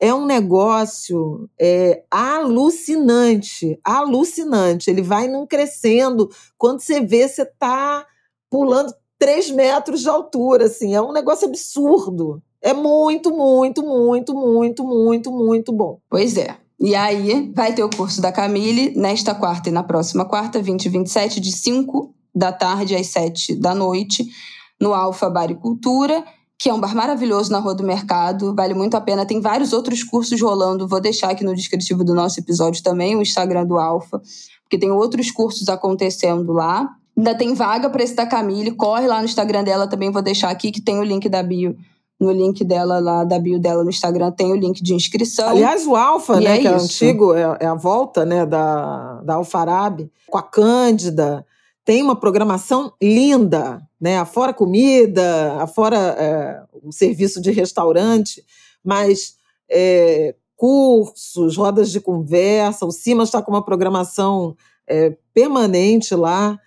é 0.01 0.13
um 0.13 0.27
negócio 0.27 1.49
é, 1.59 2.03
alucinante, 2.11 3.79
alucinante. 3.83 4.91
Ele 4.91 5.03
vai 5.03 5.29
num 5.29 5.47
crescendo. 5.47 6.29
Quando 6.59 6.81
você 6.81 7.01
vê, 7.01 7.27
você 7.27 7.45
tá 7.45 8.05
pulando 8.51 8.93
três 9.19 9.51
metros 9.51 10.03
de 10.03 10.09
altura, 10.09 10.67
assim. 10.67 10.95
É 10.95 11.01
um 11.01 11.13
negócio 11.13 11.49
absurdo. 11.49 12.43
É 12.61 12.73
muito, 12.73 13.31
muito, 13.31 13.83
muito, 13.83 14.35
muito, 14.35 14.85
muito, 14.85 15.33
muito 15.33 15.73
bom. 15.73 16.01
Pois 16.11 16.37
é. 16.37 16.57
E 16.79 16.95
aí 16.95 17.51
vai 17.55 17.75
ter 17.75 17.83
o 17.83 17.91
curso 17.91 18.21
da 18.21 18.31
Camille 18.31 18.93
nesta 18.97 19.35
quarta 19.35 19.69
e 19.69 19.73
na 19.73 19.83
próxima 19.83 20.27
quarta, 20.27 20.61
20 20.61 20.85
e 20.85 20.89
27, 20.91 21.41
de 21.41 21.53
5 21.53 22.15
da 22.35 22.53
tarde 22.53 22.95
às 22.95 23.07
7 23.07 23.55
da 23.55 23.75
noite, 23.75 24.27
no 24.79 24.93
Alfa 24.93 25.31
Baricultura, 25.31 26.23
que 26.59 26.71
é 26.71 26.75
um 26.75 26.81
bar 26.81 26.95
maravilhoso 26.95 27.53
na 27.53 27.59
Rua 27.59 27.75
do 27.75 27.85
Mercado, 27.85 28.55
vale 28.55 28.75
muito 28.75 28.97
a 28.97 29.01
pena. 29.01 29.27
Tem 29.27 29.41
vários 29.41 29.73
outros 29.73 30.03
cursos 30.03 30.41
rolando, 30.41 30.89
vou 30.89 31.01
deixar 31.01 31.31
aqui 31.31 31.45
no 31.45 31.55
descritivo 31.55 32.03
do 32.03 32.15
nosso 32.15 32.41
episódio 32.41 32.83
também 32.83 33.15
o 33.15 33.23
Instagram 33.23 33.67
do 33.67 33.79
Alfa, 33.79 34.21
porque 34.63 34.79
tem 34.79 34.91
outros 34.91 35.31
cursos 35.31 35.69
acontecendo 35.69 36.53
lá. 36.53 36.89
Ainda 37.17 37.35
tem 37.35 37.55
vaga 37.55 37.89
para 37.91 38.03
esse 38.03 38.15
da 38.15 38.27
Camille, 38.27 38.73
corre 38.73 39.07
lá 39.07 39.19
no 39.19 39.25
Instagram 39.25 39.65
dela 39.65 39.87
também, 39.87 40.11
vou 40.11 40.23
deixar 40.23 40.51
aqui 40.51 40.71
que 40.71 40.81
tem 40.81 40.99
o 40.99 41.05
link 41.05 41.29
da 41.29 41.43
bio 41.43 41.77
no 42.19 42.33
link 42.33 42.65
dela 42.65 42.99
lá, 42.99 43.25
da 43.25 43.39
bio 43.39 43.59
dela 43.59 43.85
no 43.85 43.91
Instagram, 43.91 44.31
tem 44.31 44.51
o 44.51 44.57
link 44.57 44.83
de 44.83 44.95
inscrição. 44.95 45.51
Aliás, 45.51 45.87
o 45.87 45.95
Alfa, 45.95 46.41
né, 46.41 46.57
é 46.57 46.61
que 46.61 46.67
é 46.67 46.71
antigo, 46.71 47.35
é, 47.35 47.59
é, 47.61 47.67
a 47.67 47.75
volta 47.75 48.25
né, 48.25 48.47
da, 48.47 49.21
da 49.23 49.35
Alfarab, 49.35 50.11
com 50.27 50.39
a 50.39 50.43
Cândida, 50.43 51.45
tem 51.87 52.03
uma 52.03 52.19
programação 52.19 52.93
linda, 53.01 53.81
né? 53.99 54.19
Afora 54.19 54.53
comida, 54.53 55.55
afora 55.63 55.97
é, 55.97 56.63
o 56.83 56.93
serviço 56.93 57.41
de 57.41 57.53
restaurante, 57.53 58.45
mas 58.85 59.37
é, 59.71 60.35
cursos, 60.57 61.57
rodas 61.57 61.93
de 61.93 62.01
conversa, 62.01 62.85
o 62.85 62.91
Simas 62.91 63.29
está 63.29 63.41
com 63.41 63.53
uma 63.53 63.65
programação 63.65 64.57
é, 64.85 65.17
permanente 65.33 66.13
lá 66.17 66.59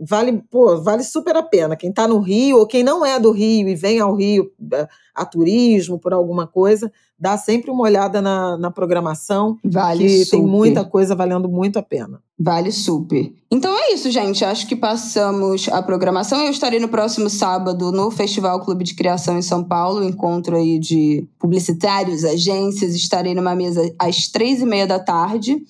vale, 0.00 0.42
pô, 0.50 0.80
vale 0.80 1.02
super 1.02 1.36
a 1.36 1.42
pena. 1.42 1.76
Quem 1.76 1.90
está 1.90 2.06
no 2.06 2.18
Rio, 2.18 2.58
ou 2.58 2.66
quem 2.66 2.82
não 2.82 3.04
é 3.04 3.18
do 3.18 3.30
Rio 3.30 3.68
e 3.68 3.74
vem 3.74 4.00
ao 4.00 4.14
Rio 4.14 4.50
eh, 4.72 4.88
a 5.14 5.24
turismo, 5.24 5.98
por 5.98 6.12
alguma 6.12 6.46
coisa, 6.46 6.92
dá 7.18 7.36
sempre 7.38 7.70
uma 7.70 7.84
olhada 7.84 8.20
na, 8.20 8.56
na 8.58 8.70
programação. 8.70 9.56
Vale 9.64 10.04
que 10.04 10.24
super. 10.24 10.30
tem 10.36 10.46
muita 10.46 10.84
coisa 10.84 11.14
valendo 11.14 11.48
muito 11.48 11.78
a 11.78 11.82
pena. 11.82 12.20
Vale 12.38 12.70
super. 12.70 13.32
Então 13.50 13.74
é 13.74 13.94
isso, 13.94 14.10
gente. 14.10 14.44
Acho 14.44 14.66
que 14.66 14.76
passamos 14.76 15.68
a 15.68 15.82
programação. 15.82 16.40
Eu 16.42 16.50
estarei 16.50 16.78
no 16.78 16.88
próximo 16.88 17.30
sábado 17.30 17.90
no 17.90 18.10
Festival 18.10 18.60
Clube 18.60 18.84
de 18.84 18.94
Criação 18.94 19.38
em 19.38 19.42
São 19.42 19.64
Paulo, 19.64 20.04
encontro 20.04 20.56
aí 20.56 20.78
de 20.78 21.26
publicitários, 21.38 22.24
agências. 22.24 22.94
Estarei 22.94 23.34
numa 23.34 23.54
mesa 23.54 23.82
às 23.98 24.28
três 24.28 24.60
e 24.60 24.66
meia 24.66 24.86
da 24.86 24.98
tarde 24.98 25.62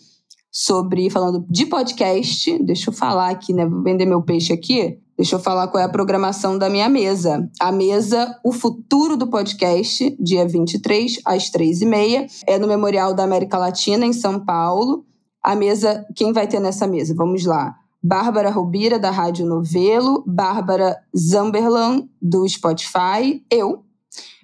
sobre 0.58 1.10
falando 1.10 1.44
de 1.50 1.66
podcast. 1.66 2.58
Deixa 2.64 2.88
eu 2.88 2.94
falar 2.94 3.28
aqui, 3.28 3.52
né? 3.52 3.66
Vou 3.66 3.82
vender 3.82 4.06
meu 4.06 4.22
peixe 4.22 4.54
aqui. 4.54 4.98
Deixa 5.14 5.36
eu 5.36 5.38
falar 5.38 5.68
qual 5.68 5.82
é 5.82 5.84
a 5.84 5.88
programação 5.88 6.56
da 6.56 6.70
minha 6.70 6.88
mesa. 6.88 7.46
A 7.60 7.70
mesa 7.70 8.34
O 8.42 8.52
Futuro 8.52 9.18
do 9.18 9.26
Podcast, 9.26 10.16
dia 10.18 10.48
23, 10.48 11.20
às 11.26 11.50
3h30. 11.50 12.26
É 12.46 12.58
no 12.58 12.66
Memorial 12.66 13.12
da 13.12 13.24
América 13.24 13.58
Latina, 13.58 14.06
em 14.06 14.14
São 14.14 14.42
Paulo. 14.42 15.04
A 15.44 15.54
mesa, 15.54 16.06
quem 16.16 16.32
vai 16.32 16.46
ter 16.46 16.58
nessa 16.58 16.86
mesa? 16.86 17.14
Vamos 17.14 17.44
lá. 17.44 17.74
Bárbara 18.02 18.50
Rubira, 18.50 18.98
da 18.98 19.10
Rádio 19.10 19.44
Novelo, 19.44 20.24
Bárbara 20.26 20.96
Zamberlan, 21.14 22.08
do 22.22 22.48
Spotify, 22.48 23.42
eu, 23.50 23.84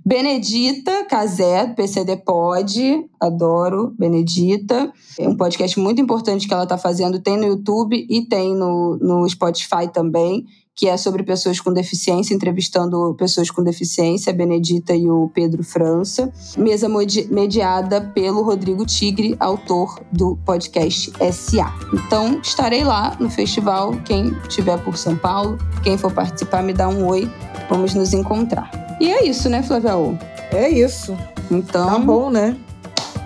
Benedita 0.04 1.04
Casé, 1.04 1.66
PCD 1.68 2.16
Pod, 2.16 3.06
adoro 3.20 3.94
Benedita. 3.96 4.92
É 5.18 5.28
um 5.28 5.36
podcast 5.36 5.78
muito 5.78 6.00
importante 6.00 6.48
que 6.48 6.52
ela 6.52 6.64
está 6.64 6.76
fazendo, 6.76 7.20
tem 7.20 7.36
no 7.36 7.46
YouTube 7.46 8.04
e 8.10 8.26
tem 8.26 8.54
no, 8.54 8.96
no 9.00 9.28
Spotify 9.28 9.86
também, 9.92 10.44
que 10.74 10.88
é 10.88 10.96
sobre 10.96 11.22
pessoas 11.22 11.60
com 11.60 11.72
deficiência, 11.72 12.34
entrevistando 12.34 13.14
pessoas 13.14 13.48
com 13.48 13.62
deficiência, 13.62 14.32
a 14.32 14.36
Benedita 14.36 14.92
e 14.92 15.08
o 15.08 15.30
Pedro 15.32 15.62
França. 15.62 16.32
Mesa 16.56 16.88
mediada 17.30 18.00
pelo 18.00 18.42
Rodrigo 18.42 18.84
Tigre, 18.84 19.36
autor 19.38 20.00
do 20.10 20.36
podcast 20.44 21.12
SA. 21.32 21.72
Então, 21.92 22.40
estarei 22.42 22.82
lá 22.82 23.16
no 23.20 23.30
festival. 23.30 23.92
Quem 24.04 24.32
estiver 24.48 24.82
por 24.82 24.96
São 24.96 25.16
Paulo, 25.16 25.58
quem 25.84 25.96
for 25.96 26.12
participar, 26.12 26.62
me 26.62 26.72
dá 26.72 26.88
um 26.88 27.06
oi. 27.06 27.30
Vamos 27.68 27.94
nos 27.94 28.12
encontrar. 28.12 28.91
E 29.02 29.10
é 29.10 29.26
isso, 29.26 29.48
né, 29.48 29.64
Flávia? 29.64 29.94
É 30.52 30.68
isso. 30.68 31.18
Então. 31.50 31.86
Tá 31.86 31.98
bom, 31.98 32.30
né? 32.30 32.56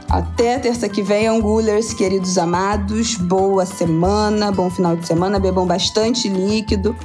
Até 0.08 0.58
terça 0.58 0.88
que 0.88 1.02
vem, 1.02 1.26
Angulers, 1.26 1.92
queridos 1.92 2.38
amados. 2.38 3.16
Boa 3.16 3.66
semana, 3.66 4.50
bom 4.50 4.70
final 4.70 4.96
de 4.96 5.06
semana. 5.06 5.38
Bebam 5.38 5.66
bastante 5.66 6.30
líquido. 6.30 6.96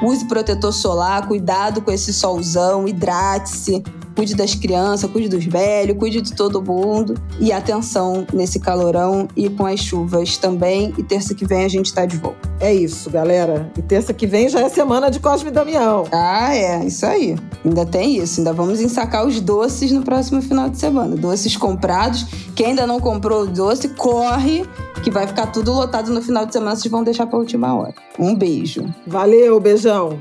Use 0.00 0.24
protetor 0.26 0.72
solar, 0.72 1.26
cuidado 1.26 1.82
com 1.82 1.90
esse 1.90 2.12
solzão, 2.12 2.86
hidrate-se 2.86 3.82
cuide 4.14 4.34
das 4.34 4.54
crianças, 4.54 5.10
cuide 5.10 5.28
dos 5.28 5.44
velhos, 5.44 5.96
cuide 5.98 6.20
de 6.20 6.34
todo 6.34 6.62
mundo. 6.62 7.14
E 7.40 7.52
atenção 7.52 8.26
nesse 8.32 8.60
calorão 8.60 9.28
e 9.36 9.48
com 9.48 9.66
as 9.66 9.80
chuvas 9.80 10.36
também. 10.36 10.92
E 10.98 11.02
terça 11.02 11.34
que 11.34 11.44
vem 11.44 11.64
a 11.64 11.68
gente 11.68 11.92
tá 11.92 12.06
de 12.06 12.16
volta. 12.16 12.50
É 12.60 12.72
isso, 12.72 13.10
galera. 13.10 13.70
E 13.76 13.82
terça 13.82 14.14
que 14.14 14.26
vem 14.26 14.48
já 14.48 14.60
é 14.60 14.68
semana 14.68 15.10
de 15.10 15.18
Cosme 15.18 15.50
e 15.50 15.52
Damião. 15.52 16.04
Ah, 16.12 16.54
é. 16.54 16.84
Isso 16.84 17.04
aí. 17.04 17.36
Ainda 17.64 17.84
tem 17.84 18.18
isso. 18.18 18.40
Ainda 18.40 18.52
vamos 18.52 18.80
ensacar 18.80 19.26
os 19.26 19.40
doces 19.40 19.90
no 19.90 20.02
próximo 20.02 20.40
final 20.40 20.68
de 20.68 20.78
semana. 20.78 21.16
Doces 21.16 21.56
comprados. 21.56 22.26
Quem 22.54 22.66
ainda 22.66 22.86
não 22.86 23.00
comprou 23.00 23.42
o 23.42 23.46
doce, 23.46 23.88
corre 23.88 24.64
que 25.02 25.10
vai 25.10 25.26
ficar 25.26 25.46
tudo 25.48 25.72
lotado 25.72 26.12
no 26.12 26.22
final 26.22 26.46
de 26.46 26.52
semana. 26.52 26.76
Vocês 26.76 26.90
vão 26.90 27.02
deixar 27.02 27.26
pra 27.26 27.38
última 27.38 27.74
hora. 27.74 27.94
Um 28.18 28.34
beijo. 28.34 28.84
Valeu, 29.06 29.58
beijão. 29.58 30.18